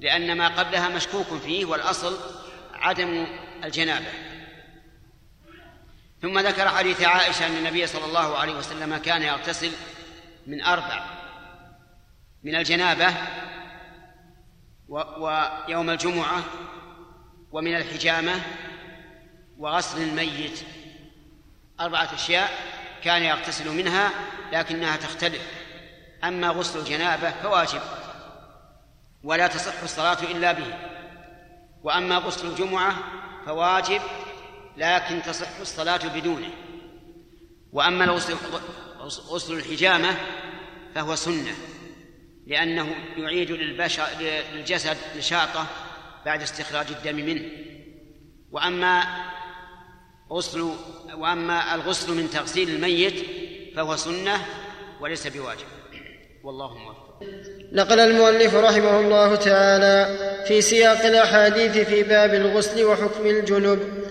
لأن 0.00 0.36
ما 0.36 0.48
قبلها 0.48 0.88
مشكوك 0.88 1.26
فيه 1.26 1.64
والأصل 1.64 2.18
عدم 2.74 3.26
الجنابة. 3.64 4.25
ثم 6.22 6.38
ذكر 6.38 6.68
حديث 6.68 7.02
عائشة 7.02 7.46
أن 7.46 7.56
النبي 7.56 7.86
صلى 7.86 8.04
الله 8.04 8.38
عليه 8.38 8.54
وسلم 8.54 8.96
كان 8.96 9.22
يغتسل 9.22 9.72
من 10.46 10.62
أربع 10.62 11.04
من 12.42 12.54
الجنابة 12.54 13.14
ويوم 14.88 15.90
الجمعة 15.90 16.44
ومن 17.52 17.76
الحجامة 17.76 18.40
وغسل 19.58 20.02
الميت. 20.02 20.60
أربعة 21.80 22.14
أشياء 22.14 22.50
كان 23.04 23.22
يغتسل 23.22 23.70
منها 23.76 24.10
لكنها 24.52 24.96
تختلف. 24.96 25.42
أما 26.24 26.48
غسل 26.48 26.78
الجنابة 26.78 27.30
فواجب 27.30 27.80
ولا 29.24 29.46
تصح 29.46 29.82
الصلاة 29.82 30.22
إلا 30.22 30.52
به. 30.52 30.74
وأما 31.82 32.16
غسل 32.16 32.46
الجمعة 32.48 32.94
فواجب 33.46 34.00
لكن 34.76 35.22
تصح 35.22 35.60
الصلاة 35.60 36.00
بدونه. 36.14 36.50
وأما 37.72 38.04
غسل 39.28 39.54
الحجامة 39.54 40.16
فهو 40.94 41.14
سنة 41.14 41.54
لأنه 42.46 42.94
يعيد 43.16 43.50
للبشر 43.50 44.06
للجسد 44.54 44.96
نشاطه 45.18 45.66
بعد 46.26 46.42
استخراج 46.42 46.86
الدم 46.90 47.16
منه. 47.16 47.42
وأما 48.52 49.02
غسل 50.32 50.70
وأما 51.14 51.74
الغسل 51.74 52.14
من 52.14 52.30
تغسيل 52.30 52.70
الميت 52.70 53.24
فهو 53.76 53.96
سنة 53.96 54.46
وليس 55.00 55.26
بواجب. 55.26 55.66
والله 56.44 56.78
موفق. 56.78 57.06
نقل 57.72 58.00
المؤلف 58.00 58.54
رحمه 58.54 59.00
الله 59.00 59.34
تعالى 59.36 60.44
في 60.48 60.60
سياق 60.60 61.06
الأحاديث 61.06 61.78
في 61.78 62.02
باب 62.02 62.34
الغسل 62.34 62.84
وحكم 62.84 63.26
الجنب. 63.26 64.05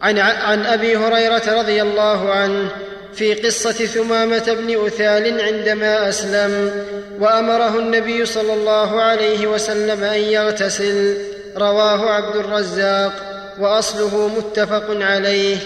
عن, 0.00 0.18
عن 0.18 0.66
أبي 0.66 0.96
هريرة 0.96 1.42
رضي 1.60 1.82
الله 1.82 2.30
عنه 2.30 2.68
في 3.14 3.34
قصة 3.34 3.72
ثمامة 3.72 4.56
بن 4.58 4.86
أثال 4.86 5.40
عندما 5.40 6.08
أسلم 6.08 6.84
وأمره 7.20 7.78
النبي 7.78 8.26
صلى 8.26 8.54
الله 8.54 9.00
عليه 9.00 9.46
وسلم 9.46 10.04
أن 10.04 10.18
يغتسل 10.18 11.16
رواه 11.56 12.10
عبد 12.10 12.36
الرزاق 12.36 13.12
وأصله 13.60 14.28
متفق 14.28 14.96
عليه. 15.00 15.56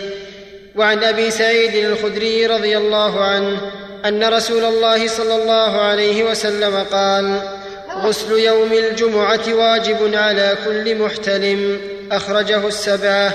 وعن 0.76 1.04
أبي 1.04 1.30
سعيد 1.30 1.84
الخدري 1.84 2.46
رضي 2.46 2.78
الله 2.78 3.24
عنه 3.24 3.60
أن 4.04 4.24
رسول 4.24 4.64
الله 4.64 5.08
صلى 5.08 5.42
الله 5.42 5.80
عليه 5.80 6.24
وسلم 6.24 6.76
قال 6.92 7.40
غسل 7.96 8.38
يوم 8.38 8.72
الجمعة 8.72 9.54
واجب 9.54 10.14
على 10.14 10.54
كل 10.64 10.94
محتلم. 10.98 11.80
أخرجه 12.12 12.68
السبعة. 12.68 13.34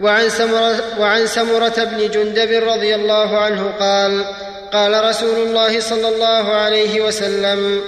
وعن 0.00 0.28
سمرة, 0.28 1.00
وعن 1.00 1.26
سمرة 1.26 1.84
بن 1.84 2.10
جندب 2.10 2.50
رضي 2.68 2.94
الله 2.94 3.38
عنه 3.38 3.62
قال 3.80 4.24
قال 4.72 5.04
رسول 5.04 5.46
الله 5.46 5.80
صلى 5.80 6.08
الله 6.08 6.54
عليه 6.54 7.00
وسلم 7.00 7.80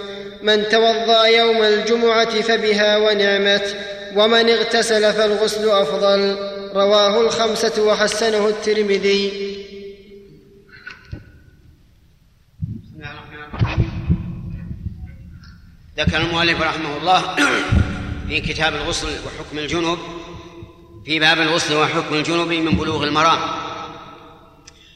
من 0.42 0.68
توضأ 0.68 1.24
يوم 1.24 1.62
الجمعة 1.62 2.40
فبها 2.40 2.96
ونعمت 2.96 3.76
ومن 4.16 4.48
اغتسل 4.48 5.12
فالغسل 5.12 5.68
أفضل. 5.70 6.36
رواه 6.74 7.20
الخمسة 7.20 7.82
وحسنه 7.82 8.48
الترمذي. 8.48 9.54
ذكر 15.98 16.16
المؤلف 16.16 16.60
رحمه 16.60 16.96
الله 16.96 17.22
في 18.28 18.40
كتاب 18.40 18.74
الغسل 18.74 19.06
وحكم 19.06 19.58
الجنوب 19.58 19.98
في 21.08 21.18
باب 21.18 21.40
الغسل 21.40 21.74
وحكم 21.74 22.14
الجنوب 22.14 22.48
من 22.48 22.76
بلوغ 22.76 23.04
المرام. 23.04 23.38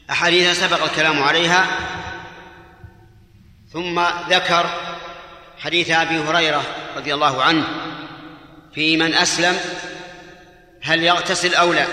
أحاديث 0.09 0.59
سبق 0.59 0.83
الكلام 0.83 1.23
عليها. 1.23 1.67
ثم 3.71 4.01
ذكر 4.29 4.69
حديث 5.59 5.89
أبي 5.89 6.19
هريرة 6.19 6.63
رضي 6.97 7.13
الله 7.13 7.43
عنه 7.43 7.67
في 8.73 8.97
من 8.97 9.13
أسلم 9.13 9.59
هل 10.83 11.03
يغتسل 11.03 11.55
أو 11.55 11.73
لا. 11.73 11.85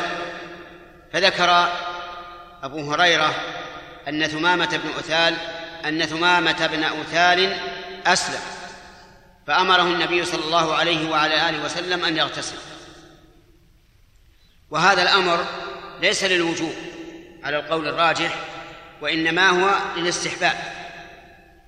فذكر 1.13 1.69
أبو 2.63 2.93
هريرة 2.93 3.35
أن 4.09 4.27
ثمامة 4.27 4.81
بن 4.85 4.91
أثال 4.99 5.37
أن 5.85 6.07
ثمامة 6.07 6.67
بن 6.67 6.85
أثال 6.85 7.57
أسلم. 8.07 8.41
فأمره 9.47 9.83
النبي 9.83 10.25
صلى 10.25 10.45
الله 10.45 10.75
عليه 10.75 11.11
وعلى 11.11 11.49
آله 11.49 11.65
وسلم 11.65 12.05
أن 12.05 12.17
يغتسل. 12.17 12.57
وهذا 14.71 15.03
الأمر 15.03 15.45
ليس 16.01 16.25
للوجوب 16.25 16.75
على 17.43 17.59
القول 17.59 17.89
الراجح 17.89 18.35
وإنما 19.01 19.49
هو 19.49 19.75
للاستحباب 19.97 20.55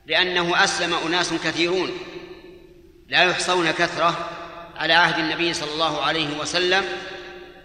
لأنه 0.07 0.64
أسلم 0.64 0.94
أناس 1.07 1.32
كثيرون 1.32 1.98
لا 3.09 3.22
يحصون 3.22 3.70
كثرة 3.70 4.30
على 4.76 4.92
عهد 4.92 5.18
النبي 5.18 5.55
صلى 5.55 5.72
الله 5.72 6.03
عليه 6.03 6.38
وسلم 6.38 6.84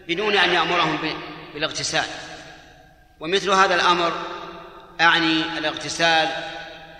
بدون 0.08 0.38
أن 0.38 0.54
يأمرهم 0.54 1.14
بالاغتسال. 1.54 2.06
ومثل 3.20 3.50
هذا 3.50 3.76
الأمر 3.76 4.14
أعني 5.02 5.58
الاغتسال 5.58 6.30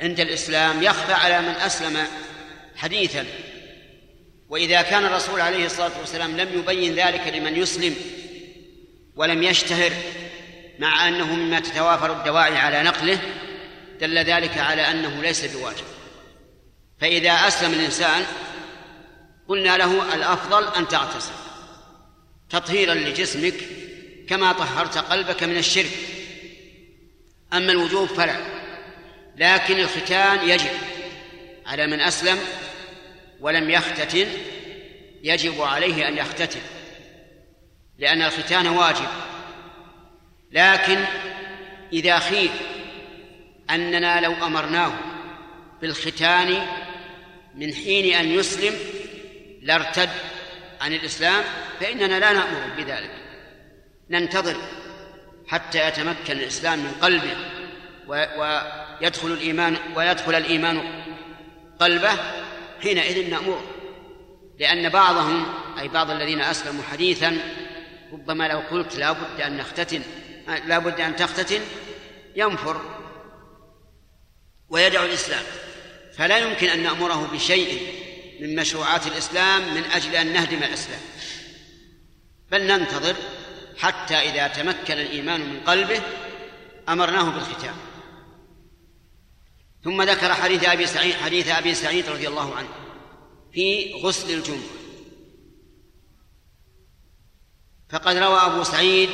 عند 0.02 0.20
الإسلام 0.20 0.84
يخفى 0.84 1.14
على 1.14 1.42
من 1.42 1.56
أسلم 1.56 2.08
حديثا. 2.76 3.26
وإذا 4.50 4.82
كان 4.82 5.06
الرسول 5.06 5.42
عليه 5.42 5.66
الصلاة 5.66 5.92
والسلام 6.00 6.38
لم 6.38 6.60
يبين 6.60 6.96
ذلك 6.96 7.28
لمن 7.28 7.56
يسلم 7.56 7.96
ولم 9.18 9.44
يشتهر 9.44 9.92
مع 10.80 11.08
أنه 11.08 11.36
مما 11.36 11.60
تتوافر 11.60 12.12
الدواعي 12.12 12.58
على 12.58 12.84
نقله 12.84 13.20
دل 14.00 14.18
ذلك 14.18 14.58
على 14.58 14.92
أنه 14.92 15.22
ليس 15.22 15.46
بواجب. 15.46 15.86
فإذا 17.02 17.32
أسلم 17.32 17.74
الإنسان 17.74 18.26
قلنا 19.48 19.78
له 19.78 20.16
الأفضل 20.16 20.68
أن 20.74 20.88
تغتسل 20.88 21.32
تطهيرا 22.50 22.94
لجسمك 22.94 23.54
كما 24.30 24.52
طهرت 24.52 24.98
قلبك 24.98 25.44
من 25.44 25.58
الشرك. 25.58 25.92
أما 27.54 27.72
الوجوب 27.72 28.08
فلا 28.08 28.36
لكن 29.38 29.80
الختان 29.80 30.50
يجب. 30.50 30.72
على 31.66 31.88
من 31.88 32.00
أسلم 32.00 32.40
ولم 33.40 33.70
يختتن 33.70 34.28
يجب 35.24 35.62
عليه 35.62 36.08
أن 36.08 36.18
يختتن. 36.18 36.60
لأن 38.00 38.22
الختان 38.22 38.68
واجب. 38.68 39.08
لكن 40.52 41.06
إذا 41.94 42.20
خيف 42.20 42.52
أننا 43.70 44.22
لو 44.22 44.34
أمرناه 44.34 44.94
بالختان 45.82 46.68
من 47.56 47.74
حين 47.74 48.16
أن 48.16 48.32
يسلم 48.32 48.74
لارتد 49.62 50.10
عن 50.82 50.94
الإسلام 50.94 51.44
فإننا 51.80 52.20
لا 52.20 52.34
نأمر 52.34 52.62
بذلك. 52.78 53.12
ننتظر 54.10 54.58
حتى 55.48 55.88
يتمكن 55.88 56.38
الإسلام 56.38 56.80
من 56.80 56.92
قلبه 57.02 57.36
ويدخل 58.08 59.28
الإيمان 59.28 59.78
ويدخل 59.96 60.36
الإيمان 60.36 61.04
قلبه 61.80 62.18
حينئذ 62.82 63.30
نأمره 63.30 63.64
لأن 64.60 64.90
بعضهم 64.90 65.46
أي 65.80 65.88
بعض 65.88 66.12
الذين 66.12 66.42
أسلموا 66.42 66.84
حديثا 66.84 67.38
ربما 68.14 68.48
لو 68.48 68.60
قلت 68.60 68.96
لا 68.96 69.12
بد 69.12 69.42
أن 69.42 69.58
نختتن 69.58 70.02
لا 70.66 70.80
بد 70.80 71.00
أن 71.02 71.16
تختتن 71.16 71.62
ينفر 72.36 72.82
ويدعو 74.70 75.06
الإسلام. 75.06 75.44
فلا 76.14 76.38
يمكن 76.38 76.68
أن 76.68 76.84
نأمره 76.84 77.30
بشيء 77.34 77.94
من 78.42 78.56
مشروعات 78.56 79.08
الإسلام 79.08 79.74
من 79.74 79.84
أجل 79.84 80.16
أن 80.16 80.34
نهدم 80.34 80.64
الإسلام. 80.64 81.00
بل 82.52 82.68
ننتظر 82.68 83.16
حتى 83.78 84.16
إذا 84.16 84.48
تمكن 84.48 84.94
الإيمان 84.94 85.40
من 85.50 85.60
قلبه 85.60 86.02
أمرناه 86.90 87.30
بالختام. 87.30 87.76
ثم 89.84 90.02
ذكر 90.02 90.34
حديث 90.34 90.64
أبي 90.64 90.86
سعيد 90.86 91.14
حديث 91.14 91.48
أبي 91.48 91.74
سعيد 91.74 92.10
رضي 92.10 92.28
الله 92.28 92.56
عنه 92.56 92.70
في 93.54 93.94
غسل 93.94 94.34
الجمعة. 94.34 94.77
فقد 97.90 98.18
روى 98.18 98.40
أبو 98.40 98.64
سعيد 98.64 99.10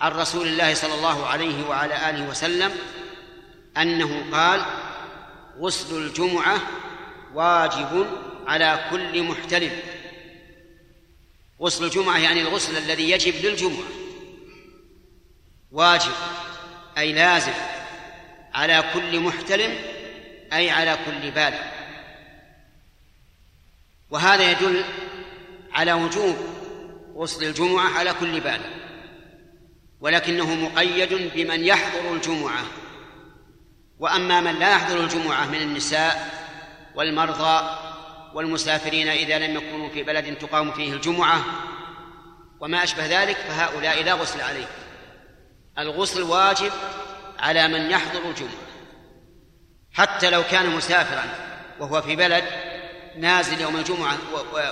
عن 0.00 0.12
رسول 0.12 0.46
الله 0.48 0.74
صلى 0.74 0.94
الله 0.94 1.26
عليه 1.26 1.66
وعلى 1.68 2.10
آله 2.10 2.28
وسلم 2.28 2.72
أنه 3.76 4.24
قال 4.32 4.64
غسل 5.58 5.96
الجمعة 5.96 6.60
واجب 7.34 8.06
على 8.46 8.86
كل 8.90 9.22
محتلم. 9.22 9.72
غسل 11.60 11.84
الجمعة 11.84 12.18
يعني 12.18 12.40
الغسل 12.40 12.76
الذي 12.76 13.10
يجب 13.10 13.34
للجمعة. 13.44 13.88
واجب 15.72 16.12
أي 16.98 17.12
لازم 17.12 17.52
على 18.54 18.84
كل 18.94 19.20
محتلم 19.20 19.78
أي 20.52 20.70
على 20.70 20.98
كل 21.06 21.30
بالغ. 21.30 21.60
وهذا 24.10 24.50
يدل 24.50 24.84
على 25.72 25.92
وجوب 25.92 26.36
غسل 27.16 27.44
الجمعة 27.44 27.98
على 27.98 28.14
كل 28.20 28.40
بالغ 28.40 28.66
ولكنه 30.00 30.54
مقيد 30.54 31.32
بمن 31.34 31.64
يحضر 31.64 32.12
الجمعة. 32.14 32.64
وأما 33.98 34.40
من 34.40 34.58
لا 34.58 34.70
يحضر 34.70 35.00
الجمعة 35.00 35.46
من 35.46 35.62
النساء 35.62 36.30
والمرضى 36.94 37.78
والمسافرين 38.34 39.08
إذا 39.08 39.38
لم 39.38 39.56
يكونوا 39.56 39.88
في 39.88 40.02
بلد 40.02 40.38
تقام 40.38 40.72
فيه 40.72 40.92
الجمعة 40.92 41.44
وما 42.60 42.84
أشبه 42.84 43.22
ذلك 43.22 43.36
فهؤلاء 43.36 44.02
لا 44.02 44.12
غسل 44.12 44.40
عليه 44.40 44.66
الغسل 45.78 46.22
واجب 46.22 46.72
على 47.38 47.68
من 47.68 47.90
يحضر 47.90 48.30
الجمعة. 48.30 48.66
حتى 49.92 50.30
لو 50.30 50.42
كان 50.42 50.76
مسافرا 50.76 51.24
وهو 51.80 52.02
في 52.02 52.16
بلد 52.16 52.44
نازل 53.16 53.60
يوم 53.60 53.76
الجمعة 53.76 54.18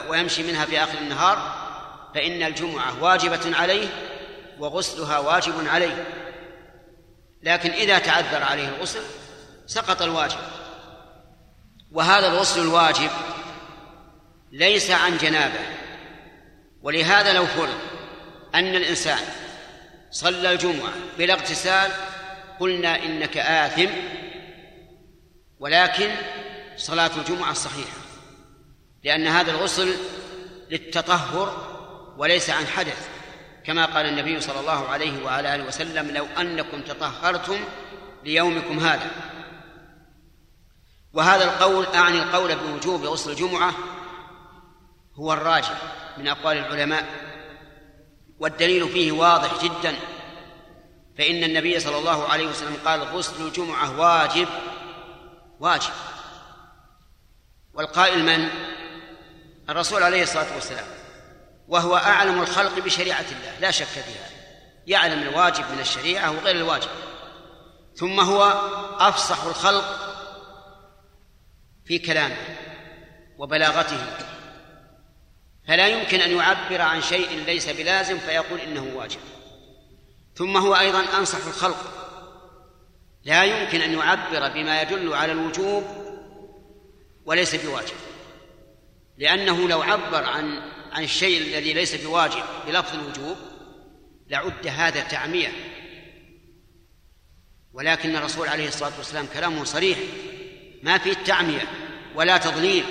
ويمشي 0.09 0.42
منها 0.42 0.64
في 0.64 0.82
آخر 0.82 0.99
النهار 0.99 1.63
فإن 2.14 2.42
الجمعة 2.42 3.02
واجبة 3.02 3.56
عليه 3.56 3.88
وغسلها 4.58 5.18
واجب 5.18 5.68
عليه. 5.68 6.04
لكن 7.42 7.70
إذا 7.70 7.98
تعذر 7.98 8.42
عليه 8.42 8.68
الغسل 8.68 9.02
سقط 9.66 10.02
الواجب. 10.02 10.38
وهذا 11.92 12.26
الغسل 12.26 12.60
الواجب 12.60 13.10
ليس 14.52 14.90
عن 14.90 15.16
جنابة. 15.16 15.60
ولهذا 16.82 17.32
لو 17.32 17.46
فرض 17.46 17.78
أن 18.54 18.76
الإنسان 18.76 19.18
صلى 20.10 20.52
الجمعة 20.52 20.92
بلا 21.18 21.34
اغتسال 21.34 21.90
قلنا 22.60 23.04
إنك 23.04 23.36
آثم 23.36 23.90
ولكن 25.58 26.10
صلاة 26.76 27.10
الجمعة 27.16 27.52
صحيحة 27.52 27.98
لأن 29.04 29.26
هذا 29.26 29.50
الغسل 29.50 29.94
للتطهر 30.70 31.73
وليس 32.18 32.50
عن 32.50 32.66
حدث. 32.66 33.08
كما 33.64 33.84
قال 33.86 34.06
النبي 34.06 34.40
صلى 34.40 34.60
الله 34.60 34.88
عليه 34.88 35.24
وعلى 35.24 35.54
آله 35.54 35.64
وسلم 35.64 36.10
لو 36.10 36.26
أنكم 36.38 36.80
تطهرتم 36.80 37.58
ليومكم 38.24 38.78
هذا. 38.78 39.10
وهذا 41.12 41.44
القول 41.44 41.86
أعني 41.86 42.22
القول 42.22 42.56
بوجوب 42.56 43.04
غسل 43.04 43.30
الجمعة 43.30 43.74
هو 45.14 45.32
الراجح 45.32 45.82
من 46.18 46.28
أقوال 46.28 46.58
العلماء 46.58 47.04
والدليل 48.38 48.88
فيه 48.88 49.12
واضح 49.12 49.64
جدا. 49.64 49.94
فإن 51.18 51.44
النبي 51.44 51.80
صلى 51.80 51.98
الله 51.98 52.28
عليه 52.28 52.46
وسلم 52.46 52.76
قال 52.84 53.00
غسل 53.02 53.46
الجمعة 53.46 54.00
واجب. 54.00 54.48
واجب. 55.60 55.92
والقائل 57.74 58.24
من؟ 58.24 58.48
الرسول 59.68 60.02
عليه 60.02 60.22
الصلاة 60.22 60.54
والسلام. 60.54 61.03
وهو 61.68 61.96
أعلم 61.96 62.42
الخلق 62.42 62.78
بشريعة 62.78 63.24
الله. 63.30 63.58
لا 63.60 63.70
شك 63.70 63.84
في 63.84 64.10
هذا 64.10 64.34
يعلم 64.86 65.22
الواجب 65.22 65.64
من 65.72 65.80
الشريعة 65.80 66.30
وغير 66.30 66.56
الواجب. 66.56 66.90
ثم 67.96 68.20
هو 68.20 68.42
أفصح 68.98 69.44
الخلق 69.44 69.84
في 71.84 71.98
كلامه 71.98 72.36
وبلاغته. 73.38 74.06
فلا 75.68 75.86
يمكن 75.86 76.20
أن 76.20 76.30
يعبر 76.30 76.80
عن 76.80 77.02
شيء 77.02 77.44
ليس 77.46 77.68
بلازم 77.68 78.18
فيقول 78.18 78.60
إنه 78.60 78.92
واجب. 78.96 79.20
ثم 80.34 80.56
هو 80.56 80.76
أيضا 80.76 81.04
أنصح 81.18 81.46
الخلق. 81.46 81.76
لا 83.24 83.44
يمكن 83.44 83.80
أن 83.80 83.92
يعبر 83.92 84.48
بما 84.48 84.82
يدل 84.82 85.14
على 85.14 85.32
الوجوب 85.32 85.84
وليس 87.24 87.54
بواجب. 87.54 87.96
لأنه 89.18 89.68
لو 89.68 89.82
عبر 89.82 90.24
عن 90.24 90.73
عن 90.95 91.05
الشيء 91.05 91.42
الذي 91.42 91.72
ليس 91.72 91.95
بواجب 91.95 92.42
بلفظ 92.66 92.95
الوجوب 92.99 93.36
لعد 94.28 94.66
هذا 94.66 95.01
تعمية 95.01 95.53
ولكن 97.74 98.16
الرسول 98.16 98.49
عليه 98.49 98.68
الصلاة 98.68 98.92
والسلام 98.99 99.26
كلامه 99.34 99.64
صريح. 99.64 99.99
ما 100.82 100.99
فيه 100.99 101.12
تعمية 101.12 101.68
ولا 102.14 102.36
تضليل. 102.36 102.84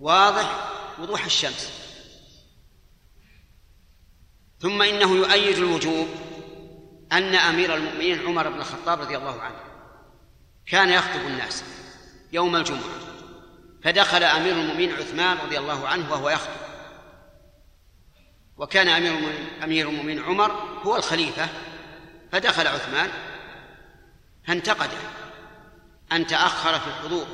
واضح 0.00 0.72
وضوح 0.98 1.24
الشمس. 1.24 1.72
ثم 4.60 4.82
إنه 4.82 5.16
يؤيد 5.16 5.56
الوجوب 5.56 6.08
أن 7.12 7.34
أمير 7.34 7.74
المؤمنين 7.74 8.26
عمر 8.26 8.48
بن 8.48 8.58
الخطاب 8.58 9.00
رضي 9.00 9.16
الله 9.16 9.40
عنه 9.40 9.60
كان 10.66 10.88
يخطب 10.88 11.26
الناس 11.26 11.64
يوم 12.32 12.56
الجمعة. 12.56 13.00
فدخل 13.84 14.22
أمير 14.22 14.52
المؤمنين 14.52 14.92
عثمان 14.92 15.36
رضي 15.38 15.58
الله 15.58 15.88
عنه 15.88 16.12
وهو 16.12 16.30
يخطب. 16.30 16.71
وكان 18.62 18.88
أمير 18.88 19.38
أمير 19.64 19.88
المؤمنين 19.88 20.22
عمر 20.22 20.52
هو 20.82 20.96
الخليفة 20.96 21.48
فدخل 22.32 22.66
عثمان 22.66 23.10
فانتقده 24.46 24.98
ان 26.12 26.26
تاخر 26.26 26.78
في 26.78 26.86
الحضور. 26.86 27.26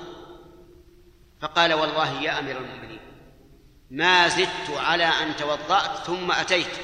فقال 1.40 1.72
والله 1.72 2.22
يا 2.22 2.38
أمير 2.38 2.58
المؤمنين 2.58 3.00
ما 3.90 4.28
زدت 4.28 4.70
على 4.70 5.04
أن 5.04 5.36
توضأت 5.36 5.96
ثم 6.06 6.32
أتيت. 6.32 6.76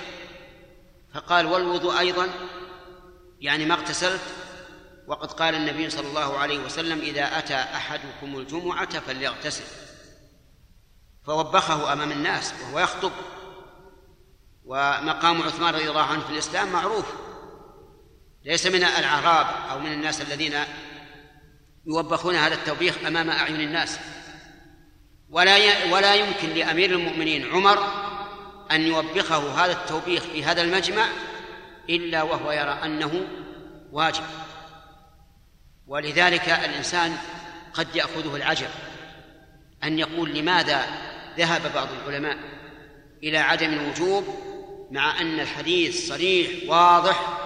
فقال 1.14 1.47
والوضوء 1.47 1.99
أيضا 1.99 2.28
يعني 3.40 3.64
ما 3.64 3.74
اغتسلت. 3.74 4.34
وقد 5.07 5.32
قال 5.32 5.55
النبي 5.55 5.90
صلى 5.90 6.09
الله 6.09 6.38
عليه 6.38 6.59
وسلم 6.59 7.01
إذا 7.01 7.38
أتى 7.38 7.55
أحدكم 7.55 8.38
الجمعة 8.38 9.01
فليغتسل. 9.01 9.64
فوبخه 11.26 11.92
أمام 11.92 12.12
الناس 12.12 12.55
وهو 12.62 12.80
يخطب. 12.80 13.12
ومقام 14.65 15.43
عثمان 15.43 15.75
رضي 15.75 15.91
الله 15.91 16.03
عنه 16.03 16.21
في 16.21 16.31
الإسلام 16.33 16.73
معروف. 16.73 17.05
ليس 18.45 18.67
من 18.67 18.85
الأعراب 18.85 19.47
أو 19.71 19.79
من 19.79 19.93
الناس 19.93 20.21
الذين 20.21 20.55
يوبخون 21.87 22.35
هذا 22.35 22.55
التوبيخ 22.55 22.99
أمام 23.07 23.31
أعين 23.31 23.61
الناس. 23.61 23.99
ولا 25.31 25.57
ولا 25.93 26.15
يمكن 26.15 26.49
لأمير 26.49 26.91
المؤمنين 26.91 27.53
عمر 27.53 27.79
أن 28.71 28.81
يوبخه 28.81 29.65
هذا 29.65 29.73
التوبيخ 29.73 30.23
في 30.23 30.45
هذا 30.45 30.62
المجمع 30.62 31.07
إلا 31.91 32.23
وهو 32.23 32.53
يرى 32.53 32.81
أنه 32.85 33.27
واجب. 33.93 34.25
ولذلك 35.87 36.49
الإنسان 36.49 37.17
قد 37.75 37.97
يأخذه 37.97 38.37
العجب 38.37 38.69
أن 39.85 39.99
يقول 39.99 40.35
لماذا 40.35 40.85
ذهب 41.37 41.73
بعض 41.75 41.89
العلماء 41.93 42.39
إلى 43.23 43.39
عدم 43.39 43.73
الوجوب 43.73 44.25
مع 44.95 45.20
أن 45.20 45.40
الحديث 45.40 46.09
صريح 46.09 46.70
واضح 46.70 47.38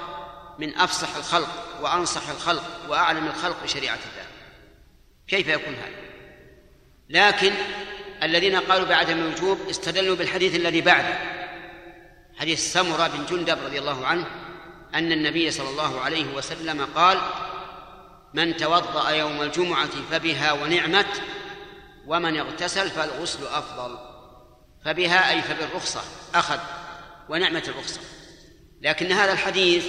من 0.58 0.76
أفصح 0.76 1.16
الخلق 1.16 1.48
وأنصح 1.82 2.28
الخلق 2.28 2.64
وأعلم 2.88 3.26
الخلق 3.26 3.62
بشريعة 3.64 3.94
الله. 3.94 4.26
كيف 5.28 5.48
يكون 5.48 5.74
هذا؟ 5.74 6.08
لكن 7.08 7.52
الذين 8.22 8.56
قالوا 8.56 8.88
بعدم 8.88 9.18
الوجوب 9.18 9.58
استدلوا 9.70 10.16
بالحديث 10.16 10.54
الذي 10.54 10.80
بعده. 10.80 11.18
حديث 12.38 12.72
سمرة 12.72 13.06
بن 13.06 13.26
جندب 13.26 13.58
رضي 13.64 13.78
الله 13.78 14.06
عنه 14.06 14.26
أن 14.94 15.12
النبي 15.12 15.50
صلى 15.50 15.70
الله 15.70 16.00
عليه 16.00 16.34
وسلم 16.34 16.88
قال 16.94 17.18
من 18.34 18.56
توضأ 18.56 19.10
يوم 19.10 19.42
الجمعة 19.42 19.90
فبها 20.10 20.52
ونعمت 20.52 21.22
ومن 22.06 22.38
اغتسل 22.38 22.90
فالغسل 22.90 23.46
أفضل. 23.46 23.98
فبها 24.84 25.30
أي 25.30 25.42
فبالرخصة 25.42 26.00
أخذ. 26.34 26.58
ونعمة 27.28 27.62
الرخصة 27.68 28.00
لكن 28.80 29.12
هذا 29.12 29.32
الحديث 29.32 29.86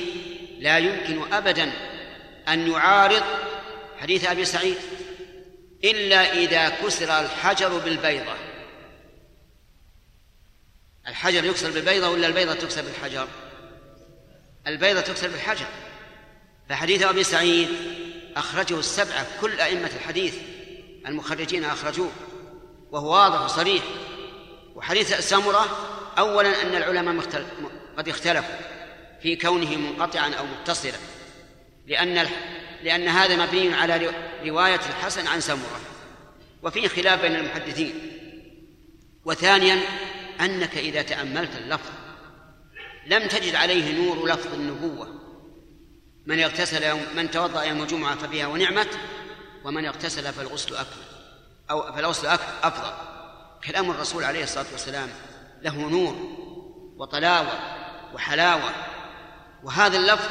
لا 0.60 0.78
يمكن 0.78 1.34
أبدا 1.34 1.72
أن 2.48 2.72
يعارض 2.72 3.24
حديث 3.98 4.26
أبي 4.26 4.46
سعيد 4.46 4.78
إلا 5.84 6.34
إذا 6.34 6.70
كسر 6.70 7.20
الحجر 7.20 7.78
بالبيضة. 7.78 8.36
الحجر 11.08 11.46
يكسر 11.46 11.72
بالبيضة 11.72 12.10
ولا 12.10 12.28
البيضة 12.28 12.54
تكسر 12.54 12.82
بالحجر؟ 12.82 13.28
البيضة 14.68 15.02
تكسر 15.02 15.28
بالحجر. 15.28 15.66
فحديث 16.70 17.04
أبي 17.04 17.24
سعيد 17.24 17.70
أخرجه 18.36 18.80
السبعة 18.80 19.28
كل 19.42 19.62
أئمة 19.62 19.92
الحديث 19.96 20.36
المخرجين 21.08 21.64
أخرجوه 21.64 22.12
وهو 22.92 23.14
واضح 23.14 23.42
وصريح. 23.42 23.84
وحديث 24.76 25.30
سمرة 25.30 25.89
أولا 26.20 26.62
أن 26.62 26.76
العلماء 26.76 27.26
قد 27.98 28.10
اختلفوا 28.10 28.56
في 29.22 29.36
كونه 29.36 29.76
منقطعا 29.76 30.34
أو 30.34 30.46
متصلا 30.46 30.98
لأن 31.88 32.28
لأن 32.84 33.08
هذا 33.08 33.46
مبني 33.46 33.74
على 33.74 34.12
رواية 34.46 34.76
الحسن 34.76 35.28
عن 35.28 35.42
سمرة 35.42 35.80
وفيه 36.64 36.88
خلاف 36.88 37.22
بين 37.22 37.36
المحدثين. 37.36 37.94
وثانيا 39.26 39.80
أنك 40.42 40.78
إذا 40.78 41.02
تأملت 41.02 41.56
اللفظ 41.56 41.90
لم 43.08 43.28
تجد 43.28 43.56
عليه 43.56 43.96
نور 43.96 44.28
لفظ 44.28 44.54
النبوة. 44.54 45.20
من 46.26 46.40
اغتسل 46.40 46.84
يوم 46.84 47.06
من 47.16 47.32
توضأ 47.32 47.64
يوم 47.64 47.82
الجمعة 47.82 48.16
فبها 48.16 48.48
ونعمت 48.48 49.00
ومن 49.64 49.86
اغتسل 49.86 50.34
فالغسل 50.34 50.76
أكمل 50.76 51.04
أو 51.72 51.94
فالغسل 51.94 52.28
أفضل. 52.64 52.94
كلام 53.64 53.92
الرسول 53.92 54.24
عليه 54.24 54.44
الصلاة 54.44 54.66
والسلام 54.72 55.10
له 55.62 55.90
نور 55.90 56.16
وطلاوة 56.98 57.60
وحلاوة. 58.14 58.72
وهذا 59.64 59.98
اللفظ 59.98 60.30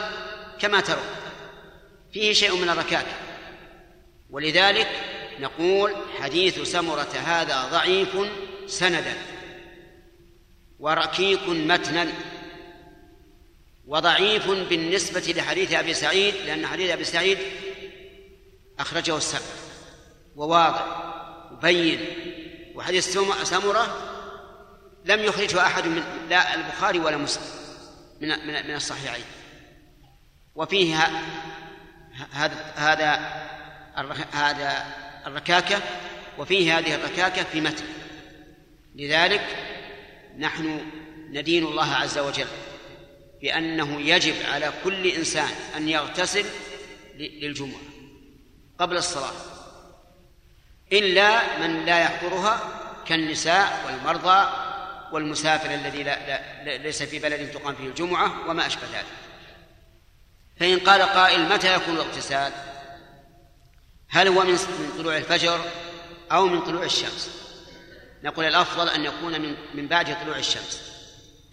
كما 0.58 0.80
ترون 0.80 1.04
فيه 2.12 2.32
شيء 2.32 2.56
من 2.56 2.68
الركاكة 2.68 3.16
ولذلك 4.30 4.88
نقول 5.40 5.94
حديث 6.20 6.60
سمرة 6.60 7.14
هذا 7.24 7.68
ضعيف 7.70 8.16
سندا 8.66 9.14
وركيك 10.78 11.48
متنا 11.48 12.08
وضعيف 13.86 14.50
بالنسبة 14.50 15.34
لحديث 15.36 15.72
أبي 15.72 15.94
سعيد 15.94 16.34
لأن 16.34 16.66
حديث 16.66 16.90
أبي 16.90 17.04
سعيد 17.04 17.38
أخرجه 18.78 19.16
السبع 19.16 19.46
وواضح 20.36 20.86
وبين. 21.52 22.00
وحديث 22.74 23.18
سمرة 23.44 24.07
لم 25.08 25.24
يخرجه 25.24 25.66
أحد 25.66 25.86
من 25.86 26.02
لا 26.28 26.54
البخاري 26.54 26.98
ولا 26.98 27.16
مسلم 27.16 27.44
من 28.20 28.28
من 28.28 28.68
من 28.68 28.74
الصحيحين. 28.74 29.24
وفيه 30.54 30.96
هذا 32.32 32.72
هذا 32.76 33.14
هذا 34.32 34.86
الركاكة 35.26 35.82
وفيه 36.38 36.78
هذه 36.78 36.94
الركاكة 36.94 37.42
في 37.42 37.60
متن. 37.60 37.84
لذلك 38.94 39.44
نحن 40.38 40.80
ندين 41.30 41.64
الله 41.64 41.94
عز 41.94 42.18
وجل 42.18 42.46
بأنه 43.42 44.00
يجب 44.00 44.34
على 44.52 44.72
كل 44.84 45.06
إنسان 45.06 45.48
أن 45.76 45.88
يغتسل 45.88 46.44
للجمعة 47.18 47.80
قبل 48.78 48.96
الصلاة. 48.96 49.32
إلا 50.92 51.58
من 51.58 51.84
لا 51.84 51.98
يحضرها 52.00 52.60
كالنساء 53.06 53.82
والمرضى 53.86 54.67
والمسافر 55.12 55.74
الذي 55.74 56.02
لا, 56.02 56.64
لا 56.64 56.76
ليس 56.76 57.02
في 57.02 57.18
بلد 57.18 57.50
تقام 57.50 57.74
فيه 57.74 57.86
الجمعة 57.86 58.50
وما 58.50 58.66
أشبه 58.66 58.82
ذلك. 58.92 59.06
فإن 60.60 60.78
قال 60.78 61.02
قائل 61.02 61.48
متى 61.48 61.74
يكون 61.74 61.94
الاغتسال؟ 61.94 62.52
هل 64.08 64.28
هو 64.28 64.42
من 64.44 64.58
طلوع 64.98 65.16
الفجر 65.16 65.60
أو 66.32 66.46
من 66.46 66.60
طلوع 66.60 66.82
الشمس؟ 66.82 67.30
نقول 68.24 68.44
الأفضل 68.44 68.88
أن 68.88 69.04
يكون 69.04 69.40
من 69.40 69.56
من 69.74 69.88
بعد 69.88 70.22
طلوع 70.22 70.36
الشمس 70.36 70.82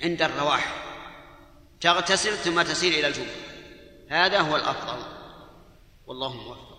عند 0.04 0.22
الرواح. 0.22 0.86
تغتسل 1.82 2.38
ثم 2.38 2.62
تسير 2.62 3.00
إلى 3.00 3.08
الجمعة. 3.08 3.36
هذا 4.10 4.40
هو 4.40 4.56
الأفضل. 4.56 5.04
والله 6.08 6.34
موفق. 6.34 6.75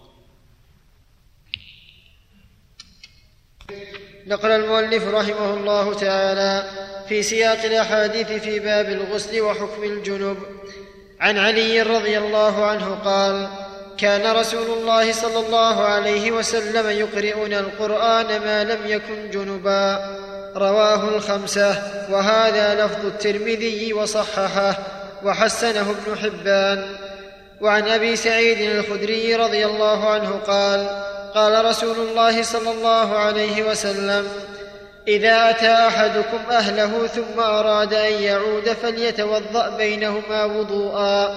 نقل 4.27 4.51
المؤلف 4.51 5.09
رحمه 5.09 5.55
الله 5.55 5.95
تعالى 5.95 6.65
في 7.09 7.23
سياق 7.23 7.65
الأحاديث 7.65 8.27
في 8.27 8.59
باب 8.59 8.89
الغسل 8.89 9.41
وحكم 9.41 9.85
الجنب 9.85 10.37
عن 11.21 11.39
علي 11.39 11.83
رضي 11.83 12.19
الله 12.19 12.65
عنه 12.67 12.99
قال 13.05 13.49
كان 13.99 14.37
رسول 14.37 14.79
الله 14.79 15.13
صلى 15.13 15.47
الله 15.47 15.85
عليه 15.85 16.31
وسلم 16.33 16.91
يقرئنا 16.91 17.61
القرآن 17.61 18.27
ما 18.27 18.65
لم 18.65 18.79
يكن 18.87 19.31
جنبا. 19.31 20.17
رواه 20.57 21.09
الخمسة 21.09 21.83
وهذا 22.11 22.85
لفظ 22.85 23.07
الترمذي 23.07 23.93
وصححه 23.93 24.79
وحسنه 25.25 25.91
ابن 25.91 26.19
حبان. 26.19 26.97
وعن 27.61 27.89
أبي 27.89 28.17
سعيد 28.17 28.61
الخدري 28.61 29.35
رضي 29.35 29.67
الله 29.67 30.11
عنه 30.11 30.31
قال 30.47 31.03
قال 31.37 31.65
رسول 31.65 31.97
الله 31.97 32.43
صلى 32.43 32.71
الله 32.71 33.19
عليه 33.19 33.63
وسلم 33.63 34.29
إذا 35.09 35.51
أتى 35.51 35.73
أحدكم 35.73 36.39
أهله 36.51 37.07
ثم 37.07 37.41
أراد 37.41 37.95
أن 37.95 38.13
يعود 38.13 38.69
فليتوضأ 38.83 39.77
بينهما 39.77 40.45
وضوءا. 40.45 41.35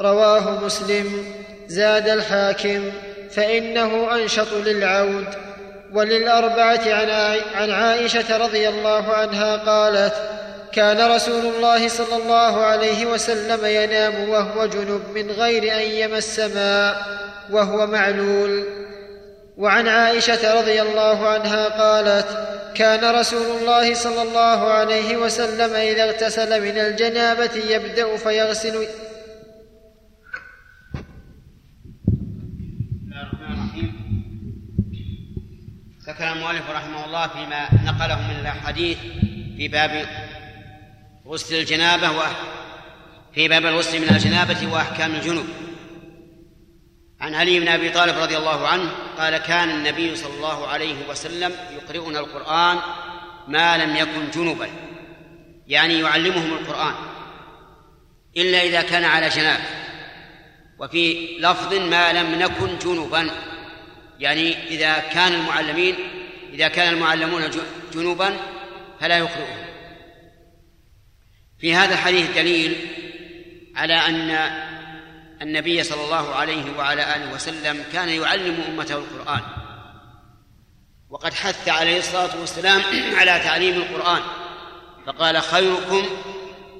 رواه 0.00 0.64
مسلم. 0.64 1.34
زاد 1.68 2.08
الحاكم 2.08 2.90
فإنه 3.30 4.14
أنشط 4.14 4.52
للعود. 4.52 5.26
وللأربعة 5.92 6.94
عن 7.54 7.70
عائشة 7.70 8.36
رضي 8.36 8.68
الله 8.68 9.12
عنها 9.12 9.56
قالت 9.56 10.14
كان 10.72 11.10
رسول 11.10 11.46
الله 11.46 11.88
صلى 11.88 12.16
الله 12.22 12.64
عليه 12.64 13.06
وسلم 13.06 13.64
ينام 13.64 14.28
وهو 14.28 14.66
جنب 14.66 15.02
من 15.14 15.30
غير 15.30 15.76
أن 15.76 15.82
يمس 15.82 16.40
ماء 16.40 16.96
وهو 17.50 17.86
معلول. 17.86 18.82
وعن 19.62 19.88
عائشة 19.88 20.60
رضي 20.60 20.82
الله 20.82 21.28
عنها 21.28 21.68
قالت 21.68 22.26
كان 22.74 23.14
رسول 23.14 23.58
الله 23.60 23.94
صلى 23.94 24.22
الله 24.22 24.70
عليه 24.72 25.16
وسلم 25.16 25.74
إذا 25.74 26.04
اغتسل 26.04 26.62
من 26.62 26.78
الجنابة 26.78 27.54
يبدأ 27.54 28.16
فيغسل. 28.16 28.86
ذكر 36.06 36.32
المؤلف 36.32 36.70
رحمه 36.70 37.04
الله 37.04 37.26
فيما 37.26 37.68
نقله 37.84 38.20
من 38.28 38.40
الأحاديث 38.40 38.98
في 39.56 39.68
باب 39.68 40.06
غسل 41.26 41.54
الجنابة 41.54 42.08
في 43.34 43.48
باب 43.48 43.66
الغسل 43.66 44.00
من 44.00 44.08
الجنابة 44.08 44.72
وأحكام 44.72 45.14
الجنوب. 45.14 45.46
عن 47.22 47.34
علي 47.34 47.60
بن 47.60 47.68
أبي 47.68 47.90
طالب 47.90 48.18
رضي 48.18 48.36
الله 48.36 48.68
عنه 48.68 48.90
قال 49.18 49.36
كان 49.36 49.70
النبي 49.70 50.16
صلى 50.16 50.34
الله 50.34 50.66
عليه 50.66 51.08
وسلم 51.08 51.52
يقرئنا 51.70 52.20
القرآن 52.20 52.78
ما 53.48 53.78
لم 53.78 53.96
يكن 53.96 54.30
جنبا 54.34 54.68
يعني 55.66 56.00
يعلمهم 56.00 56.52
القرآن 56.52 56.94
إلا 58.36 58.62
إذا 58.62 58.82
كان 58.82 59.04
على 59.04 59.28
جناب 59.28 59.60
وفي 60.78 61.28
لفظ 61.38 61.74
ما 61.74 62.12
لم 62.12 62.34
نكن 62.34 62.78
جنبا 62.78 63.30
يعني 64.18 64.68
إذا 64.68 64.98
كان 64.98 65.34
المعلمين 65.34 65.94
إذا 66.52 66.68
كان 66.68 66.94
المعلمون 66.94 67.42
جنوبا 67.94 68.36
فلا 69.00 69.18
يقرئهم. 69.18 69.66
في 71.58 71.74
هذا 71.74 71.94
الحديث 71.94 72.30
دليل 72.30 72.76
على 73.76 73.94
أن 73.94 74.30
النبي 75.42 75.82
صلى 75.82 76.04
الله 76.04 76.34
عليه 76.34 76.78
وعلى 76.78 77.16
آله 77.16 77.34
وسلم 77.34 77.84
كان 77.92 78.08
يعلم 78.08 78.60
أمته 78.68 78.94
القرآن. 78.94 79.40
وقد 81.10 81.34
حث 81.34 81.68
عليه 81.68 81.98
الصلاة 81.98 82.40
والسلام 82.40 82.82
على 83.18 83.40
تعليم 83.44 83.74
القرآن. 83.74 84.22
فقال 85.06 85.42
خيركم 85.42 86.06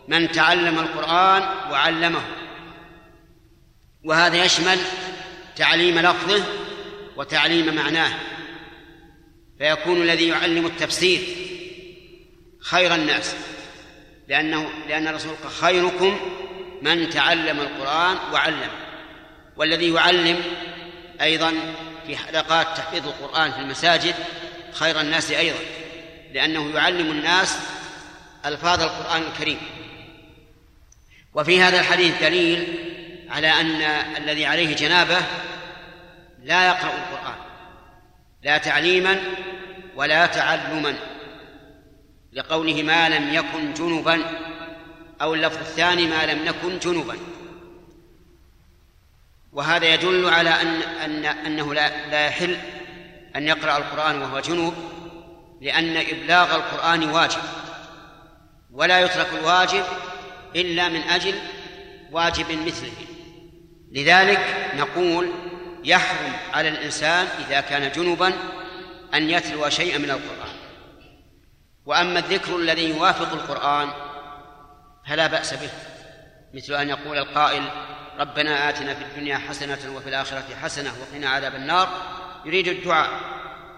من 0.09 0.32
تعلم 0.32 0.78
القرآن 0.78 1.43
وعلمه. 1.70 2.22
وهذا 4.05 4.44
يشمل 4.44 4.78
تعليم 5.56 5.98
لفظه 5.98 6.44
وتعليم 7.16 7.74
معناه. 7.74 8.12
فيكون 9.59 10.02
الذي 10.02 10.28
يعلم 10.28 10.66
التفسير 10.66 11.20
خير 12.60 12.94
الناس. 12.94 13.34
لأنه 14.28 14.70
لأن 14.89 15.09
الرسول 15.09 15.32
قال 15.43 15.52
خيركم 15.52 16.18
من 16.83 17.11
تعلم 17.11 17.61
القرآن 17.61 18.17
وعلم 18.33 18.71
والذي 19.57 19.95
يعلم 19.95 20.41
أيضا 21.21 21.55
في 22.07 22.17
حلقات 22.17 22.67
تحفيظ 22.77 23.07
القرآن 23.07 23.53
في 23.53 23.59
المساجد 23.59 24.15
خير 24.73 25.01
الناس 25.01 25.31
أيضا 25.31 25.59
لأنه 26.33 26.75
يعلم 26.75 27.11
الناس 27.11 27.59
ألفاظ 28.47 28.83
القرآن 28.83 29.23
الكريم. 29.23 29.59
وفي 31.35 31.63
هذا 31.63 31.81
الحديث 31.81 32.23
دليل 32.23 32.79
على 33.31 33.49
أن 33.49 33.83
الذي 34.17 34.47
عليه 34.47 34.77
جنابة 34.77 35.23
لا 36.43 36.67
يقرأ 36.67 36.93
القرآن 36.95 37.35
لا 38.43 38.59
تعليما 38.59 39.21
ولا 39.97 40.27
تعلما 40.27 40.95
لقوله 42.33 42.83
ما 42.83 43.09
لم 43.09 43.35
يكن 43.35 43.75
جنبا 43.75 44.23
أو 45.23 45.35
اللفظ 45.35 45.59
الثاني 45.59 46.07
ما 46.07 46.27
لم 46.27 46.44
نكن 46.44 46.78
جنبا. 46.78 47.16
وهذا 49.53 49.94
يدل 49.94 50.28
على 50.28 50.51
أن 50.51 50.82
أن 50.82 51.24
أنه 51.24 51.74
لا 51.74 52.11
لا 52.11 52.27
يحل 52.27 52.59
أن 53.36 53.49
يقرأ 53.49 53.77
القرآن 53.77 54.23
وهو 54.23 54.40
جنوب 54.40 54.74
لأن 55.61 55.97
إبلاغ 55.97 56.55
القرآن 56.55 57.11
واجب 57.11 57.43
ولا 58.73 59.01
يترك 59.01 59.28
الواجب 59.40 59.85
إلا 60.57 60.89
من 60.89 61.01
أجل 61.01 61.35
واجب 62.12 62.66
مثله. 62.66 62.93
لذلك 63.93 64.70
نقول 64.77 65.32
يحرم 65.85 66.32
على 66.53 66.69
الإنسان 66.69 67.27
إذا 67.27 67.61
كان 67.61 67.93
جنبا 67.93 68.32
أن 69.15 69.31
يتلو 69.31 69.69
شيئا 69.69 69.99
من 69.99 70.11
القرآن. 70.11 70.57
وأما 71.86 72.19
الذكر 72.19 72.57
الذي 72.57 72.89
يوافق 72.89 73.32
القرآن 73.32 73.89
فلا 75.09 75.27
بأس 75.27 75.55
به 75.55 75.70
مثل 76.55 76.74
أن 76.74 76.89
يقول 76.89 77.19
القائل 77.19 77.62
ربنا 78.19 78.69
آتنا 78.69 78.95
في 78.95 79.03
الدنيا 79.03 79.39
حسنة 79.39 79.79
وفي 79.97 80.09
الآخرة 80.09 80.45
حسنة 80.62 80.93
وقنا 81.01 81.29
عذاب 81.29 81.55
النار. 81.55 81.89
يريد 82.45 82.69
الدعاء 82.69 83.11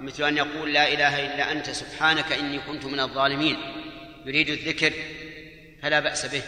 مثل 0.01 0.25
أن 0.25 0.37
يقول 0.37 0.73
لا 0.73 0.93
إله 0.93 1.27
إلا 1.27 1.53
أنت 1.53 1.71
سبحانك 1.71 2.33
إني 2.33 2.59
كنت 2.59 2.85
من 2.85 3.01
الظالمين. 3.01 3.57
يريد 4.27 4.49
الذكر 4.49 4.93
فلا 5.83 6.01
بأس 6.01 6.27
به 6.27 6.43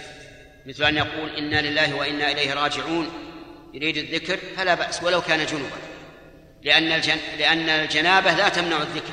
مثل 0.66 0.84
أن 0.84 0.96
يقول 0.96 1.36
إنا 1.36 1.60
لله 1.60 1.94
وإنا 1.94 2.32
إليه 2.32 2.54
راجعون. 2.54 3.10
يريد 3.74 3.96
الذكر 3.96 4.38
فلا 4.56 4.74
بأس 4.74 5.02
ولو 5.02 5.20
كان 5.20 5.46
جنوبا. 5.46 5.76
لأن 6.62 6.92
الجن... 6.92 7.18
لأن 7.38 7.68
الجنابة 7.68 8.32
لا 8.32 8.48
تمنع 8.48 8.76
الذكر. 8.76 9.12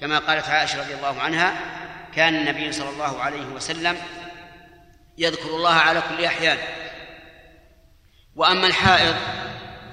كما 0.00 0.18
قالت 0.18 0.48
عائشة 0.48 0.80
رضي 0.80 0.94
الله 0.94 1.20
عنها 1.20 1.54
كان 2.16 2.34
النبي 2.34 2.72
صلى 2.72 2.90
الله 2.90 3.22
عليه 3.22 3.46
وسلم 3.46 3.96
يذكر 5.18 5.48
الله 5.48 5.74
على 5.74 6.02
كل 6.08 6.24
أحيان. 6.24 6.58
وأما 8.36 8.66
الحائض 8.66 9.16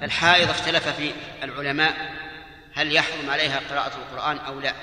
فالحائض 0.00 0.50
اختلف 0.50 0.88
في 0.88 1.12
العلماء 1.42 2.12
هل 2.74 2.92
يحرم 2.92 3.30
عليها 3.30 3.60
قراءة 3.70 3.96
القرآن 3.96 4.38
أو 4.38 4.60
لا. 4.60 4.74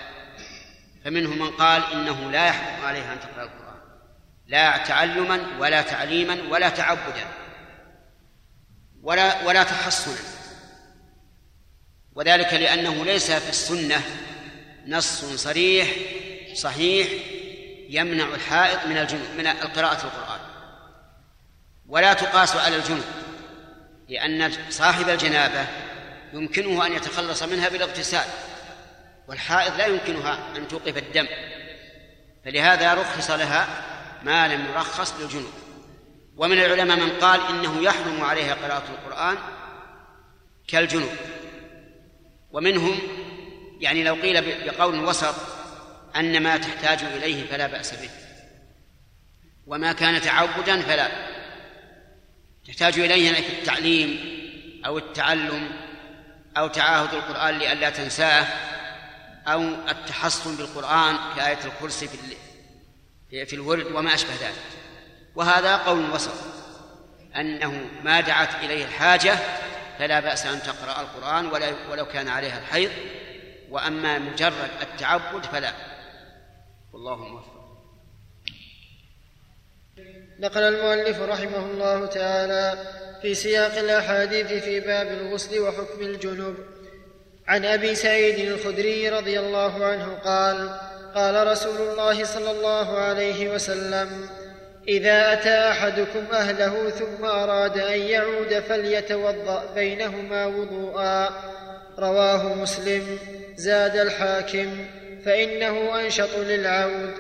فمنهم 1.06 1.40
من 1.40 1.50
قال 1.50 1.84
إنه 1.94 2.32
لا 2.32 2.48
يحرم 2.48 2.86
عليها 2.86 3.14
أن 3.14 3.20
تقرأ 3.20 3.44
القرآن. 3.44 3.80
لا 4.48 4.78
تعلما 4.78 5.48
ولا 5.60 5.82
تعليما 5.82 6.38
ولا 6.50 6.70
تعبدا. 6.70 7.28
ولا 9.04 9.44
ولا 9.44 9.64
تحصنا. 9.64 10.40
وذلك 12.16 12.54
لأنه 12.54 13.06
ليس 13.06 13.32
في 13.32 13.50
السنة 13.50 14.02
نص 14.88 15.26
صريح 15.26 15.88
صحيح 16.54 17.08
يمنع 17.90 18.26
الحائط 18.36 18.86
من 18.86 18.98
الجنوب 18.98 19.28
من 19.38 19.48
القراءة 19.48 20.06
القرآن. 20.06 20.40
ولا 21.88 22.14
تقاس 22.14 22.56
على 22.56 22.76
الجنوب 22.76 23.06
لأن 24.10 24.52
صاحب 24.70 25.10
الجنابة 25.10 25.66
يمكنه 26.34 26.86
أن 26.86 26.94
يتخلص 26.94 27.44
منها 27.44 27.70
بالاغتسال 27.70 28.26
والحائض 29.28 29.78
لا 29.78 29.86
يمكنها 29.86 30.58
أن 30.58 30.68
توقف 30.68 30.98
الدم. 30.98 31.28
فلهذا 32.46 32.94
رخص 32.94 33.32
لها 33.32 33.68
ما 34.24 34.48
لم 34.48 34.66
يرخص 34.66 35.14
للجنوب. 35.20 35.54
ومن 36.38 36.58
العلماء 36.58 36.98
من 36.98 37.10
قال 37.10 37.42
إنه 37.50 37.82
يحرم 37.82 38.24
عليها 38.24 38.54
قراءة 38.54 38.84
القرآن 38.90 39.38
كالجنوب. 40.68 41.12
ومنهم 42.52 43.00
يعني 43.80 44.04
لو 44.04 44.14
قيل 44.14 44.66
بقول 44.66 45.00
وسط 45.00 45.59
أن 46.16 46.44
ما 46.44 46.58
تحتاج 46.58 47.04
إليه 47.04 47.48
فلا 47.48 47.68
بأس 47.68 47.94
به. 47.94 48.10
وما 49.68 49.94
كان 49.94 50.22
تعبدا 50.22 50.82
فلا. 50.82 51.08
تحتاج 52.68 53.00
إليه 53.00 53.34
في 53.34 53.60
التعليم 53.60 54.40
أو 54.86 54.98
التعلم 54.98 55.72
أو 56.58 56.68
تعاهد 56.68 57.14
القرآن 57.14 57.60
لئلا 57.60 57.90
تنساه 57.90 58.48
أو 59.48 59.62
التحصن 59.64 60.56
بالقرآن 60.56 61.18
كآية 61.36 61.60
الكرسي 61.66 62.08
في 62.08 63.46
في 63.46 63.54
الورد 63.54 63.86
وما 63.92 64.14
أشبه 64.14 64.34
ذلك. 64.42 64.64
وهذا 65.36 65.78
قول 65.78 66.12
وسط 66.12 66.34
أنه 67.36 67.90
ما 68.04 68.22
دعت 68.22 68.56
إليه 68.64 68.86
الحاجة 68.86 69.36
فلا 70.00 70.20
بأس 70.20 70.46
أن 70.46 70.64
تقرأ 70.64 71.02
القرآن 71.02 71.46
ولو 71.90 72.06
كان 72.06 72.28
عليها 72.28 72.60
الحيض. 72.60 72.92
وأما 73.70 74.20
مجرد 74.20 74.70
التعبد 74.82 75.46
فلا. 75.46 75.74
والله 76.94 77.16
موفق. 77.16 77.60
نقل 80.40 80.62
المؤلف 80.62 81.22
رحمه 81.22 81.66
الله 81.66 82.06
تعالى 82.06 82.84
في 83.22 83.36
سياق 83.36 83.78
الأحاديث 83.78 84.48
في 84.48 84.80
باب 84.80 85.08
الغسل 85.08 85.60
وحكم 85.60 86.02
الجنوب. 86.02 86.56
عن 87.48 87.66
أبي 87.66 87.96
سعيد 87.96 88.40
الخدري 88.40 89.10
رضي 89.10 89.40
الله 89.40 89.86
عنه 89.86 90.14
قال 90.14 90.80
قال 91.16 91.48
رسول 91.48 91.82
الله 91.82 92.24
صلى 92.24 92.52
الله 92.52 92.98
عليه 92.98 93.50
وسلم 93.54 94.30
إذا 94.88 95.34
أتى 95.34 95.70
أحدكم 95.72 96.26
أهله 96.34 96.90
ثم 96.90 97.26
أراد 97.26 97.78
أن 97.78 98.00
يعود 98.00 98.60
فليتوضأ 98.60 99.74
بينهما 99.74 100.46
وضوءا. 100.46 101.30
رواه 102.00 102.54
مسلم 102.54 103.20
زاد 103.56 103.96
الحاكم. 103.96 104.86
فإنه 105.26 106.02
أنشط 106.02 106.38
للعود. 106.38 107.14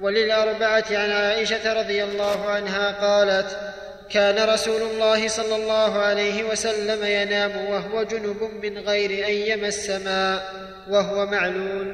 وللأربعة 0.00 0.84
عن 0.90 1.10
عائشة 1.10 1.72
رضي 1.72 2.04
الله 2.04 2.46
عنها 2.46 2.90
قالت 2.90 3.58
كان 4.10 4.48
رسول 4.48 4.82
الله 4.82 5.28
صلى 5.28 5.56
الله 5.56 5.98
عليه 5.98 6.44
وسلم 6.44 7.04
ينام 7.04 7.66
وهو 7.70 8.02
جنب 8.02 8.50
من 8.62 8.78
غير 8.78 9.26
أن 9.26 9.32
يمس 9.32 9.90
ماء 9.90 10.52
وهو 10.90 11.26
معلول. 11.26 11.92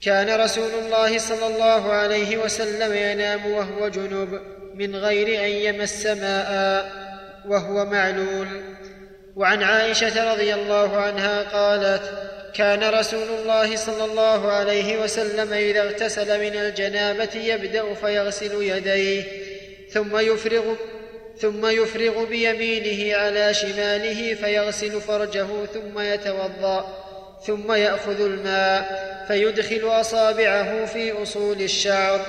كان 0.00 0.40
رسول 0.40 0.70
الله 0.84 1.18
صلى 1.18 1.46
الله 1.46 1.92
عليه 1.92 2.36
وسلم 2.36 2.94
ينام 2.94 3.46
وهو 3.46 3.88
جنب 3.88 4.40
من 4.74 4.96
غير 4.96 5.44
أن 5.44 5.50
يمس 5.50 6.06
ماء 6.06 6.92
وهو 7.48 7.84
معلول. 7.84 8.48
وعن 9.36 9.62
عائشة 9.62 10.32
رضي 10.32 10.54
الله 10.54 10.96
عنها 10.96 11.42
قالت 11.42 12.02
كان 12.54 12.94
رسول 12.94 13.28
الله 13.38 13.76
صلى 13.76 14.04
الله 14.04 14.52
عليه 14.52 15.02
وسلم 15.02 15.52
إذا 15.52 15.82
اغتسل 15.82 16.40
من 16.40 16.56
الجنابة 16.56 17.34
يبدأ 17.34 17.94
فيغسل 17.94 18.62
يديه 18.62 19.24
ثم 19.90 20.18
يفرغ 20.18 20.74
ثم 21.38 21.66
يفرغ 21.66 22.24
بيمينه 22.24 23.16
على 23.16 23.54
شماله 23.54 24.34
فيغسل 24.34 25.00
فرجه 25.00 25.46
ثم 25.74 26.00
يتوضأ 26.00 27.02
ثم 27.46 27.72
يأخذ 27.72 28.20
الماء 28.20 29.12
فيدخل 29.28 29.80
أصابعه 29.84 30.84
في 30.84 31.22
أصول 31.22 31.62
الشعر 31.62 32.20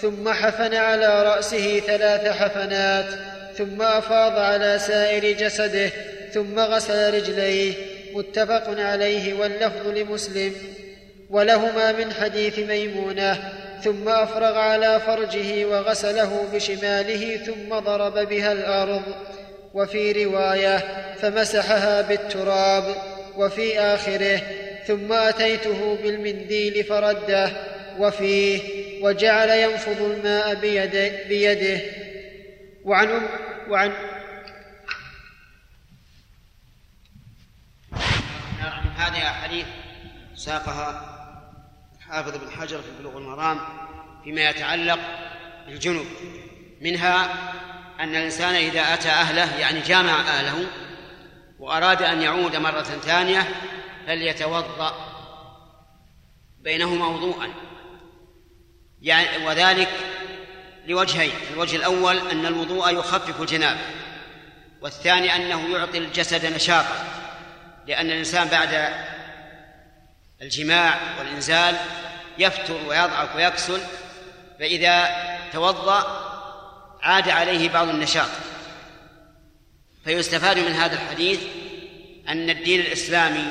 ثم 0.00 0.28
حفن 0.28 0.74
على 0.74 1.22
رأسه 1.22 1.80
ثلاث 1.80 2.26
حفنات 2.26 3.06
ثم 3.58 3.82
أفاض 3.82 4.38
على 4.38 4.78
سائر 4.78 5.36
جسده 5.36 5.90
ثم 6.34 6.60
غسل 6.60 7.14
رجليه. 7.14 7.91
متفق 8.14 8.80
عليه 8.80 9.34
واللفظ 9.34 9.86
لمسلم 9.86 10.52
ولهما 11.30 11.92
من 11.92 12.12
حديث 12.12 12.58
ميمونة 12.58 13.52
ثم 13.84 14.08
أفرغ 14.08 14.58
على 14.58 15.00
فرجه 15.00 15.64
وغسله 15.64 16.48
بشماله 16.54 17.36
ثم 17.36 17.78
ضرب 17.78 18.28
بها 18.28 18.52
الأرض. 18.52 19.02
وفي 19.74 20.24
رواية 20.24 20.78
فمسحها 21.20 22.02
بالتراب 22.02 22.84
وفي 23.36 23.80
آخره 23.80 24.40
ثم 24.86 25.12
أتيته 25.12 25.98
بالمنديل 26.02 26.84
فرده. 26.84 27.50
وفيه 27.98 28.60
وجعل 29.02 29.50
ينفض 29.50 30.02
الماء 30.02 30.54
بيده, 30.54 31.10
بيده. 31.28 31.80
وعن 32.84 33.28
وعن 33.68 33.92
هذه 39.02 39.30
أحاديث 39.30 39.66
ساقها 40.34 41.18
حافظ 42.08 42.36
بن 42.36 42.50
حجر 42.50 42.82
في 42.82 42.88
بلوغ 43.00 43.18
المرام 43.18 43.60
فيما 44.24 44.50
يتعلق 44.50 44.98
بالجنوب. 45.66 46.06
منها 46.80 47.24
أن 48.00 48.16
الإنسان 48.16 48.54
إذا 48.54 48.94
أتى 48.94 49.08
أهله 49.08 49.58
يعني 49.58 49.80
جامع 49.80 50.20
أهله 50.20 50.66
وأراد 51.58 52.02
أن 52.02 52.22
يعود 52.22 52.56
مرة 52.56 52.82
ثانية 52.82 53.48
فليتوضأ 54.06 54.94
بينهما 56.60 57.06
وضوءا. 57.06 57.48
يعني 59.02 59.46
وذلك 59.46 59.90
لوجهين 60.86 61.32
الوجه 61.52 61.76
الأول 61.76 62.18
أن 62.18 62.46
الوضوء 62.46 62.90
يخفف 62.90 63.40
الجنابة 63.40 63.80
والثاني 64.80 65.36
أنه 65.36 65.76
يعطي 65.76 65.98
الجسد 65.98 66.46
نشاطا. 66.46 67.21
لأن 67.86 68.06
الإنسان 68.06 68.48
بعد 68.48 68.94
الجماع 70.42 70.98
والإنزال 71.18 71.76
يفتر 72.38 72.76
ويضعف 72.88 73.36
ويكسل 73.36 73.80
فإذا 74.58 75.10
توضأ 75.52 76.28
عاد 77.02 77.28
عليه 77.28 77.68
بعض 77.68 77.88
النشاط. 77.88 78.28
فيستفاد 80.04 80.58
من 80.58 80.72
هذا 80.72 80.94
الحديث 80.94 81.40
أن 82.28 82.50
الدين 82.50 82.80
الإسلامي 82.80 83.46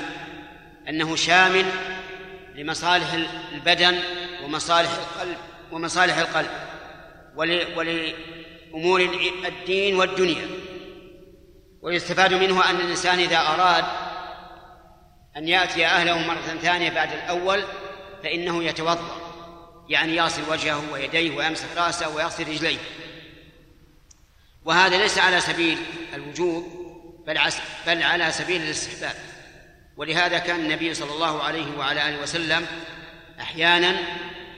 أنه 0.90 1.16
شامل 1.16 1.66
لمصالح 2.56 3.14
البدن 3.54 4.00
ومصالح 4.44 4.90
القلب 4.92 5.38
ومصالح 5.72 6.18
القلب 6.18 6.50
ولأمور 7.76 9.02
الدين 9.46 9.96
والدنيا. 9.96 10.48
ويستفاد 11.82 12.34
منه 12.34 12.70
أن 12.70 12.76
الإنسان 12.76 13.20
إذا 13.20 13.38
أراد 13.38 13.84
أن 15.38 15.48
يأتي 15.48 15.86
أهله 15.86 16.18
مرة 16.28 16.58
ثانية 16.62 16.90
بعد 16.90 17.14
الأول 17.14 17.64
فإنه 18.24 18.64
يتوضأ 18.64 19.32
يعني 19.90 20.16
يغسل 20.16 20.42
وجهه 20.50 20.92
ويديه 20.94 21.38
ويمسح 21.38 21.66
رأسه 21.78 22.10
ويغسل 22.10 22.48
رجليه. 22.48 22.78
وهذا 24.66 24.98
ليس 24.98 25.18
على 25.18 25.42
سبيل 25.42 25.78
الوجوب 26.14 26.82
بل 27.28 27.40
بل 27.88 28.04
على 28.04 28.32
سبيل 28.32 28.62
الاستحباب. 28.62 29.16
ولهذا 29.98 30.38
كان 30.38 30.60
النبي 30.60 30.94
صلى 30.94 31.12
الله 31.12 31.44
عليه 31.44 31.78
وعلى 31.78 32.10
آله 32.10 32.22
وسلم 32.22 32.68
أحيانا 33.42 33.98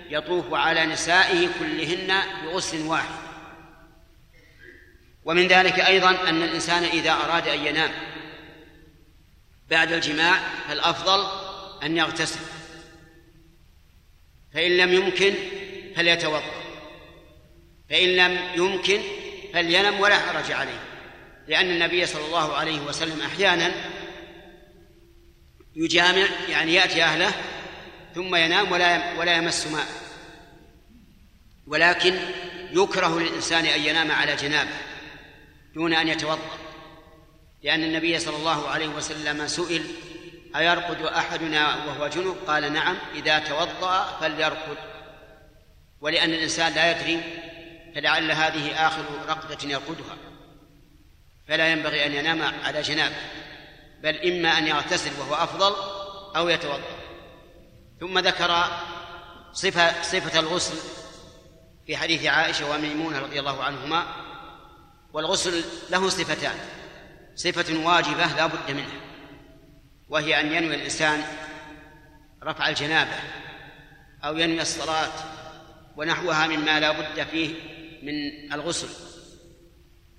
يطوف 0.10 0.54
على 0.54 0.86
نسائه 0.86 1.50
كلهن 1.60 2.22
بغسل 2.44 2.82
واحد. 2.82 3.24
ومن 5.26 5.48
ذلك 5.48 5.80
أيضا 5.80 6.30
أن 6.30 6.44
الإنسان 6.44 6.84
إذا 6.84 7.12
أراد 7.12 7.48
أن 7.48 7.66
ينام 7.66 7.92
بعد 9.74 9.92
الجماع 9.92 10.40
فالأفضل 10.68 11.26
أن 11.84 11.98
يغتسل. 11.98 12.40
فإن 14.54 14.78
لم 14.78 14.94
يمكن 14.94 15.34
فليتوضأ. 15.96 16.44
فإن 17.90 18.10
لم 18.16 18.40
يمكن 18.56 19.02
فلينم 19.54 20.00
ولا 20.00 20.20
حرج 20.20 20.52
عليه. 20.52 20.80
لأن 21.48 21.70
النبي 21.70 22.06
صلى 22.06 22.26
الله 22.26 22.54
عليه 22.56 22.80
وسلم 22.80 23.22
أحيانا 23.22 23.72
يجامع 25.76 26.28
يعني 26.50 26.74
يأتي 26.74 27.04
أهله 27.04 27.32
ثم 28.16 28.36
ينام 28.36 28.72
ولا 28.72 29.20
ولا 29.20 29.38
يمس 29.38 29.68
ماء. 29.68 29.88
ولكن 31.68 32.20
يكره 32.72 33.20
للإنسان 33.20 33.66
أن 33.66 33.82
ينام 33.82 34.12
على 34.12 34.36
جنابه 34.36 34.78
دون 35.76 35.94
أن 35.94 36.08
يتوضأ. 36.08 36.63
لأن 37.64 37.84
النبي 37.84 38.20
صلى 38.20 38.36
الله 38.36 38.70
عليه 38.70 38.88
وسلم 38.88 39.48
سئل 39.48 39.84
أيرقد 40.56 41.02
أحدنا 41.02 41.86
وهو 41.86 42.08
جنب؟ 42.08 42.36
قال 42.48 42.74
نعم 42.74 42.98
إذا 43.16 43.40
توضأ 43.40 44.18
فليرقد. 44.22 44.78
ولأن 46.02 46.30
الإنسان 46.30 46.74
لا 46.74 46.92
يدري 46.92 47.24
فلعل 47.96 48.32
هذه 48.32 48.88
آخر 48.88 49.04
رقدة 49.28 49.70
يرقدها. 49.70 50.18
فلا 51.48 51.72
ينبغي 51.72 52.06
أن 52.06 52.14
ينام 52.14 52.42
على 52.64 52.82
جنابه 52.82 53.16
بل 54.04 54.16
إما 54.16 54.58
أن 54.58 54.68
يغتسل 54.68 55.12
وهو 55.20 55.36
أفضل 55.36 55.76
أو 56.36 56.50
يتوضأ. 56.50 57.04
ثم 58.00 58.20
ذكر 58.20 58.66
صفة 59.54 60.02
صفة 60.02 60.40
الغسل 60.40 60.76
في 61.88 61.98
حديث 61.98 62.26
عائشة 62.26 62.72
وميمونة 62.72 63.20
رضي 63.20 63.40
الله 63.40 63.64
عنهما 63.64 64.06
والغسل 65.14 65.64
له 65.90 66.10
صفتان. 66.10 66.83
صفة 67.36 67.86
واجبة 67.86 68.26
لا 68.26 68.46
بد 68.46 68.72
منها 68.72 69.02
وهي 70.10 70.40
أن 70.40 70.54
ينوي 70.54 70.76
الإنسان 70.76 71.24
رفع 72.44 72.70
الجنابة 72.70 73.16
أو 74.24 74.38
ينوي 74.38 74.62
الصلاة 74.62 75.12
ونحوها 75.98 76.48
مما 76.48 76.80
لا 76.80 76.92
بد 76.92 77.24
فيه 77.24 77.54
من 78.04 78.54
الغسل 78.54 78.90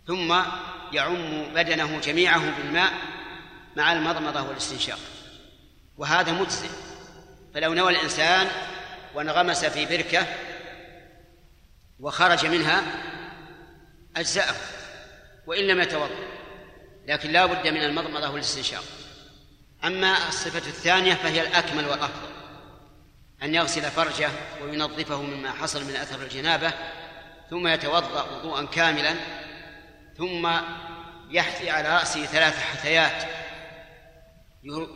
ثم 0.06 0.42
يعم 0.92 1.54
بدنه 1.54 2.00
جميعه 2.00 2.56
بالماء 2.56 2.92
مع 3.76 3.92
المضمضة 3.92 4.42
والاستنشاق 4.42 4.98
وهذا 5.96 6.32
مجزئ. 6.32 6.68
فلو 7.54 7.74
نوى 7.74 7.92
الإنسان 7.92 8.48
وانغمس 9.14 9.64
في 9.64 9.86
بركة 9.86 10.26
وخرج 12.00 12.46
منها 12.46 12.82
أجزأه 14.16 14.54
وإن 15.46 15.66
لم 15.66 15.80
يتوضأ. 15.80 16.33
لكن 17.06 17.30
لا 17.30 17.46
بد 17.46 17.68
من 17.68 17.84
المضمضة 17.84 18.30
والاستنشاق. 18.30 18.84
أما 19.84 20.28
الصفة 20.28 20.68
الثانية 20.68 21.14
فهي 21.14 21.40
الأكمل 21.42 21.88
والأفضل. 21.88 22.34
أن 23.42 23.54
يغسل 23.54 23.82
فرجه 23.82 24.30
وينظفه 24.62 25.22
مما 25.22 25.52
حصل 25.52 25.84
من 25.84 25.96
أثر 25.96 26.22
الجنابة 26.22 26.72
ثم 27.50 27.66
يتوضأ 27.66 28.22
وضوءا 28.22 28.66
كاملا 28.66 29.14
ثم 30.18 30.50
يحثي 31.30 31.70
على 31.70 31.88
رأسه 31.88 32.26
ثلاث 32.26 32.58
حثيات 32.58 33.24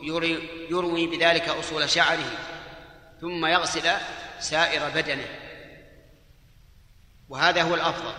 يروي, 0.01 0.39
يروي 0.69 1.07
بذلك 1.07 1.49
أصول 1.49 1.89
شعره 1.89 2.31
ثم 3.21 3.45
يغسل 3.45 3.91
سائر 4.39 4.89
بدنه. 4.89 5.25
وهذا 7.29 7.61
هو 7.61 7.75
الأفضل. 7.75 8.13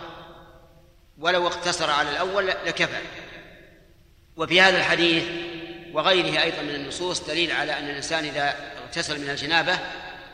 ولو 1.17 1.47
اقتصر 1.47 1.89
على 1.89 2.09
الأول 2.09 2.47
لكفى. 2.47 3.01
وفي 4.37 4.61
هذا 4.61 4.77
الحديث 4.77 5.23
وغيره 5.93 6.41
أيضا 6.41 6.61
من 6.61 6.75
النصوص 6.75 7.27
دليل 7.27 7.51
على 7.51 7.79
أن 7.79 7.89
الإنسان 7.89 8.25
إذا 8.25 8.55
اغتسل 8.85 9.21
من 9.21 9.29
الجنابة 9.29 9.79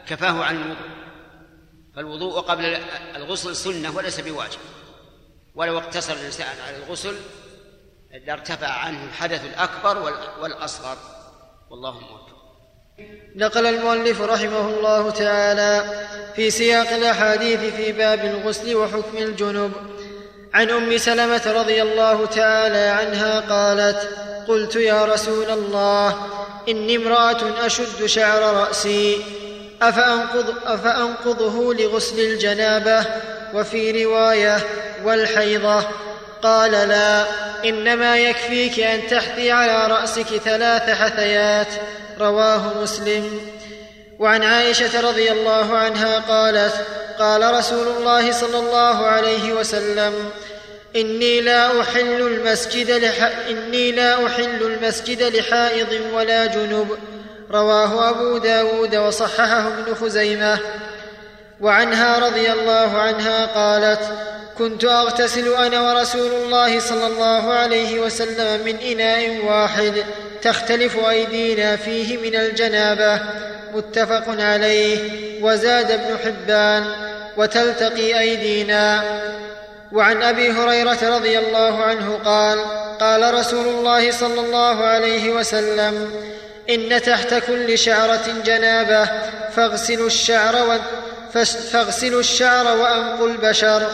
كفاه 0.07 0.44
عن 0.44 0.56
الوضوء 0.56 0.98
فالوضوء 1.95 2.40
قبل 2.40 2.78
الغسل 3.15 3.56
سنة 3.56 3.95
وليس 3.95 4.19
بواجب. 4.19 4.60
ولو 5.56 5.78
اقتصر 5.78 6.14
الإنسان 6.14 6.60
على 6.68 6.78
الغسل 6.78 7.15
لارتفع 8.26 8.68
عنه 8.68 9.03
الحدث 9.03 9.45
الأكبر 9.45 9.98
والأصغر. 10.41 10.98
والله 11.69 11.99
موفق. 11.99 12.38
نقل 13.36 13.65
المؤلف 13.65 14.22
رحمه 14.22 14.69
الله 14.69 15.10
تعالى 15.10 16.07
في 16.36 16.49
سياق 16.49 16.90
الأحاديث 16.90 17.60
في 17.60 17.91
باب 17.91 18.19
الغسل 18.19 18.76
وحكم 18.76 19.18
الجنب 19.18 19.72
عن 20.53 20.69
أم 20.69 20.98
سلمة 20.98 21.41
رضي 21.45 21.82
الله 21.82 22.26
تعالى 22.26 22.78
عنها 22.78 23.40
قالت 23.40 24.10
قلت 24.48 24.76
يا 24.76 25.06
رسول 25.06 25.49
الله 25.49 26.18
إني 26.69 26.95
امرأة 26.95 27.65
أشد 27.65 28.06
شعر 28.06 28.41
رأسي 28.41 29.18
أفأنقض 29.82 30.53
أفأنقضه 30.65 31.74
لغسل 31.74 32.19
الجنابة 32.19 33.06
وفي 33.53 34.06
رواية 34.06 34.57
والحيضة؟ 35.03 35.84
قال 36.41 36.72
لا 36.72 37.26
إنما 37.65 38.18
يكفيك 38.18 38.80
أن 38.80 39.07
تحثي 39.07 39.52
على 39.52 39.94
رأسك 39.94 40.38
ثلاث 40.45 40.90
حثيات 40.90 41.68
رواه 42.19 42.82
مسلم. 42.82 43.40
وعن 44.19 44.44
عائشة 44.44 45.02
رضي 45.02 45.32
الله 45.32 45.78
عنها 45.78 46.19
قالت 46.19 46.74
قال 47.19 47.53
رسول 47.53 47.88
الله 47.88 48.31
صلى 48.31 48.60
الله 48.60 49.06
عليه 49.06 49.53
وسلم 49.53 50.14
إني 50.95 51.41
لا 51.41 51.81
أحل 51.81 52.22
المسجد 52.22 52.91
لح... 52.91 53.31
إني 53.49 53.91
لا 53.91 54.26
أحل 54.27 54.61
المسجد 54.61 55.23
لحائض 55.35 55.88
ولا 56.14 56.45
جنب. 56.45 56.98
رواه 57.52 58.10
أبو 58.10 58.38
داود 58.38 58.95
وصححه 58.95 59.68
ابن 59.68 59.95
خزيمة. 59.95 60.60
وعنها 61.61 62.19
رضي 62.19 62.52
الله 62.52 62.98
عنها 62.98 63.45
قالت 63.45 64.02
كنت 64.57 64.85
أغتسل 64.85 65.53
أنا 65.53 65.81
ورسول 65.81 66.31
الله 66.31 66.79
صلى 66.79 67.07
الله 67.07 67.53
عليه 67.53 67.99
وسلم 67.99 68.65
من 68.65 68.75
إناء 68.75 69.45
واحد 69.45 70.03
تختلف 70.41 71.05
أيدينا 71.09 71.75
فيه 71.75 72.17
من 72.17 72.35
الجنابة 72.35 73.21
متفق 73.73 74.23
عليه 74.27 74.97
وزاد 75.43 75.91
ابن 75.91 76.17
حبان 76.25 76.85
وتلتقي 77.38 78.19
أيدينا. 78.19 79.03
وعن 79.91 80.23
أبي 80.23 80.51
هريرة 80.51 81.17
رضي 81.17 81.39
الله 81.39 81.84
عنه 81.84 82.19
قال 82.25 82.59
قال 82.99 83.34
رسول 83.34 83.67
الله 83.67 84.11
صلى 84.11 84.39
الله 84.41 84.85
عليه 84.85 85.29
وسلم 85.29 86.11
إن 86.69 87.01
تحت 87.01 87.34
كل 87.34 87.77
شعرة 87.77 88.23
جنابة 88.45 89.09
فاغسلوا 89.55 90.07
الشعر 90.07 90.79
فاغسلوا 91.71 92.19
الشعر 92.19 92.77
وأنقوا 92.77 93.27
البشر. 93.27 93.88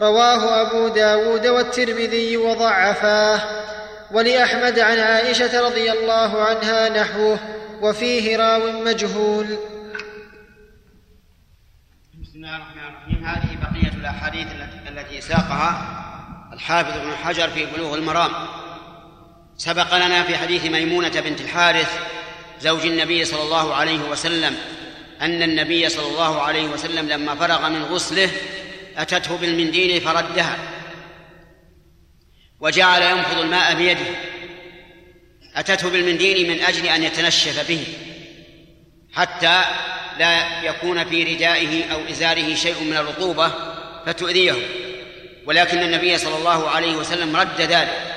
رواه 0.00 0.62
أبو 0.62 0.88
داود 0.88 1.46
والترمذي 1.46 2.36
وضعفاه 2.36 3.40
ولأحمد 4.10 4.78
عن 4.78 4.98
عائشة 4.98 5.66
رضي 5.66 5.92
الله 5.92 6.42
عنها 6.42 6.88
نحوه 6.88 7.38
وفيه 7.80 8.36
راو 8.36 8.82
مجهول. 8.82 9.46
الله 12.34 12.56
الرحمن 12.56 12.82
الرحيم. 12.82 13.24
هذه 13.24 13.58
بقية 13.62 13.96
الأحاديث 14.00 14.46
التي 14.88 15.20
ساقها 15.20 16.00
الحافظ 16.52 16.96
ابن 17.00 17.12
حجر 17.16 17.48
في 17.48 17.66
بلوغ 17.66 17.94
المرام. 17.94 18.30
سبق 19.56 19.96
لنا 19.96 20.22
في 20.22 20.36
حديث 20.36 20.64
ميمونة 20.64 21.20
بنت 21.20 21.40
الحارث 21.40 21.98
زوج 22.60 22.86
النبي 22.86 23.24
صلى 23.24 23.42
الله 23.42 23.74
عليه 23.74 23.98
وسلم 23.98 24.56
أن 25.20 25.42
النبي 25.42 25.88
صلى 25.88 26.06
الله 26.06 26.42
عليه 26.42 26.68
وسلم 26.68 27.08
لما 27.08 27.34
فرغ 27.34 27.68
من 27.68 27.82
غسله 27.82 28.30
أتته 28.96 29.36
بالمنديل 29.36 30.00
فردها 30.00 30.58
وجعل 32.60 33.02
ينفض 33.02 33.38
الماء 33.38 33.74
بيده. 33.74 34.06
أتته 35.56 35.90
بالمنديل 35.90 36.50
من 36.50 36.60
أجل 36.60 36.86
أن 36.86 37.02
يتنشف 37.02 37.68
به 37.68 37.86
حتى 39.12 39.64
لا 40.18 40.62
يكون 40.62 41.04
في 41.04 41.34
ردائه 41.34 41.92
أو 41.92 42.00
إزاره 42.10 42.54
شيء 42.54 42.84
من 42.84 42.96
الرطوبة 42.96 43.52
فتؤذيه. 44.06 44.54
ولكن 45.46 45.78
النبي 45.78 46.18
صلى 46.18 46.36
الله 46.36 46.68
عليه 46.68 46.96
وسلم 46.96 47.36
رد 47.36 47.60
ذلك. 47.60 48.14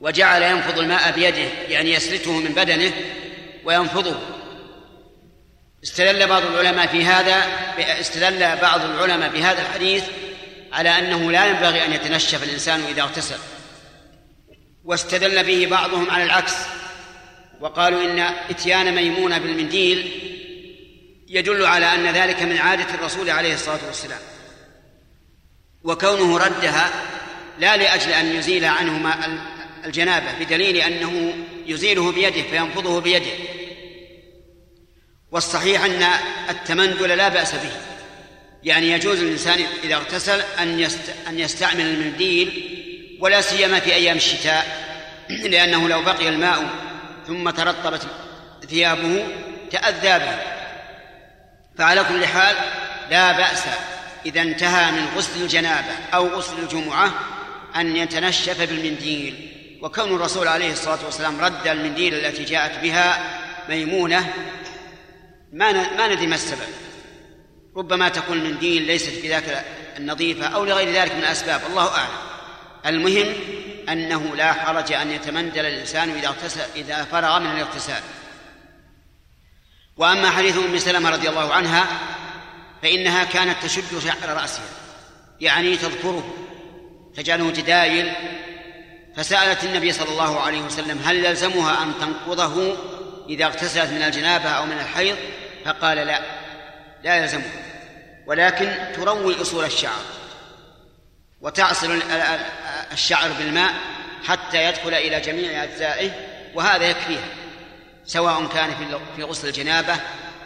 وجعل 0.00 0.42
ينفض 0.42 0.78
الماء 0.78 1.12
بيده 1.12 1.48
يعني 1.68 1.92
يسلته 1.92 2.32
من 2.32 2.52
بدنه 2.54 2.92
وينفضه. 3.64 4.16
استدل 5.84 6.26
بعض 6.26 6.42
العلماء 6.46 6.86
في 6.86 7.04
هذا 7.04 7.44
استدل 8.00 8.56
بعض 8.56 8.84
العلماء 8.84 9.30
بهذا 9.30 9.62
الحديث 9.62 10.04
على 10.72 10.98
أنه 10.98 11.32
لا 11.32 11.46
ينبغي 11.46 11.84
أن 11.84 11.92
يتنشف 11.92 12.42
الإنسان 12.42 12.80
إذا 12.80 13.02
اغتسل. 13.02 13.38
واستدل 14.84 15.44
به 15.44 15.66
بعضهم 15.70 16.10
على 16.10 16.24
العكس. 16.24 16.54
وقالوا 17.60 18.02
إن 18.02 18.18
إتيان 18.50 18.94
ميمونة 18.94 19.38
بالمنديل 19.38 20.10
يدل 21.28 21.66
على 21.66 21.94
أن 21.94 22.06
ذلك 22.06 22.42
من 22.42 22.58
عادة 22.58 22.94
الرسول 22.94 23.30
عليه 23.30 23.54
الصلاة 23.54 23.80
والسلام. 23.86 24.20
وكونه 25.84 26.38
ردها 26.38 26.90
لا 27.58 27.76
لأجل 27.76 28.10
أن 28.10 28.36
يزيل 28.36 28.64
عنه 28.64 29.14
الجنابة 29.84 30.32
بدليل 30.40 30.76
أنه 30.76 31.34
يزيله 31.66 32.12
بيده 32.12 32.42
فينفضه 32.42 33.00
بيده. 33.00 33.61
والصحيح 35.32 35.84
أن 35.84 36.06
التمندل 36.50 37.08
لا 37.08 37.28
بأس 37.28 37.54
به. 37.54 37.72
يعني 38.64 38.90
يجوز 38.90 39.22
للانسان 39.22 39.64
إذا 39.84 39.94
اغتسل 39.94 40.42
أن 40.58 40.88
أن 41.28 41.38
يستعمل 41.38 41.80
المنديل 41.80 42.78
ولا 43.20 43.40
سيما 43.40 43.80
في 43.80 43.94
أيام 43.94 44.16
الشتاء 44.16 44.66
لأنه 45.52 45.88
لو 45.88 46.02
بقي 46.02 46.28
الماء 46.28 46.70
ثم 47.26 47.50
ترطبت 47.50 48.06
ثيابه 48.68 49.24
تأذى 49.70 50.18
به. 50.18 50.38
فعلى 51.78 52.04
كل 52.04 52.26
حال 52.26 52.56
لا 53.10 53.32
بأس 53.32 53.62
إذا 54.26 54.40
انتهى 54.40 54.92
من 54.92 55.06
غسل 55.16 55.42
الجنابة 55.42 55.94
أو 56.14 56.28
غسل 56.28 56.58
الجمعة 56.58 57.12
أن 57.76 57.96
يتنشف 57.96 58.60
بالمنديل. 58.60 59.48
وكون 59.82 60.16
الرسول 60.16 60.48
عليه 60.48 60.72
الصلاة 60.72 60.98
والسلام 61.04 61.40
رد 61.40 61.66
المنديل 61.68 62.14
التي 62.14 62.44
جاءت 62.44 62.78
بها 62.78 63.20
ميمونة 63.68 64.32
ما 65.52 65.72
ما 65.72 66.08
ندري 66.08 66.26
ما 66.26 66.34
السبب. 66.34 66.68
ربما 67.76 68.08
تكون 68.08 68.38
المنديل 68.38 68.82
ليست 68.82 69.22
بذاك 69.22 69.64
النظيفة 69.96 70.46
أو 70.46 70.64
لغير 70.64 70.92
ذلك 70.92 71.12
من 71.12 71.18
الأسباب 71.18 71.60
الله 71.70 71.88
أعلم. 71.88 72.08
المهم 72.86 73.34
أنه 73.88 74.36
لا 74.36 74.52
حرج 74.52 74.92
أن 74.92 75.10
يتمندل 75.10 75.66
الإنسان 75.66 76.10
إذا 76.10 76.28
اغتسل 76.28 76.60
إذا 76.76 77.04
فرغ 77.04 77.38
من 77.38 77.50
الاغتسال. 77.50 78.02
وأما 79.96 80.30
حديث 80.30 80.56
أم 80.56 80.78
سلمة 80.78 81.10
رضي 81.10 81.28
الله 81.28 81.54
عنها 81.54 81.86
فإنها 82.82 83.24
كانت 83.24 83.56
تشد 83.62 83.98
شعر 84.04 84.36
رأسها. 84.36 84.64
يعني 85.40 85.76
تذكره 85.76 86.34
تجعله 87.16 87.50
تدايل. 87.50 88.12
فسألت 89.16 89.64
النبي 89.64 89.92
صلى 89.92 90.08
الله 90.08 90.40
عليه 90.40 90.60
وسلم 90.60 90.98
هل 91.04 91.24
يلزمها 91.24 91.82
أن 91.82 91.92
تنقضه 92.00 92.76
إذا 93.28 93.44
اغتسلت 93.44 93.90
من 93.90 94.02
الجنابة 94.02 94.48
أو 94.48 94.66
من 94.66 94.72
الحيض؟ 94.72 95.16
فقال 95.64 95.98
لا 95.98 96.20
لا 97.02 97.16
يلزمها 97.16 97.62
ولكن 98.26 98.92
تروي 98.94 99.42
أصول 99.42 99.64
الشعر 99.64 100.02
وتعصر 101.40 101.98
الشعر 102.92 103.32
بالماء 103.32 103.74
حتى 104.24 104.64
يدخل 104.64 104.94
إلى 104.94 105.20
جميع 105.20 105.64
أجزائه 105.64 106.10
وهذا 106.54 106.84
يكفيها 106.84 107.28
سواء 108.04 108.46
كان 108.46 108.70
في 109.16 109.22
غسل 109.22 109.48
الجنابة 109.48 109.96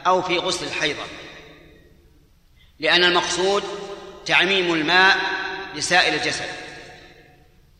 أو 0.06 0.22
في 0.22 0.38
غسل 0.38 0.66
الحيضة. 0.66 1.02
لأن 2.78 3.04
المقصود 3.04 3.64
تعميم 4.26 4.74
الماء 4.74 5.16
لسائر 5.74 6.14
الجسد. 6.14 6.48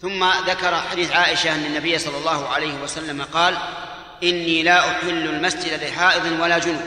ثم 0.01 0.31
ذكر 0.47 0.81
حديث 0.91 1.13
عائشة 1.13 1.55
أن 1.55 1.65
النبي 1.65 1.99
صلى 1.99 2.19
الله 2.19 2.49
عليه 2.49 2.75
وسلم 2.75 3.23
قال 3.23 3.57
إني 4.23 4.63
لا 4.63 4.91
أحل 4.91 5.29
المسجد 5.29 5.85
لحائض 5.85 6.41
ولا 6.41 6.59
جنوب. 6.59 6.83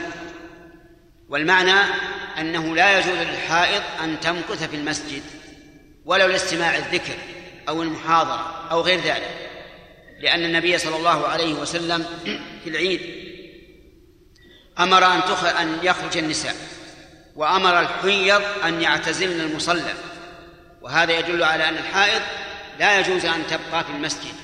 والمعنى 1.30 1.80
أنه 2.38 2.76
لا 2.76 2.98
يجوز 2.98 3.18
للحائض 3.18 3.82
أن 4.02 4.20
تمكث 4.20 4.70
في 4.70 4.76
المسجد 4.76 5.22
ولو 6.04 6.26
لاستماع 6.26 6.76
الذكر 6.76 7.14
أو 7.68 7.82
المحاضرة 7.82 8.68
أو 8.70 8.80
غير 8.80 9.00
ذلك 9.00 9.50
لأن 10.20 10.44
النبي 10.44 10.78
صلى 10.78 10.96
الله 10.96 11.28
عليه 11.28 11.54
وسلم 11.54 12.06
في 12.64 12.70
العيد 12.70 13.00
أمر 14.78 15.06
أن 15.06 15.20
أن 15.60 15.78
يخرج 15.82 16.16
النساء 16.16 16.54
وأمر 17.36 17.80
الحيض 17.80 18.42
أن 18.64 18.82
يعتزلن 18.82 19.40
المصلى 19.40 19.94
وهذا 20.82 21.18
يدل 21.18 21.42
على 21.44 21.68
أن 21.68 21.74
الحائض 21.76 22.22
لا 22.78 23.00
يجوز 23.00 23.26
أن 23.26 23.46
تبقى 23.46 23.84
في 23.84 23.90
المسجد 23.90 24.34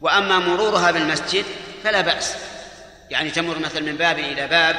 وأما 0.00 0.38
مرورها 0.38 0.90
بالمسجد 0.90 1.44
فلا 1.84 2.00
بأس 2.00 2.34
يعني 3.10 3.30
تمر 3.30 3.58
مثلا 3.58 3.80
من 3.80 3.96
باب 3.96 4.18
إلى 4.18 4.46
باب 4.46 4.76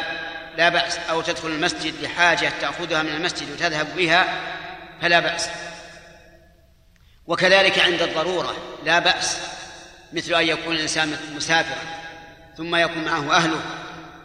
لا 0.58 0.70
بأس 0.70 0.98
أو 1.10 1.22
تدخل 1.22 1.48
المسجد 1.48 1.94
لحاجة 2.02 2.52
تأخذها 2.62 3.04
من 3.04 3.10
المسجد 3.10 3.52
وتذهب 3.52 3.96
بها 3.96 4.40
فلا 5.02 5.20
بأس. 5.20 5.50
وكذلك 7.28 7.80
عند 7.80 8.02
الضرورة 8.02 8.56
لا 8.86 9.00
بأس 9.00 9.38
مثل 10.14 10.34
أن 10.34 10.48
يكون 10.48 10.76
الإنسان 10.76 11.18
مسافرا 11.36 11.82
ثم 12.58 12.76
يكون 12.76 13.06
معه 13.06 13.36
أهله 13.36 13.62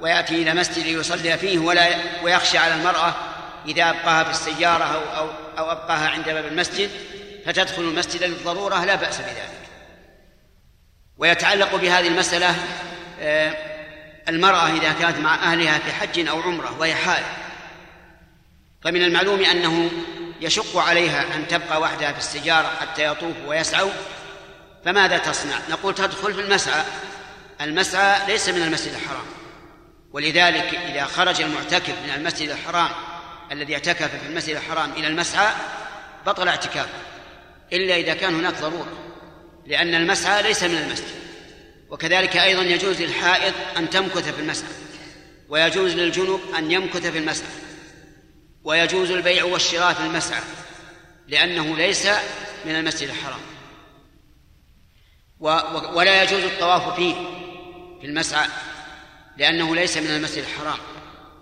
ويأتي 0.00 0.42
إلى 0.42 0.54
مسجد 0.54 0.86
يصلي 0.86 1.38
فيه 1.38 1.58
ولا 1.58 1.88
ويخشى 2.22 2.58
على 2.58 2.74
المرأة 2.74 3.14
إذا 3.66 3.90
أبقاها 3.90 4.24
في 4.24 4.30
السيارة 4.30 4.84
أو 4.84 5.00
أو 5.16 5.30
أو 5.58 5.72
أبقاها 5.72 6.08
عند 6.08 6.24
باب 6.24 6.46
المسجد 6.46 6.90
فتدخل 7.46 7.82
المسجد 7.82 8.22
للضرورة 8.22 8.84
لا 8.84 8.94
بأس 8.94 9.18
بذلك. 9.18 9.66
ويتعلق 11.18 11.74
بهذه 11.74 12.08
المسألة 12.08 12.54
آه، 13.20 13.75
المرأة 14.28 14.66
إذا 14.68 14.92
كانت 14.92 15.18
مع 15.18 15.34
أهلها 15.34 15.78
في 15.78 15.92
حج 15.92 16.28
أو 16.28 16.40
عمرة 16.40 16.78
وهي 16.78 16.94
حائض. 16.94 17.26
فمن 18.82 19.02
المعلوم 19.02 19.44
أنه 19.44 19.90
يشق 20.40 20.76
عليها 20.76 21.36
أن 21.36 21.48
تبقى 21.48 21.80
وحدها 21.80 22.12
في 22.12 22.18
السجارة 22.18 22.72
حتى 22.80 23.04
يطوفوا 23.04 23.46
ويسعوا 23.46 23.90
فماذا 24.84 25.18
تصنع؟ 25.18 25.58
نقول 25.70 25.94
تدخل 25.94 26.34
في 26.34 26.40
المسعى. 26.40 26.84
المسعى 27.60 28.26
ليس 28.26 28.48
من 28.48 28.62
المسجد 28.62 28.92
الحرام. 28.92 29.26
ولذلك 30.12 30.74
إذا 30.74 31.04
خرج 31.04 31.40
المعتكف 31.40 31.94
من 32.06 32.12
المسجد 32.16 32.50
الحرام 32.50 32.90
الذي 33.52 33.74
اعتكف 33.74 34.10
في 34.16 34.26
المسجد 34.28 34.56
الحرام 34.56 34.92
إلى 34.92 35.06
المسعى 35.06 35.52
بطل 36.26 36.48
اعتكافه 36.48 36.98
إلا 37.72 37.96
إذا 37.96 38.14
كان 38.14 38.34
هناك 38.34 38.54
ضرورة 38.60 38.92
لأن 39.66 39.94
المسعى 39.94 40.42
ليس 40.42 40.62
من 40.62 40.78
المسجد. 40.78 41.25
وكذلك 41.90 42.36
أيضا 42.36 42.62
يجوز 42.62 43.02
للحائض 43.02 43.54
أن 43.76 43.90
تمكث 43.90 44.34
في 44.34 44.40
المسعى 44.40 44.70
ويجوز 45.48 45.94
للجنوب 45.94 46.40
أن 46.58 46.70
يمكث 46.70 47.06
في 47.06 47.18
المسعى 47.18 47.48
ويجوز 48.64 49.10
البيع 49.10 49.44
والشراء 49.44 49.92
في 49.92 50.00
المسعى 50.00 50.42
لأنه 51.28 51.76
ليس 51.76 52.06
من 52.64 52.76
المسجد 52.76 53.08
الحرام. 53.08 53.40
ولا 55.94 56.22
يجوز 56.22 56.42
الطواف 56.42 56.96
فيه 56.96 57.14
في 58.00 58.06
المسعى 58.06 58.48
لأنه 59.36 59.74
ليس 59.74 59.96
من 59.96 60.10
المسجد 60.10 60.44
الحرام. 60.44 60.78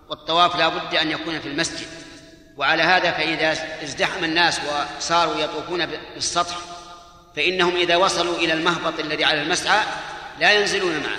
والطواف 0.08 0.56
لا 0.56 0.68
بد 0.68 0.94
أن 0.94 1.10
يكون 1.10 1.40
في 1.40 1.48
المسجد. 1.48 1.86
وعلى 2.56 2.82
هذا 2.82 3.12
فإذا 3.12 3.82
ازدحم 3.82 4.24
الناس 4.24 4.60
وصاروا 4.64 5.40
يطوفون 5.40 5.86
بالسطح 5.86 6.56
فإنهم 7.36 7.76
إذا 7.76 7.96
وصلوا 7.96 8.36
إلى 8.36 8.52
المهبط 8.52 9.00
الذي 9.00 9.24
على 9.24 9.42
المسعى 9.42 9.84
لا 10.40 10.52
ينزلون 10.52 10.96
معه 10.96 11.18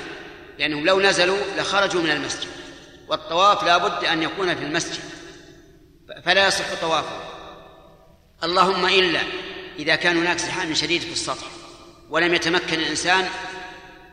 لأنهم 0.59 0.85
لو 0.85 0.99
نزلوا 0.99 1.37
لخرجوا 1.57 2.01
من 2.01 2.11
المسجد 2.11 2.49
والطواف 3.07 3.63
لا 3.63 3.77
بد 3.77 4.05
أن 4.05 4.23
يكون 4.23 4.55
في 4.55 4.63
المسجد 4.63 5.03
فلا 6.25 6.47
يصح 6.47 6.81
طوافه. 6.81 7.19
اللهم 8.43 8.85
إلا 8.85 9.19
إذا 9.79 9.95
كان 9.95 10.17
هناك 10.17 10.37
زحام 10.37 10.73
شديد 10.73 11.01
في 11.01 11.11
السطح 11.11 11.47
ولم 12.09 12.33
يتمكن 12.33 12.79
الإنسان 12.79 13.27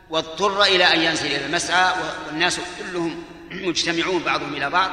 واضطر 0.09 0.63
إلى 0.63 0.83
أن 0.83 1.01
ينزل 1.01 1.25
إلى 1.25 1.45
المسعى 1.45 1.93
والناس 2.27 2.59
كلهم 2.79 3.23
مجتمعون 3.51 4.23
بعضهم 4.23 4.55
إلى 4.55 4.69
بعض 4.69 4.91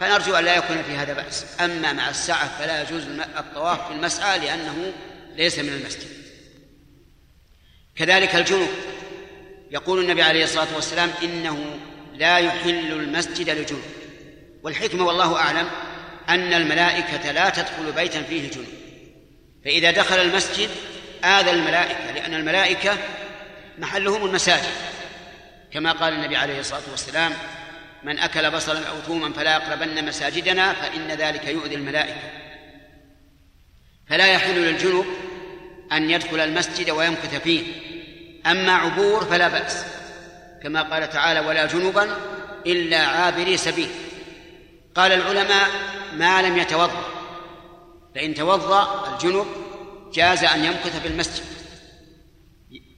فنرجو 0.00 0.34
أن 0.34 0.44
لا 0.44 0.56
يكون 0.56 0.82
في 0.82 0.96
هذا 0.96 1.12
بأس. 1.12 1.46
أما 1.60 1.92
مع 1.92 2.10
السعة 2.10 2.58
فلا 2.58 2.82
يجوز 2.82 3.02
الطواف 3.38 3.88
في 3.88 3.94
المسعى 3.94 4.38
لأنه 4.38 4.92
ليس 5.36 5.58
من 5.58 5.68
المسجد. 5.68 6.08
كذلك 7.96 8.34
الجنوب. 8.36 8.68
يقول 9.70 10.00
النبي 10.00 10.22
عليه 10.22 10.44
الصلاة 10.44 10.74
والسلام 10.74 11.10
إنه 11.22 11.78
لا 12.14 12.38
يحل 12.38 12.92
المسجد 12.92 13.50
لجنوب 13.50 13.82
والحكمة 14.62 15.06
والله 15.06 15.36
أعلم 15.36 15.68
أن 16.28 16.52
الملائكة 16.52 17.32
لا 17.32 17.50
تدخل 17.50 17.92
بيتا 17.92 18.22
فيه 18.22 18.50
جنوب 18.50 18.66
فإذا 19.64 19.90
دخل 19.90 20.16
المسجد 20.16 20.70
آذى 21.24 21.50
الملائكة 21.50 22.12
لأن 22.14 22.34
الملائكة 22.34 22.98
محلهم 23.78 24.26
المساجد. 24.26 24.72
كما 25.72 25.92
قال 25.92 26.12
النبي 26.12 26.36
عليه 26.36 26.60
الصلاة 26.60 26.82
والسلام 26.90 27.32
من 28.04 28.18
أكل 28.18 28.50
بصلا 28.50 28.88
أو 28.88 29.00
ثوما 29.00 29.32
فلا 29.32 29.52
يقربن 29.52 30.04
مساجدنا 30.04 30.72
فإن 30.72 31.08
ذلك 31.08 31.44
يؤذي 31.44 31.74
الملائكة. 31.74 32.30
فلا 34.08 34.26
يحل 34.26 34.54
للجنوب 34.54 35.06
أن 35.92 36.10
يدخل 36.10 36.40
المسجد 36.40 36.90
ويمكث 36.90 37.42
فيه. 37.42 37.62
أما 38.50 38.72
عبور 38.72 39.24
فلا 39.24 39.48
بأس 39.48 39.84
كما 40.62 40.82
قال 40.82 41.10
تعالى 41.10 41.40
ولا 41.40 41.66
جنبا 41.66 42.16
إلا 42.66 42.98
عابري 42.98 43.56
سبيل 43.56 43.88
قال 44.94 45.12
العلماء 45.12 45.68
ما 46.12 46.42
لم 46.42 46.58
يتوضأ 46.58 47.04
فإن 48.14 48.34
توضأ 48.34 49.08
الجنب 49.14 49.46
جاز 50.12 50.44
أن 50.44 50.64
يمكث 50.64 51.00
في 51.02 51.08
المسجد 51.08 51.44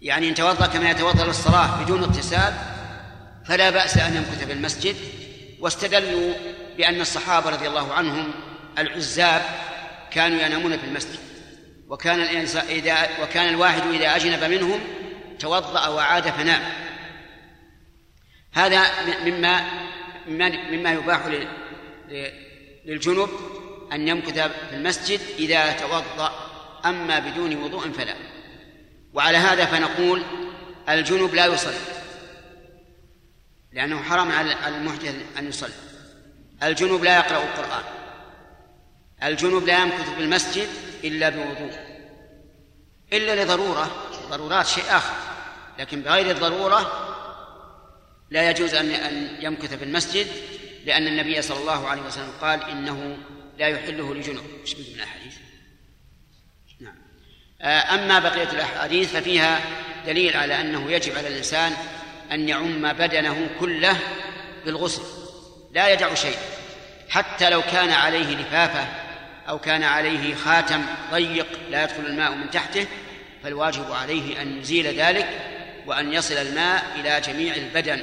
يعني 0.03 0.29
إن 0.29 0.35
توضأ 0.35 0.67
كما 0.67 0.91
يتوضأ 0.91 1.25
للصلاة 1.25 1.83
بدون 1.83 2.03
اغتسال 2.03 2.55
فلا 3.47 3.71
بأس 3.71 3.99
أن 3.99 4.17
يمكث 4.17 4.45
في 4.45 4.53
المسجد. 4.53 4.97
واستدلوا 5.61 6.35
بأن 6.77 7.01
الصحابة 7.01 7.51
رضي 7.51 7.69
الله 7.69 7.93
عنهم 7.93 8.33
العزاب 8.79 9.43
كانوا 10.11 10.43
ينامون 10.43 10.79
في 10.79 10.85
المسجد 10.85 11.19
وكان 11.89 12.21
الإنسان 12.21 12.65
إذا 12.69 13.09
وكان 13.23 13.49
الواحد 13.49 13.83
إذا 13.93 14.17
أجنب 14.17 14.45
منهم 14.45 14.81
توضأ 15.41 15.89
وعاد 15.89 16.31
فنام. 16.31 16.63
هذا 18.53 18.91
مما 19.25 19.65
مما 20.71 20.93
يباح 20.93 21.27
للجنب 22.85 23.29
أن 23.93 24.09
يمكث 24.09 24.39
في 24.39 24.77
المسجد 24.77 25.21
إذا 25.39 25.73
توضأ 25.73 26.33
أما 26.85 27.19
بدون 27.19 27.57
وضوء 27.57 27.91
فلا. 27.91 28.15
وعلى 29.15 29.39
هذا 29.39 29.65
فنقول 29.65 30.23
الجنب 30.89 31.35
لا 31.35 31.47
يصلي. 31.47 31.81
لأنه 33.73 34.03
حرام 34.03 34.33
على 34.33 34.69
المحدث 34.69 35.15
أن 35.39 35.49
يصلي. 35.49 35.73
الجنب 36.63 37.05
لا 37.05 37.17
يقرأ 37.17 37.43
القرآن. 37.43 37.85
الجنب 39.23 39.67
لا 39.67 39.83
يمكث 39.83 40.11
في 40.15 40.21
المسجد 40.21 40.69
إلا 41.05 41.29
بوضوء. 41.29 41.73
إلا 43.13 43.45
لضرورة 43.45 44.07
ضرورات 44.31 44.67
شيء 44.67 44.85
آخر. 44.85 45.30
لكن 45.81 46.03
بغير 46.03 46.31
الضرورة 46.31 47.07
لا 48.31 48.51
يجوز 48.51 48.75
أن 48.75 48.91
أن 48.91 49.39
يمكث 49.41 49.75
في 49.75 49.85
المسجد 49.85 50.27
لأن 50.85 51.07
النبي 51.07 51.43
صلى 51.43 51.61
الله 51.61 51.89
عليه 51.89 52.03
وسلم 52.03 52.33
قال 52.41 52.63
إنه 52.71 53.19
لا 53.59 53.69
يحله 53.69 54.15
لجنب. 54.15 54.43
إيش 54.61 54.77
من 54.77 54.85
الأحاديث؟ 54.95 55.35
نعم. 56.81 56.95
آه، 57.63 57.95
أما 57.95 58.19
بقية 58.19 58.53
الأحاديث 58.53 59.13
ففيها 59.13 59.61
دليل 60.07 60.37
على 60.37 60.61
أنه 60.61 60.91
يجب 60.91 61.19
على 61.19 61.29
الإنسان 61.29 61.73
أن 62.33 62.49
يعم 62.49 62.93
بدنه 62.93 63.51
كله 63.61 63.97
بالغسل. 64.65 65.03
لا 65.73 65.93
يدع 65.93 66.15
شيء. 66.15 66.37
حتى 67.09 67.51
لو 67.51 67.63
كان 67.63 67.91
عليه 67.91 68.37
لفافة 68.37 68.89
أو 69.49 69.59
كان 69.59 69.83
عليه 69.83 70.35
خاتم 70.35 70.83
ضيق 71.11 71.47
لا 71.71 71.85
يدخل 71.85 72.07
الماء 72.07 72.35
من 72.35 72.51
تحته 72.51 72.87
فالواجب 73.43 73.93
عليه 73.93 74.43
أن 74.43 74.59
يزيل 74.59 74.87
ذلك 74.87 75.29
وأن 75.91 76.13
يصل 76.13 76.35
الماء 76.35 76.83
إلى 77.01 77.21
جميع 77.21 77.55
البدن. 77.55 78.01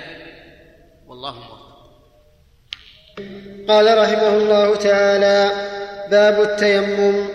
والله 1.08 1.34
موفق 1.34 1.68
قال 3.68 3.98
رحمه 3.98 4.38
الله 4.38 4.76
تعالى 4.76 5.52
باب 6.12 6.42
التيمم. 6.42 7.28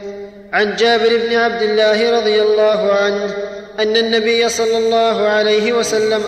عن 0.53 0.77
جابر 0.77 1.17
بن 1.17 1.35
عبد 1.35 1.63
الله 1.63 2.21
رضي 2.21 2.43
الله 2.43 2.93
عنه 2.93 3.35
أن 3.79 3.97
النبي 3.97 4.49
صلى 4.49 4.79
الله 4.79 5.29
عليه 5.29 5.73
وسلم 5.73 6.25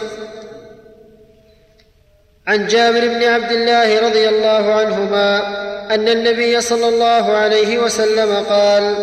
عن 2.46 2.66
جابر 2.66 3.00
بن 3.00 3.22
عبد 3.22 3.52
الله 3.52 4.08
رضي 4.08 4.28
الله 4.28 4.72
عنهما 4.72 5.38
أن 5.94 6.08
النبي 6.08 6.60
صلى 6.60 6.88
الله 6.88 7.32
عليه 7.32 7.78
وسلم 7.78 8.44
قال 8.44 8.96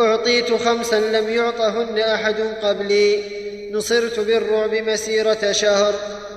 أعطيت 0.00 0.52
خمسا 0.52 1.00
لم 1.00 1.28
يعطهن 1.28 1.98
أحد 1.98 2.36
قبلي. 2.62 3.47
نصرت 3.72 4.20
بالرعب 4.20 4.74
مسيرة 4.74 5.52
شهر 5.52 5.94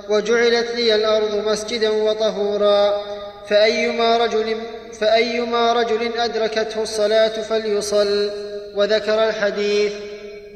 وجعلت 0.09 0.75
لي 0.75 0.95
الأرض 0.95 1.35
مسجدا 1.47 1.89
وطهورا. 1.89 3.01
فأيما 3.49 4.17
رجل 4.17 4.57
فأيما 4.99 5.73
رجل 5.73 6.17
أدركته 6.17 6.83
الصلاة 6.83 7.41
فليصل 7.41 8.31
وذكر 8.75 9.29
الحديث. 9.29 9.93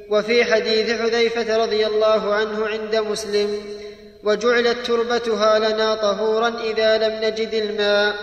وفي 0.10 0.44
حديث 0.44 1.02
حذيفة 1.02 1.58
رضي 1.58 1.88
الله 1.88 2.34
عنه 2.34 2.68
عند 2.68 2.96
مسلم 2.96 3.62
وجعلت 4.24 4.78
تربتها 4.86 5.60
لنا 5.60 5.96
طهورا 5.96 6.54
إذا 6.64 6.98
لم 6.98 7.26
نجد 7.26 7.54
الماء 7.54 8.16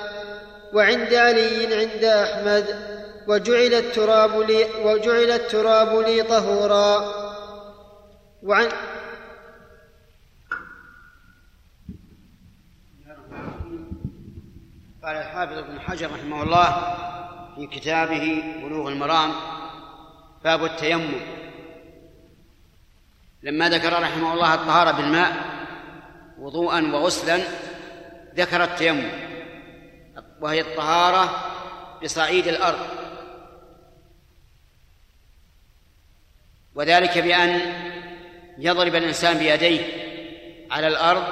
وعند 0.73 1.15
علي 1.15 1.75
عند 1.75 2.05
أحمد 2.05 2.65
وجعل 3.29 3.75
التراب 3.75 4.41
لي 4.41 4.67
وجعل 4.85 5.31
التراب 5.31 5.99
لي 5.99 6.23
طهورا. 6.23 7.22
وعن 8.43 8.69
قال 15.03 15.17
الحافظ 15.17 15.59
ابن 15.59 15.81
حجر 15.81 16.13
رحمه 16.13 16.43
الله 16.43 16.97
في 17.55 17.67
كتابه 17.67 18.43
بلوغ 18.63 18.89
المرام 18.89 19.33
باب 20.45 20.65
التيمم. 20.65 21.21
لما 23.43 23.69
ذكر 23.69 24.03
رحمه 24.03 24.35
الله 24.35 24.55
الطهارة 24.55 24.91
بالماء 24.91 25.33
وضوءا 26.39 26.81
وغسلا 26.81 27.39
ذكر 28.35 28.65
التيمم 28.65 29.11
وهي 30.41 30.61
الطهارة 30.61 31.53
بصعيد 32.03 32.47
الأرض. 32.47 32.87
وذلك 36.75 37.19
بأن 37.19 37.92
يضرب 38.59 38.95
الإنسان 38.95 39.39
بيديه 39.39 39.81
على 40.71 40.89
الأرض 40.89 41.25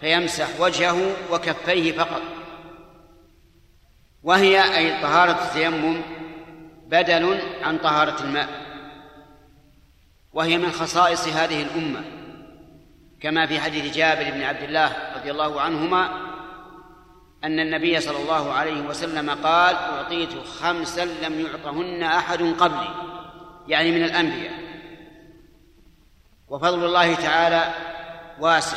فيمسح 0.00 0.60
وجهه 0.60 1.16
وكفيه 1.32 1.92
فقط. 1.92 2.22
وهي 4.22 4.76
أي 4.76 5.02
طهارة 5.02 5.44
التيمم 5.44 6.02
بدل 6.86 7.40
عن 7.62 7.78
طهارة 7.78 8.22
الماء. 8.22 8.48
وهي 10.32 10.58
من 10.58 10.72
خصائص 10.72 11.28
هذه 11.28 11.62
الأمة. 11.62 12.04
كما 13.20 13.46
في 13.46 13.60
حديث 13.60 13.96
جابر 13.96 14.30
بن 14.30 14.42
عبد 14.42 14.62
الله 14.62 14.96
رضي 15.16 15.30
الله 15.30 15.60
عنهما 15.60 16.30
أن 17.44 17.60
النبي 17.60 18.00
صلى 18.00 18.18
الله 18.18 18.52
عليه 18.52 18.80
وسلم 18.80 19.30
قال 19.30 19.76
أعطيت 19.76 20.32
خمسا 20.60 21.04
لم 21.04 21.40
يعطهن 21.40 22.02
أحد 22.02 22.42
قبلي. 22.42 22.88
يعني 23.68 23.90
من 23.90 24.04
الأنبياء. 24.04 24.69
وفضل 26.50 26.84
الله 26.84 27.14
تعالى 27.14 27.74
واسع 28.40 28.76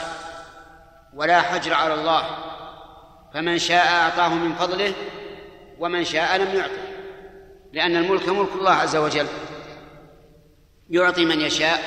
ولا 1.13 1.41
حجر 1.41 1.73
على 1.73 1.93
الله. 1.93 2.23
فمن 3.33 3.57
شاء 3.59 3.87
أعطاه 3.87 4.33
من 4.33 4.53
فضله 4.53 4.93
ومن 5.79 6.03
شاء 6.03 6.37
لم 6.37 6.55
يعطه 6.55 6.83
لأن 7.73 7.95
الملك 7.95 8.29
ملك 8.29 8.49
الله 8.55 8.71
عز 8.71 8.95
وجل. 8.95 9.27
يعطي 10.89 11.25
من 11.25 11.41
يشاء 11.41 11.83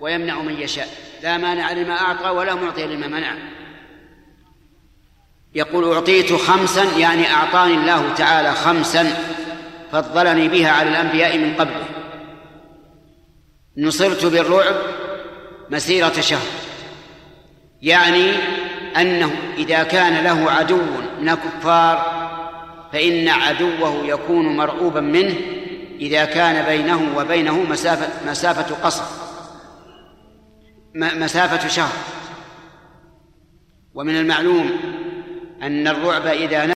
ويمنع 0.00 0.42
من 0.42 0.60
يشاء. 0.60 0.88
لا 1.22 1.36
مانع 1.36 1.72
لما 1.72 2.00
أعطى 2.00 2.28
ولا 2.28 2.54
معطي 2.54 2.86
لما 2.86 3.06
منع. 3.06 3.34
يقول 5.54 5.92
أعطيت 5.92 6.32
خمسا 6.32 6.84
يعني 6.98 7.32
أعطاني 7.32 7.74
الله 7.74 8.14
تعالى 8.14 8.52
خمسا 8.52 9.04
فضلني 9.92 10.48
بها 10.48 10.70
على 10.70 10.90
الأنبياء 10.90 11.38
من 11.38 11.54
قبله 11.54 12.01
نصرت 13.76 14.24
بالرعب 14.24 14.74
مسيرة 15.70 16.20
شهر. 16.20 16.46
يعني 17.82 18.32
أنه 18.96 19.32
إذا 19.56 19.82
كان 19.82 20.24
له 20.24 20.50
عدو 20.50 20.80
من 21.20 21.28
الكفار 21.28 22.22
فإن 22.92 23.28
عدوه 23.28 24.06
يكون 24.06 24.56
مرعوبا 24.56 25.00
منه 25.00 25.34
إذا 26.00 26.24
كان 26.24 26.66
بينه 26.66 27.16
وبينه 27.16 27.62
مسافة 27.70 28.30
مسافة 28.30 28.74
قصر 28.74 29.04
مسافة 30.94 31.68
شهر. 31.68 31.92
ومن 33.94 34.16
المعلوم 34.16 34.70
أن 35.62 35.88
الرعب 35.88 36.26
إذا 36.26 36.66